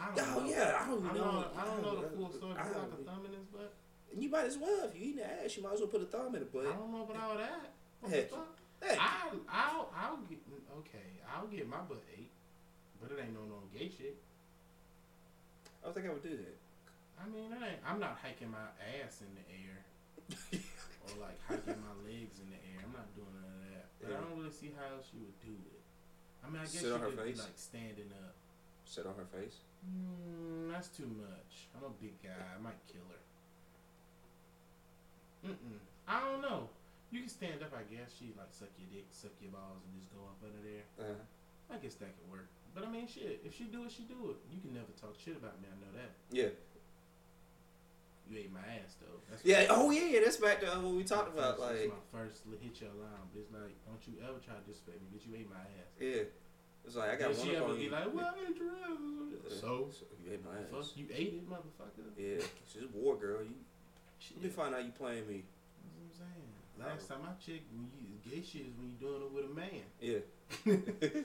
I 0.00 0.08
oh 0.08 0.16
don't 0.16 0.46
know. 0.46 0.50
yeah, 0.50 0.80
I 0.80 0.88
don't 0.88 1.04
I 1.04 1.12
know. 1.12 1.24
don't, 1.24 1.46
I 1.58 1.64
don't 1.68 1.82
know 1.82 1.94
the 2.00 2.08
full 2.16 2.30
story. 2.32 2.54
I 2.56 2.64
he 2.64 2.72
like 2.72 2.92
a 2.96 3.04
thumb 3.04 3.22
in 3.28 3.32
his 3.36 3.46
butt? 3.52 3.72
You 4.16 4.28
might 4.30 4.46
as 4.46 4.56
well 4.58 4.88
if 4.88 4.96
you 4.96 5.12
eating 5.12 5.22
the 5.22 5.28
ass, 5.44 5.56
you 5.56 5.62
might 5.62 5.74
as 5.74 5.80
well 5.80 5.92
put 5.92 6.02
a 6.02 6.08
thumb 6.08 6.34
in 6.34 6.40
the 6.40 6.48
butt. 6.48 6.66
I 6.66 6.72
don't 6.72 6.90
know 6.90 7.04
about 7.04 7.20
all 7.20 7.36
that. 7.36 7.72
What 8.00 8.12
Heck, 8.12 8.30
the 8.30 8.36
fuck? 8.36 8.56
Hey, 8.80 8.96
I, 8.96 9.28
I'll, 9.52 9.92
I'll 9.92 10.16
get 10.24 10.40
okay. 10.80 11.20
I'll 11.28 11.46
get 11.46 11.68
my 11.68 11.84
butt 11.84 12.00
ate, 12.16 12.32
but 12.96 13.12
it 13.12 13.20
ain't 13.20 13.36
no 13.36 13.44
no 13.44 13.60
gay 13.76 13.92
shit. 13.92 14.16
I 15.84 15.92
don't 15.92 15.94
think 15.94 16.08
I 16.08 16.12
would 16.16 16.24
do 16.24 16.32
that. 16.32 16.56
I 17.20 17.28
mean, 17.28 17.52
it 17.52 17.60
ain't, 17.60 17.84
I'm 17.84 18.00
not 18.00 18.16
hiking 18.24 18.48
my 18.48 18.72
ass 18.80 19.20
in 19.20 19.28
the 19.36 19.44
air 19.52 19.76
or 21.04 21.12
like 21.20 21.36
hiking 21.44 21.76
my 21.84 21.92
legs 22.08 22.40
in 22.40 22.48
the 22.48 22.56
air. 22.72 22.80
I'm 22.80 22.96
not 22.96 23.12
doing 23.12 23.28
none 23.36 23.44
of 23.52 23.60
that. 23.76 23.84
But 24.00 24.16
I 24.16 24.24
don't 24.24 24.40
really 24.40 24.52
see 24.56 24.72
how 24.72 24.96
else 24.96 25.12
you 25.12 25.20
would 25.28 25.36
do 25.44 25.52
it. 25.52 25.84
I 26.40 26.48
mean, 26.48 26.64
I 26.64 26.64
guess 26.64 26.80
Sit 26.80 26.88
you 26.88 26.96
on 26.96 27.04
her 27.04 27.12
could 27.12 27.20
be 27.20 27.36
like 27.36 27.56
standing 27.60 28.08
up. 28.16 28.32
Sit 28.88 29.04
on 29.04 29.12
her 29.20 29.28
face. 29.28 29.60
Mm, 29.84 30.72
that's 30.72 30.88
too 30.88 31.08
much. 31.20 31.68
I'm 31.76 31.84
a 31.84 31.94
big 32.00 32.20
guy. 32.22 32.36
I 32.36 32.58
might 32.60 32.78
kill 32.86 33.04
her. 33.08 33.22
Mm-mm. 35.50 35.80
I 36.06 36.20
don't 36.20 36.42
know. 36.42 36.68
You 37.10 37.20
can 37.20 37.28
stand 37.32 37.62
up, 37.62 37.72
I 37.74 37.82
guess. 37.90 38.12
She 38.18 38.30
like 38.36 38.52
suck 38.52 38.70
your 38.78 38.86
dick, 38.92 39.06
suck 39.10 39.32
your 39.40 39.50
balls, 39.50 39.82
and 39.82 39.92
just 39.98 40.12
go 40.14 40.20
up 40.30 40.38
under 40.44 40.60
there. 40.62 40.84
Uh, 41.00 41.18
I 41.72 41.78
guess 41.82 41.94
that 41.98 42.12
could 42.14 42.28
work. 42.30 42.46
But 42.74 42.86
I 42.86 42.88
mean, 42.92 43.08
shit. 43.08 43.42
If 43.42 43.56
she 43.56 43.64
do 43.66 43.82
it, 43.82 43.90
she 43.90 44.04
do 44.06 44.30
it. 44.30 44.38
You 44.52 44.60
can 44.62 44.74
never 44.76 44.92
talk 45.00 45.16
shit 45.18 45.34
about 45.34 45.58
me. 45.58 45.66
I 45.66 45.74
know 45.80 45.90
that. 45.98 46.10
yeah. 46.30 46.52
You 48.30 48.38
ate 48.46 48.52
my 48.54 48.62
ass 48.62 48.94
though. 49.02 49.18
That's 49.26 49.42
Yeah. 49.42 49.66
Oh 49.74 49.90
yeah. 49.90 50.06
yeah, 50.06 50.20
That's 50.22 50.36
back 50.38 50.60
to 50.62 50.70
what 50.78 50.94
we 50.94 51.02
talked 51.02 51.34
about. 51.34 51.58
first- 51.58 51.66
Like, 51.66 51.90
my 51.90 52.04
first 52.14 52.46
hit 52.62 52.78
your 52.78 52.94
alarm. 52.94 53.26
But 53.34 53.42
it's 53.42 53.50
like, 53.50 53.74
don't 53.90 53.98
you 54.06 54.22
ever 54.22 54.38
try 54.38 54.54
to 54.54 54.62
disrespect 54.62 55.02
me. 55.02 55.10
Bitch, 55.18 55.26
you 55.26 55.34
ate 55.34 55.50
my 55.50 55.58
ass. 55.58 55.90
yeah. 55.98 56.30
It's 56.86 56.96
like 56.96 57.10
I 57.10 57.16
got 57.16 57.36
one 57.36 57.56
up 57.56 57.68
on 57.68 57.80
you. 57.80 57.90
like, 57.90 58.14
well, 58.14 58.34
I 58.36 58.50
ate 58.50 58.56
your 58.56 58.70
ass. 58.70 58.98
Uh, 59.46 59.54
So, 59.60 59.88
you 60.24 60.32
ate 60.32 60.44
my 60.44 60.56
fuck, 60.70 60.86
you 60.96 61.06
ate 61.14 61.34
it, 61.34 61.48
motherfucker. 61.50 62.08
Yeah. 62.18 62.44
She's 62.72 62.82
a 62.82 62.88
war 62.96 63.16
girl. 63.16 63.42
You. 63.42 63.54
Shit. 64.18 64.36
Let 64.38 64.44
me 64.44 64.50
find 64.50 64.74
out 64.74 64.84
you 64.84 64.90
playing 64.90 65.26
me. 65.28 65.42
That's 66.08 66.18
what 66.18 66.26
I'm 66.26 66.34
saying. 66.34 66.96
Last 66.98 67.08
time 67.08 67.18
I 67.24 67.32
checked, 67.44 67.64
when 67.72 67.88
you 68.00 68.30
gay 68.30 68.42
shit 68.46 68.62
is 68.62 68.72
when 68.78 68.88
you 68.90 68.96
doing 69.00 69.22
it 69.22 69.32
with 69.32 69.44
a 69.44 69.54
man, 69.54 69.84
Yeah. 70.00 70.18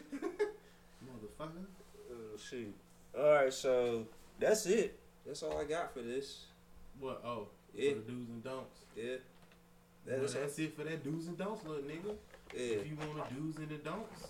motherfucker. 1.05 1.65
Oh 2.11 2.37
shoot. 2.37 2.73
All 3.17 3.31
right. 3.31 3.53
So 3.53 4.05
that's 4.39 4.65
it. 4.65 4.99
That's 5.25 5.41
all 5.43 5.57
I 5.59 5.63
got 5.65 5.93
for 5.93 6.01
this. 6.01 6.45
What? 6.99 7.21
Oh, 7.25 7.47
Yeah. 7.73 7.91
for 7.91 7.95
the 7.99 8.01
do's 8.11 8.29
and 8.29 8.43
don'ts. 8.43 8.79
Yeah. 8.95 9.15
Well, 10.07 10.19
That's, 10.19 10.33
that's 10.33 10.59
it 10.59 10.77
for 10.77 10.83
that 10.83 11.03
do's 11.03 11.27
and 11.27 11.37
don'ts, 11.37 11.65
little 11.65 11.83
nigga. 11.83 12.15
yeah. 12.53 12.59
If 12.77 12.87
you 12.87 12.95
want 12.95 13.29
the 13.29 13.35
do's 13.35 13.57
and 13.57 13.69
the 13.69 13.77
don'ts, 13.77 14.27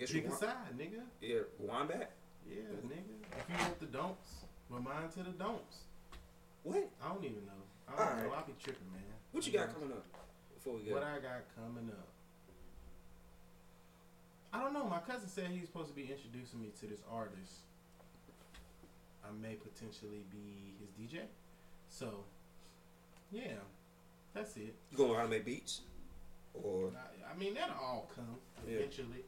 I 0.00 0.04
guess 0.04 0.12
pick 0.12 0.26
a 0.26 0.30
side, 0.32 0.56
nigga. 0.78 1.02
yeah. 1.20 1.40
Back. 1.86 2.10
Yeah, 2.48 2.56
nigga. 2.88 3.20
If 3.36 3.44
you 3.50 3.56
want 3.60 3.80
the 3.80 3.86
don'ts, 3.86 4.30
remind 4.70 5.12
to 5.12 5.18
the 5.22 5.30
don'ts. 5.36 5.76
What? 6.62 6.88
I 7.04 7.08
don't 7.12 7.22
even 7.24 7.44
know. 7.44 7.60
I 7.86 7.90
don't 7.98 8.08
Alright. 8.08 8.24
know. 8.24 8.32
I 8.32 8.42
be 8.46 8.54
tripping, 8.62 8.90
man. 8.92 9.02
What 9.32 9.46
you 9.46 9.52
got 9.52 9.74
coming 9.74 9.92
up 9.92 10.06
before 10.54 10.74
we 10.76 10.88
go? 10.88 10.94
What 10.94 11.02
I 11.02 11.16
got 11.20 11.44
coming 11.54 11.90
up. 11.90 12.08
I 14.54 14.60
don't 14.62 14.72
know. 14.72 14.84
My 14.86 15.00
cousin 15.00 15.28
said 15.28 15.48
he's 15.52 15.66
supposed 15.66 15.88
to 15.88 15.94
be 15.94 16.08
introducing 16.10 16.62
me 16.62 16.70
to 16.80 16.86
this 16.86 17.00
artist. 17.12 17.60
I 19.22 19.28
may 19.40 19.54
potentially 19.54 20.24
be 20.32 20.74
his 20.80 20.90
DJ. 20.96 21.24
So, 21.90 22.24
yeah, 23.30 23.60
that's 24.32 24.56
it. 24.56 24.74
You 24.90 24.96
gonna 24.96 25.10
learn 25.10 25.18
how 25.18 25.24
to 25.24 25.30
make 25.30 25.44
beats? 25.44 25.82
Or 26.54 26.88
I, 26.96 27.32
I 27.34 27.36
mean, 27.38 27.52
that'll 27.54 27.76
all 27.76 28.10
come 28.16 28.36
Yeah. 28.66 28.78
eventually. 28.78 29.24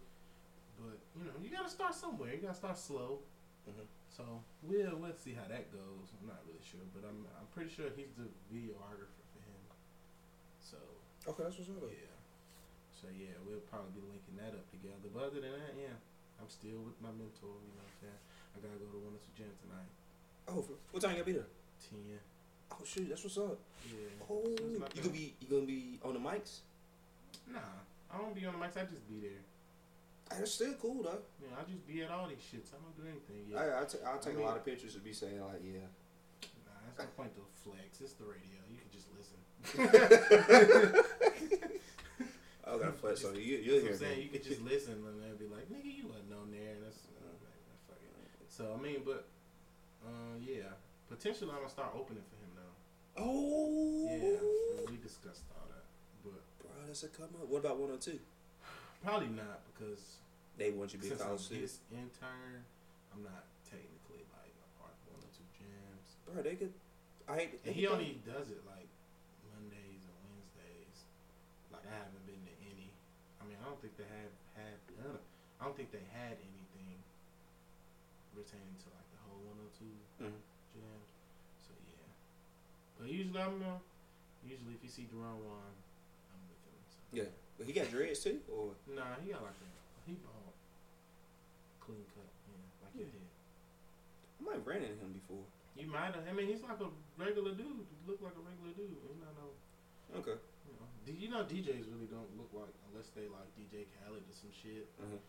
But 0.80 0.98
you 1.16 1.24
know, 1.26 1.32
you 1.40 1.50
gotta 1.62 1.70
start 1.74 1.94
somewhere. 1.94 2.34
You 2.34 2.42
gotta 2.42 2.58
start 2.58 2.74
slow. 2.78 3.22
Mhm. 3.70 3.86
So 4.10 4.42
we'll 4.66 4.98
we'll 4.98 5.14
see 5.14 5.32
how 5.32 5.46
that 5.46 5.70
goes. 5.70 6.10
I'm 6.18 6.26
not 6.26 6.42
really 6.46 6.62
sure, 6.66 6.82
but 6.90 7.06
I'm 7.06 7.22
I'm 7.38 7.46
pretty 7.54 7.70
sure 7.70 7.86
he's 7.94 8.10
the 8.18 8.26
videographer 8.50 9.22
for 9.30 9.40
him. 9.46 9.62
So 10.58 10.78
okay, 11.30 11.46
that's 11.46 11.58
what's 11.62 11.70
up. 11.70 11.86
yeah. 11.86 12.18
So 12.90 13.06
yeah, 13.14 13.38
we'll 13.46 13.62
probably 13.70 13.94
be 13.94 14.02
linking 14.02 14.36
that 14.42 14.58
up 14.58 14.66
together. 14.74 15.06
But 15.14 15.30
other 15.30 15.38
than 15.40 15.54
that, 15.54 15.74
yeah, 15.78 15.94
I'm 16.42 16.50
still 16.50 16.82
with 16.82 16.98
my 16.98 17.14
mentor. 17.14 17.54
You 17.62 17.72
know 17.78 17.86
what 17.86 17.94
I'm 17.94 17.98
saying? 18.02 18.20
I 18.52 18.56
gotta 18.58 18.78
go 18.82 18.86
to 18.90 18.98
one 19.06 19.14
or 19.14 19.22
two 19.22 19.32
gym 19.38 19.54
tonight. 19.62 19.90
Oh, 20.50 20.66
what 20.90 20.98
time 20.98 21.14
you 21.14 21.22
gotta 21.22 21.30
be 21.30 21.38
there? 21.38 21.50
Ten. 21.78 22.18
Oh 22.74 22.82
shoot, 22.84 23.06
that's 23.08 23.22
what's 23.22 23.38
up. 23.38 23.58
Yeah. 23.86 24.26
Oh, 24.26 24.42
soon 24.58 24.82
you 24.82 25.02
gonna 25.02 25.14
be 25.14 25.34
you 25.38 25.46
gonna 25.46 25.66
be 25.70 26.02
on 26.02 26.14
the 26.18 26.22
mics? 26.22 26.66
Nah, 27.46 27.62
I 28.10 28.18
don't 28.18 28.34
be 28.34 28.46
on 28.46 28.58
the 28.58 28.62
mics. 28.62 28.74
I 28.76 28.84
just 28.90 29.06
be 29.06 29.22
there. 29.22 29.42
That's 30.38 30.52
still 30.52 30.74
cool 30.80 31.02
though. 31.02 31.18
Yeah, 31.42 31.56
I 31.58 31.64
just 31.70 31.86
be 31.86 32.02
at 32.02 32.10
all 32.10 32.28
these 32.28 32.38
shits. 32.38 32.70
I 32.74 32.78
don't 32.82 32.96
do 32.96 33.02
anything 33.08 33.50
yet. 33.50 33.58
I 33.58 33.82
I 33.82 33.84
ta- 33.84 33.98
I'll 34.06 34.18
take 34.18 34.34
I 34.34 34.36
mean- 34.36 34.44
a 34.46 34.48
lot 34.48 34.56
of 34.56 34.64
pictures 34.64 34.94
to 34.94 35.00
be 35.00 35.12
saying 35.12 35.40
like 35.40 35.60
yeah. 35.64 35.86
Nah, 36.66 36.72
that's 36.86 36.98
no 36.98 37.06
point 37.16 37.34
to 37.34 37.42
flex. 37.62 38.00
It's 38.00 38.14
the 38.14 38.24
radio. 38.24 38.60
You 38.70 38.78
can 38.80 38.90
just 38.90 39.08
listen. 39.16 39.38
I 42.64 42.78
gotta 42.78 42.92
flex 42.92 43.24
on 43.24 43.34
you. 43.34 43.42
You- 43.42 43.58
You'll 43.58 43.74
what 43.76 43.82
hear 43.82 43.92
I'm 43.92 43.98
saying. 43.98 44.22
You 44.22 44.28
could 44.28 44.44
just 44.44 44.62
listen 44.62 44.94
and 45.04 45.20
they'll 45.22 45.36
be 45.36 45.46
like, 45.52 45.68
nigga, 45.68 45.92
you 45.92 46.06
wasn't 46.08 46.32
on 46.32 46.50
there. 46.50 46.74
That's, 46.82 47.04
uh, 47.20 47.26
like, 47.90 48.00
it. 48.00 48.48
So, 48.48 48.72
I 48.78 48.80
mean, 48.80 49.02
but, 49.04 49.26
uh, 50.06 50.38
yeah. 50.40 50.72
Potentially, 51.08 51.50
I'm 51.50 51.62
to 51.64 51.68
start 51.68 51.92
opening 51.94 52.22
for 52.24 52.36
him 52.40 52.52
now. 52.56 52.72
Oh. 53.18 54.08
Yeah. 54.08 54.90
We 54.90 54.96
discussed 54.96 55.44
all 55.52 55.68
that. 55.68 55.84
But 56.24 56.40
Bro, 56.62 56.70
that's 56.86 57.02
a 57.02 57.08
come 57.08 57.28
up. 57.36 57.48
What 57.48 57.58
about 57.58 57.76
one 57.78 57.90
or 57.90 57.98
two? 57.98 58.18
Probably 59.04 59.28
not 59.34 59.60
because 59.72 60.18
They 60.58 60.70
want 60.70 60.92
you 60.92 61.00
to 61.00 61.04
be 61.08 61.12
a 61.12 61.16
college 61.16 61.40
student. 61.40 61.72
intern, 61.90 62.62
I'm 63.14 63.22
not 63.24 63.44
technically, 63.66 64.22
like, 64.36 64.52
a 64.52 64.68
part 64.78 64.92
of 64.94 65.16
one 65.16 65.22
or 65.24 65.32
two 65.32 65.48
jams. 65.56 66.08
Bro, 66.28 66.42
they 66.44 66.56
could. 66.60 66.72
I. 67.28 67.48
And 67.64 67.74
he 67.74 67.86
only 67.88 68.20
does 68.24 68.48
it, 68.52 68.60
like, 68.68 68.88
Mondays 69.48 70.04
and 70.04 70.16
Wednesdays. 70.28 70.96
Like, 71.72 71.84
I 71.88 71.94
haven't 72.04 72.24
been 72.28 72.40
to 72.44 72.54
any. 72.68 72.92
I 73.40 73.48
mean, 73.48 73.56
I 73.60 73.64
don't 73.64 73.80
think 73.80 73.96
they 73.96 74.06
have 74.06 74.34
had. 74.56 74.76
I 75.60 75.64
don't 75.64 75.76
think 75.76 75.90
they 75.94 76.04
had 76.12 76.36
anything 76.42 76.98
pertaining 78.34 78.76
to 78.82 78.88
like 78.90 79.08
the 79.14 79.20
whole 79.28 79.40
one 79.46 79.58
or 79.62 79.70
two 79.78 79.92
Mhm. 80.20 80.40
jams. 80.74 81.10
So 81.64 81.70
yeah. 81.86 82.08
But 82.98 83.08
usually 83.08 83.40
I'm. 83.40 83.62
Uh, 83.62 83.78
usually 84.44 84.74
if 84.74 84.82
you 84.82 84.90
see 84.90 85.06
Deron 85.06 85.38
Juan, 85.42 85.70
I'm 86.34 86.42
with 86.50 86.62
him. 86.66 86.76
So. 86.90 86.98
Yeah, 87.12 87.30
but 87.62 87.70
he 87.70 87.78
got 87.78 87.86
dreads 87.94 88.26
too, 88.26 88.42
or 88.50 88.74
Nah, 88.90 89.14
he 89.22 89.30
got 89.30 89.46
like 89.46 89.54
a 89.54 89.70
he 90.02 90.18
bald, 90.18 90.50
clean 91.78 92.02
cut. 92.10 92.26
Yeah, 92.50 92.58
like 92.82 92.94
your 92.98 93.06
head. 93.06 93.30
I 93.30 94.40
might 94.42 94.58
have 94.58 94.66
ran 94.66 94.82
into 94.82 94.98
him 94.98 95.14
before. 95.14 95.46
You 95.78 95.86
might 95.86 96.10
have. 96.10 96.26
I 96.26 96.34
mean, 96.34 96.50
he's 96.50 96.66
like 96.66 96.82
a 96.82 96.90
regular 97.14 97.54
dude. 97.54 97.86
He 97.86 97.96
look 98.02 98.18
like 98.18 98.34
a 98.34 98.42
regular 98.42 98.74
dude. 98.74 98.98
He's 99.06 99.22
not 99.22 99.30
no. 99.38 99.46
Okay. 100.18 100.34
You 100.66 100.74
know, 100.74 100.86
D- 101.06 101.18
you 101.22 101.30
know 101.30 101.46
DJs 101.46 101.86
really 101.86 102.10
don't 102.10 102.26
look 102.34 102.50
like 102.50 102.74
unless 102.90 103.14
they 103.14 103.30
like 103.30 103.46
DJ 103.54 103.86
Khaled 104.02 104.26
or 104.26 104.34
some 104.34 104.50
shit. 104.50 104.90
Uh-huh. 104.98 105.22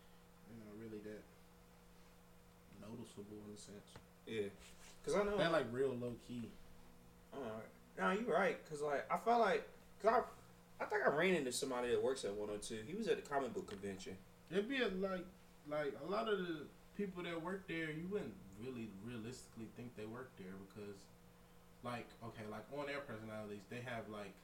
You 0.50 0.58
know, 0.58 0.74
really 0.74 0.98
that 1.06 1.22
noticeable 2.82 3.38
in 3.46 3.54
a 3.54 3.60
sense. 3.62 3.94
Yeah, 4.26 4.50
cause 5.06 5.14
I 5.14 5.22
know. 5.22 5.38
They're 5.38 5.54
like 5.54 5.70
real 5.70 5.94
low 5.94 6.18
key. 6.26 6.50
Alright. 7.30 7.70
No, 7.98 8.10
you're 8.10 8.34
right. 8.34 8.58
Cause 8.68 8.82
like 8.82 9.06
I 9.06 9.18
felt 9.22 9.40
like, 9.40 9.62
cause 10.02 10.10
I, 10.10 10.20
I 10.80 10.84
think 10.86 11.02
I 11.06 11.10
ran 11.10 11.34
into 11.34 11.52
somebody 11.52 11.90
that 11.90 12.02
works 12.02 12.24
at 12.24 12.34
102. 12.34 12.82
He 12.86 12.94
was 12.94 13.08
at 13.08 13.22
the 13.22 13.28
comic 13.28 13.54
book 13.54 13.68
convention. 13.68 14.16
It'd 14.50 14.68
be 14.68 14.82
a, 14.82 14.88
like 14.88 15.24
like 15.68 15.94
a 16.06 16.10
lot 16.10 16.28
of 16.28 16.38
the 16.38 16.66
people 16.96 17.22
that 17.22 17.42
work 17.42 17.66
there, 17.68 17.90
you 17.90 18.06
wouldn't 18.10 18.34
really 18.62 18.90
realistically 19.04 19.66
think 19.76 19.96
they 19.96 20.06
work 20.06 20.30
there 20.38 20.54
because 20.68 20.98
like 21.82 22.06
okay, 22.24 22.44
like 22.50 22.64
on 22.78 22.86
their 22.86 23.00
personalities, 23.00 23.62
they 23.70 23.80
have 23.84 24.08
like 24.08 24.34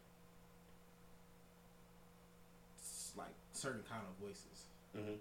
like 3.17 3.35
certain 3.53 3.83
kind 3.89 4.03
of 4.03 4.15
voices. 4.23 4.71
Mm-hmm. 4.97 5.19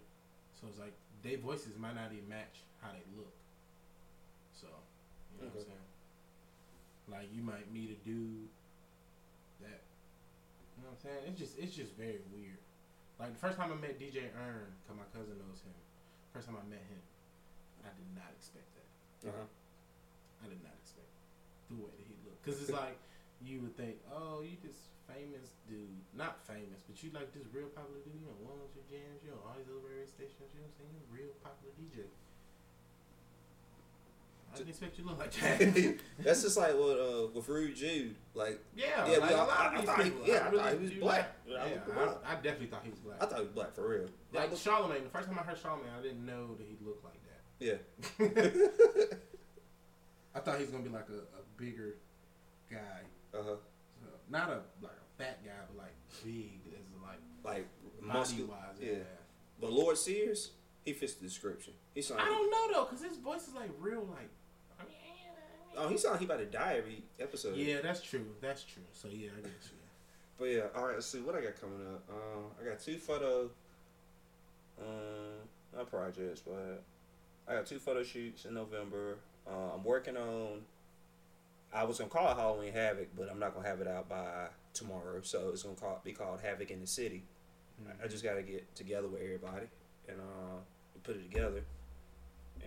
So 0.60 0.68
it's 0.70 0.80
like 0.80 0.93
their 1.24 1.38
voices 1.38 1.78
might 1.78 1.95
not 1.95 2.12
even 2.12 2.28
match 2.30 2.64
how 2.82 2.89
they 2.91 3.03
look. 3.18 3.34
So 4.53 4.68
you 4.68 5.45
know 5.45 5.51
what 5.51 5.60
I'm 5.60 5.66
saying? 5.66 5.89
Like 7.10 7.28
you 7.34 7.41
might 7.41 7.72
meet 7.74 7.89
a 7.89 7.99
dude 8.05 8.49
know 10.90 10.98
what 10.98 11.06
I'm 11.06 11.06
saying? 11.06 11.24
It's 11.30 11.38
just 11.38 11.54
it's 11.62 11.76
just 11.78 11.94
very 11.94 12.18
weird. 12.34 12.58
Like 13.22 13.38
the 13.38 13.42
first 13.42 13.62
time 13.62 13.70
I 13.70 13.78
met 13.78 14.02
DJ 14.02 14.34
Earn, 14.34 14.74
cause 14.90 14.98
my 14.98 15.06
cousin 15.14 15.38
knows 15.38 15.62
him. 15.62 15.76
First 16.34 16.50
time 16.50 16.58
I 16.58 16.66
met 16.66 16.82
him, 16.82 17.02
I 17.86 17.94
did 17.94 18.10
not 18.18 18.32
expect 18.34 18.66
that. 18.74 19.30
Uh 19.30 19.36
huh. 19.38 19.48
I 20.42 20.46
did 20.50 20.62
not 20.66 20.74
expect 20.82 21.12
the 21.70 21.78
way 21.78 21.94
that 21.94 22.06
he 22.10 22.16
looked. 22.26 22.42
Cause 22.42 22.58
it's 22.58 22.74
like 22.82 22.98
you 23.46 23.62
would 23.62 23.78
think, 23.78 24.02
oh, 24.10 24.42
you 24.42 24.58
this 24.66 24.90
famous 25.06 25.54
dude, 25.70 25.94
not 26.18 26.42
famous, 26.46 26.82
but 26.86 26.98
you 27.06 27.14
like 27.14 27.30
this 27.38 27.46
real 27.54 27.70
popular 27.78 28.02
dude. 28.02 28.18
You 28.18 28.30
know, 28.34 28.40
one 28.42 28.58
of 28.58 28.70
your 28.74 28.86
jams, 28.90 29.22
you 29.22 29.30
know, 29.30 29.42
all 29.46 29.54
these 29.58 29.70
other 29.70 29.86
radio 29.86 30.10
stations. 30.10 30.50
You 30.58 30.66
know 30.66 30.70
what 30.70 30.74
I'm 30.74 30.90
saying? 30.90 30.92
You're 30.98 31.06
a 31.06 31.14
real 31.14 31.34
popular 31.46 31.72
DJ. 31.78 32.10
I 34.54 34.58
didn't 34.58 34.70
expect 34.70 34.97
you 34.97 35.04
to 35.04 35.10
look 35.12 35.20
like 35.20 35.32
that. 35.34 35.95
That's 36.20 36.41
just 36.41 36.58
like 36.58 36.74
what 36.74 37.00
uh 37.00 37.28
with 37.34 37.47
Rude 37.47 37.76
Jude. 37.76 38.16
Like 38.34 38.60
yeah, 38.76 39.06
Yeah, 39.08 39.18
like 39.20 39.30
we 39.30 39.36
a 39.36 39.38
lot 39.38 39.50
I- 39.50 39.80
of 39.80 39.89
I 39.89 40.04
he- 40.04 40.12
yeah, 40.26 40.34
I 40.34 40.47
I 40.47 40.52
thought 40.52 40.74
he 40.74 40.80
was 40.80 40.91
black. 40.93 41.36
not- 41.47 41.56
Yeah, 41.68 41.74
looked 41.74 41.89
him 41.89 41.97
up. 42.00 42.24
I, 42.28 42.32
I 42.32 42.36
definitely 42.36 42.68
thought 42.68 42.82
he 42.84 42.89
was 42.89 43.00
black. 43.00 43.18
I 43.22 43.26
thought 43.26 43.38
he 43.39 43.43
was 43.45 43.54
black 43.54 43.74
for 43.76 43.88
real. 43.88 44.08
like 44.34 44.56
Charlemagne, 44.58 45.04
the 45.04 45.10
first 45.10 45.28
time 45.28 45.38
I 45.39 45.43
heard 45.43 45.58
Charlemagne, 45.58 45.91
I 45.97 46.02
didn't 46.02 46.26
know 46.26 46.56
that 46.56 46.66
he 46.68 46.78
looked 46.86 47.04
like 47.04 47.20
that. 47.24 47.41
Yeah. 47.60 47.78
I 50.36 50.39
thought 50.39 50.56
he 50.58 50.62
was 50.64 50.72
gonna 50.72 50.84
be 50.84 50.89
like 50.89 51.10
a, 51.10 51.18
a 51.38 51.43
bigger 51.58 51.95
guy. 52.70 53.02
Uh 53.34 53.38
huh. 53.43 53.56
So, 54.02 54.08
not 54.30 54.50
a 54.50 54.62
like 54.82 54.93
a 54.93 55.24
fat 55.24 55.43
guy, 55.43 55.52
but 55.68 55.78
like 55.78 55.95
big 56.24 56.62
as 56.74 56.86
like 57.04 57.20
Like 57.43 57.68
muscular. 58.02 58.50
wise. 58.50 58.78
Yeah. 58.80 58.91
Yeah. 58.91 58.97
But 59.60 59.72
Lord 59.74 59.97
Sears, 59.97 60.52
he 60.86 60.93
fits 60.93 61.16
the 61.16 61.26
description. 61.26 61.74
He's 61.93 62.08
sound 62.08 62.22
I 62.22 62.26
don't 62.26 62.50
know 62.50 62.74
though, 62.80 62.86
cause 62.86 63.02
his 63.04 63.18
voice 63.18 63.47
is 63.47 63.54
like 63.56 63.70
real, 63.80 64.08
like. 64.10 64.30
I 65.78 65.84
Oh, 65.84 65.88
he 65.88 65.97
sound 65.97 66.13
like 66.13 66.20
he 66.22 66.26
about 66.26 66.39
to 66.39 66.45
die 66.45 66.76
every 66.78 67.03
episode. 67.20 67.55
yeah, 67.55 67.78
that's 67.82 68.01
true. 68.01 68.26
That's 68.41 68.63
true. 68.63 68.84
So 68.93 69.07
yeah, 69.07 69.30
I 69.38 69.41
guess 69.41 69.51
yeah. 69.72 69.78
But 70.38 70.45
yeah, 70.45 70.61
all 70.76 70.86
right. 70.88 70.95
Let's 70.95 71.07
see 71.07 71.20
what 71.22 71.36
I 71.36 71.41
got 71.41 71.59
coming 71.59 71.80
up. 71.88 72.03
Um, 72.09 72.43
I 72.61 72.67
got 72.70 72.80
two 72.80 72.97
photo, 72.97 73.49
um, 74.82 75.47
not 75.76 75.89
projects, 75.89 76.41
but 76.41 76.82
I 77.47 77.55
got 77.55 77.65
two 77.65 77.80
photo 77.80 78.03
shoots 78.03 78.45
in 78.45 78.53
November. 78.53 79.17
Uh, 79.47 79.76
I'm 79.76 79.84
working 79.84 80.17
on. 80.17 80.61
I 81.74 81.84
was 81.84 81.99
gonna 81.99 82.09
call 82.09 82.32
it 82.32 82.36
Halloween 82.36 82.74
Havoc, 82.74 83.09
but 83.15 83.30
I'm 83.30 83.39
not 83.39 83.53
gonna 83.53 83.67
have 83.67 83.80
it 83.82 83.88
out 83.88 84.09
by 84.09 84.47
tomorrow. 84.74 85.22
So 85.22 85.49
it's 85.49 85.63
gonna 85.63 85.76
call, 85.76 86.01
be 86.03 86.13
called 86.13 86.39
Havoc 86.41 86.72
in 86.72 86.82
the 86.82 86.88
City. 86.88 87.24
I 88.03 88.07
just 88.07 88.24
gotta 88.24 88.41
get 88.41 88.76
together 88.76 89.07
with 89.07 89.22
everybody 89.22 89.67
and 90.09 90.20
uh, 90.20 90.57
put 91.03 91.15
it 91.15 91.24
together. 91.32 91.61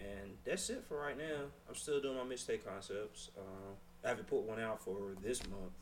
And 0.03 0.31
that's 0.45 0.69
it 0.71 0.85
for 0.89 0.99
right 0.99 1.17
now. 1.17 1.45
I'm 1.69 1.75
still 1.75 2.01
doing 2.01 2.17
my 2.17 2.25
mixtape 2.25 2.65
concepts. 2.67 3.31
Um, 3.39 3.75
I 4.05 4.09
haven't 4.09 4.27
put 4.27 4.43
one 4.43 4.61
out 4.61 4.83
for 4.83 5.15
this 5.23 5.41
month. 5.49 5.73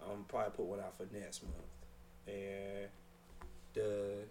I'm 0.00 0.24
probably 0.24 0.50
put 0.50 0.66
one 0.66 0.80
out 0.80 0.96
for 0.96 1.06
next 1.16 1.42
month. 1.44 1.54
And 2.26 2.88
the 3.74 4.24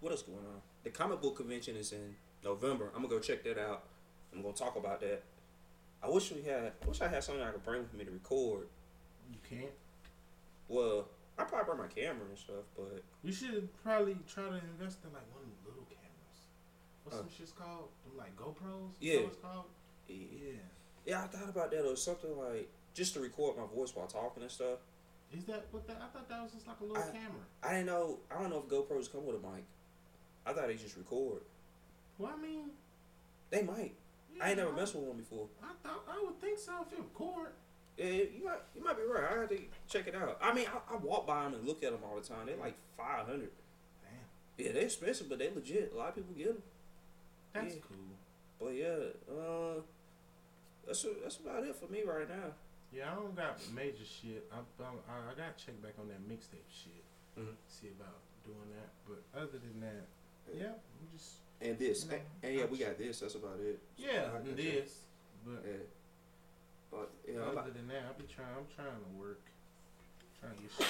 what 0.00 0.12
else 0.12 0.22
going 0.22 0.38
on? 0.38 0.62
The 0.82 0.90
comic 0.90 1.20
book 1.20 1.36
convention 1.36 1.76
is 1.76 1.92
in 1.92 2.14
November. 2.42 2.86
I'm 2.94 3.02
gonna 3.02 3.08
go 3.08 3.18
check 3.18 3.44
that 3.44 3.58
out. 3.58 3.84
I'm 4.32 4.42
gonna 4.42 4.54
talk 4.54 4.76
about 4.76 5.00
that. 5.00 5.22
I 6.02 6.08
wish 6.08 6.32
we 6.32 6.42
had. 6.42 6.72
I 6.82 6.88
wish 6.88 7.00
I 7.00 7.08
had 7.08 7.22
something 7.22 7.42
I 7.44 7.50
could 7.50 7.64
bring 7.64 7.84
for 7.84 7.96
me 7.96 8.04
to 8.04 8.10
record. 8.10 8.68
You 9.30 9.38
can't. 9.48 9.72
Well, 10.68 11.08
I 11.38 11.44
probably 11.44 11.74
bring 11.74 11.78
my 11.78 11.86
camera 11.86 12.26
and 12.28 12.38
stuff, 12.38 12.64
but 12.76 13.02
You 13.22 13.32
should 13.32 13.68
probably 13.82 14.16
try 14.26 14.44
to 14.44 14.54
invest 14.54 14.98
in 15.04 15.12
like 15.12 15.26
one 15.34 15.44
little 15.66 15.84
cameras. 15.84 15.99
What's 17.04 17.16
Oh. 17.16 17.20
some 17.20 17.28
shit's 17.36 17.52
called? 17.52 17.88
Them 18.04 18.16
like 18.18 18.36
GoPros? 18.36 18.90
Yeah. 19.00 19.16
what 19.20 19.26
it's 19.32 19.36
called? 19.42 19.64
Yeah. 20.08 20.52
yeah, 21.06 21.22
I 21.22 21.26
thought 21.28 21.48
about 21.48 21.70
that 21.70 21.86
or 21.86 21.96
something 21.96 22.36
like 22.36 22.68
just 22.94 23.14
to 23.14 23.20
record 23.20 23.56
my 23.56 23.66
voice 23.66 23.94
while 23.94 24.06
talking 24.06 24.42
and 24.42 24.50
stuff. 24.50 24.78
Is 25.32 25.44
that 25.44 25.66
what 25.70 25.86
that? 25.86 25.96
I 26.02 26.08
thought 26.08 26.28
that 26.28 26.42
was 26.42 26.52
just 26.52 26.66
like 26.66 26.80
a 26.80 26.84
little 26.84 27.02
I- 27.02 27.06
camera. 27.12 27.42
I 27.62 27.70
didn't 27.74 27.86
know. 27.86 28.18
I 28.30 28.40
don't 28.40 28.50
know 28.50 28.58
if 28.58 28.68
GoPros 28.68 29.10
come 29.10 29.24
with 29.26 29.36
a 29.36 29.38
mic. 29.38 29.64
I 30.44 30.52
thought 30.52 30.66
they 30.66 30.74
just 30.74 30.96
record. 30.96 31.42
Well, 32.18 32.32
I 32.36 32.40
mean, 32.42 32.70
They 33.50 33.62
might. 33.62 33.94
yeah, 34.34 34.44
I 34.44 34.48
ain't 34.50 34.58
never 34.58 34.72
I, 34.72 34.76
messed 34.76 34.94
with 34.94 35.04
one 35.04 35.16
before. 35.16 35.46
I 35.62 35.72
thought 35.86 36.02
I 36.08 36.20
would 36.24 36.40
think 36.40 36.58
so 36.58 36.72
if 36.86 36.92
it 36.92 36.98
record. 36.98 37.50
Yeah, 37.96 38.06
you 38.06 38.44
might. 38.44 38.58
You 38.74 38.82
might 38.82 38.96
be 38.96 39.02
right. 39.04 39.24
I 39.30 39.40
have 39.40 39.48
to 39.50 39.58
check 39.88 40.06
it 40.08 40.14
out. 40.16 40.38
I 40.42 40.52
mean, 40.54 40.66
I, 40.66 40.94
I 40.94 40.96
walk 40.96 41.26
by 41.26 41.44
them 41.44 41.54
and 41.54 41.66
look 41.66 41.82
at 41.84 41.92
them 41.92 42.00
all 42.04 42.16
the 42.16 42.26
time. 42.26 42.46
They're 42.46 42.56
like 42.56 42.74
five 42.96 43.26
hundred. 43.26 43.50
Damn, 44.02 44.66
Yeah, 44.66 44.72
they're 44.72 44.84
expensive, 44.84 45.28
but 45.28 45.38
they 45.38 45.50
legit. 45.54 45.92
A 45.94 45.96
lot 45.96 46.08
of 46.08 46.14
people 46.16 46.34
get 46.36 46.46
them. 46.48 46.62
That's 47.52 47.74
Yeah. 47.74 47.80
cool. 47.88 47.96
But 48.58 48.74
yeah, 48.74 48.96
uh, 49.32 49.80
that's 50.86 51.06
that's 51.22 51.36
about 51.38 51.64
it 51.64 51.76
for 51.76 51.86
me 51.88 52.02
right 52.02 52.28
now. 52.28 52.52
Yeah, 52.92 53.12
I 53.12 53.14
don't 53.14 53.34
got 53.36 53.58
major 53.72 54.04
shit. 54.04 54.50
I 54.52 54.58
I, 54.82 54.86
I 55.30 55.34
got 55.34 55.56
to 55.56 55.64
check 55.64 55.80
back 55.82 55.94
on 55.98 56.08
that 56.08 56.20
mixtape 56.28 56.68
shit. 56.68 57.04
Mhm. 57.38 57.54
See 57.68 57.88
about 57.88 58.18
doing 58.44 58.68
that. 58.76 58.90
But 59.06 59.40
other 59.40 59.58
than 59.58 59.80
that, 59.80 60.06
yeah, 60.52 60.72
we 61.00 61.06
just 61.16 61.36
And 61.60 61.78
this, 61.78 62.06
No, 62.06 62.14
and, 62.14 62.22
and 62.42 62.54
yeah, 62.56 62.64
we 62.66 62.78
got 62.78 62.98
this. 62.98 63.20
That's 63.20 63.34
about 63.36 63.60
it. 63.60 63.78
yeah, 63.96 64.34
and 64.36 64.56
this. 64.56 65.00
But 65.46 65.62
Yeah. 65.64 65.72
But 66.90 67.10
yeah, 67.28 67.38
other 67.40 67.70
than 67.70 67.86
that, 67.88 68.02
I'll 68.08 68.14
be 68.14 68.24
trying. 68.24 68.48
I'm 68.58 68.66
trying 68.74 68.88
to 68.88 69.18
work, 69.18 69.40
trying 70.40 70.56
to 70.56 70.62
get 70.62 70.88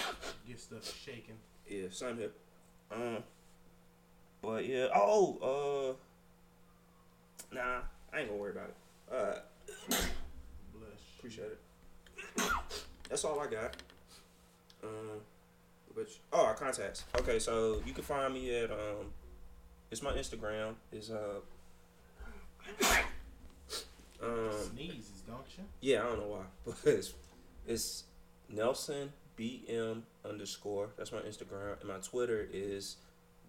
get 0.49 0.59
stuff 0.61 0.85
shaking. 0.99 1.37
yeah, 1.69 1.89
same 1.91 2.17
here. 2.17 2.33
Um, 2.91 3.23
but 4.41 4.65
yeah. 4.67 4.89
Oh, 4.95 5.37
uh, 5.93 5.97
nah, 7.53 7.81
I 8.13 8.21
ain't 8.21 8.29
gonna 8.29 8.41
worry 8.41 8.53
about 8.53 8.69
it. 8.69 8.77
Uh, 9.13 9.39
Bless. 9.89 10.93
appreciate 11.19 11.49
it. 11.49 11.61
That's 13.09 13.25
all 13.25 13.41
I 13.41 13.47
got. 13.47 13.77
Um, 14.83 15.21
which 15.95 16.19
oh, 16.33 16.45
our 16.45 16.55
contacts. 16.55 17.05
Okay, 17.19 17.39
so 17.39 17.83
you 17.85 17.93
can 17.93 18.05
find 18.05 18.33
me 18.33 18.55
at 18.55 18.71
um, 18.71 19.13
it's 19.91 20.03
my 20.03 20.13
Instagram 20.13 20.75
is 20.93 21.11
uh, 21.11 21.41
um, 24.23 24.53
Sneezes, 24.75 25.23
don't 25.27 25.45
you? 25.59 25.65
yeah, 25.81 26.01
I 26.01 26.05
don't 26.05 26.21
know 26.21 26.27
why, 26.29 26.45
but 26.65 26.77
it's 26.85 27.15
it's 27.67 28.05
Nelson 28.49 29.13
BM 29.39 30.03
underscore. 30.25 30.91
That's 30.97 31.13
my 31.13 31.21
Instagram, 31.21 31.81
and 31.81 31.89
my 31.89 31.99
Twitter 31.99 32.47
is 32.53 32.97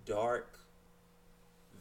Dark 0.06 0.60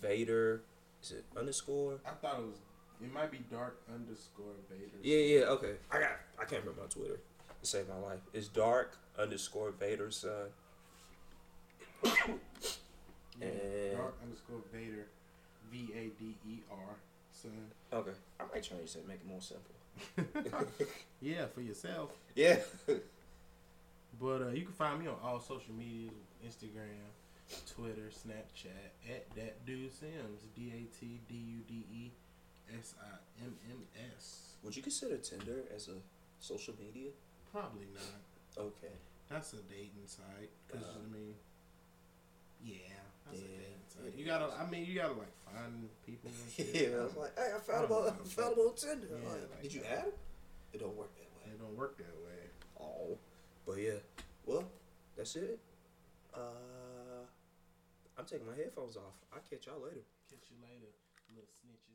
Vader. 0.00 0.62
Is 1.02 1.12
it 1.12 1.24
underscore? 1.36 1.98
I 2.06 2.10
thought 2.10 2.38
it 2.40 2.46
was. 2.46 2.56
It 3.02 3.12
might 3.12 3.30
be 3.30 3.38
dark 3.50 3.80
underscore 3.92 4.52
Vader. 4.70 4.98
Yeah, 5.02 5.38
yeah, 5.40 5.44
okay. 5.46 5.74
I 5.90 5.98
got. 6.00 6.10
I 6.38 6.44
can't 6.44 6.62
remember 6.62 6.82
my 6.82 6.86
Twitter. 6.88 7.14
It 7.14 7.66
saved 7.66 7.88
my 7.88 7.96
life. 7.96 8.20
It's 8.34 8.48
dark 8.48 8.98
underscore 9.18 9.70
Vader 9.72 10.10
son. 10.10 10.48
Yeah, 13.40 13.46
And- 13.46 13.96
dark 13.96 14.14
underscore 14.22 14.60
Vader, 14.72 15.06
V 15.72 15.88
A 15.96 16.08
D 16.22 16.36
E 16.46 16.58
R. 16.70 16.76
Son. 17.32 17.50
Okay, 17.92 18.10
I 18.38 18.42
might 18.52 18.62
change 18.62 18.92
that, 18.92 19.08
make 19.08 19.20
it 19.20 19.26
more 19.26 19.40
simple. 19.40 20.66
Yeah, 21.22 21.46
for 21.54 21.60
yourself. 21.62 22.10
Yeah. 22.34 22.58
But 24.20 24.42
uh, 24.42 24.48
you 24.48 24.62
can 24.64 24.72
find 24.72 25.00
me 25.00 25.06
on 25.06 25.14
all 25.22 25.40
social 25.40 25.72
medias: 25.74 26.12
Instagram, 26.46 27.08
Twitter, 27.74 28.10
Snapchat 28.10 28.90
at 29.08 29.28
that 29.36 29.64
dude 29.66 29.92
Simms. 29.92 30.42
D 30.54 30.72
A 30.74 30.98
T 30.98 31.20
D 31.28 31.34
U 31.34 31.58
D 31.68 31.84
E 31.92 32.10
S 32.78 32.94
I 33.02 33.44
M 33.44 33.54
M 33.70 33.82
S. 34.16 34.54
Would 34.62 34.76
you 34.76 34.82
consider 34.82 35.16
Tinder 35.16 35.62
as 35.74 35.88
a 35.88 35.94
social 36.38 36.74
media? 36.78 37.10
Probably 37.52 37.86
not. 37.94 38.64
Okay. 38.66 38.94
That's 39.28 39.52
a 39.54 39.56
dating 39.68 40.06
site. 40.06 40.50
Cause 40.70 40.82
Uh, 40.82 40.98
I 40.98 41.12
mean, 41.16 41.34
yeah, 42.64 42.74
that's 43.26 43.40
Yeah, 43.40 43.46
a 43.46 43.48
dating 43.48 43.86
site. 43.88 44.14
You 44.18 44.24
gotta. 44.26 44.52
I 44.58 44.68
mean, 44.70 44.84
you 44.86 44.94
gotta 44.94 45.14
like 45.14 45.32
find 45.44 45.88
people. 46.06 46.30
And 46.30 46.52
shit. 46.74 46.90
Yeah, 46.90 46.98
I 46.98 47.04
was 47.04 47.16
like, 47.16 47.38
hey, 47.38 47.50
I 47.56 47.58
found 47.60 47.84
about, 47.86 48.08
I 48.08 48.28
found 48.28 48.52
about 48.54 48.76
Tinder. 48.76 49.06
Yeah, 49.10 49.28
Like, 49.28 49.50
like 49.50 49.62
Did 49.62 49.74
you 49.74 49.82
add 49.90 50.04
him? 50.04 50.12
It 50.72 50.80
don't 50.80 50.96
work 50.96 51.10
that 51.16 51.30
way. 51.46 51.52
it 51.54 51.58
don't 51.60 51.76
work 51.76 51.96
that 51.98 52.14
way. 52.24 52.42
Oh, 52.80 53.18
but 53.66 53.78
yeah. 53.78 53.98
Well, 54.46 54.64
that's 55.16 55.34
it. 55.36 55.58
Uh, 56.34 56.38
I'm 58.20 58.28
taking 58.28 58.44
my 58.44 58.52
headphones 58.52 59.00
off. 59.00 59.16
I'll 59.32 59.40
catch 59.48 59.64
y'all 59.64 59.80
later. 59.80 60.04
Catch 60.28 60.52
you 60.52 60.60
later, 60.60 60.92
little 61.32 61.48
snitches. 61.56 61.89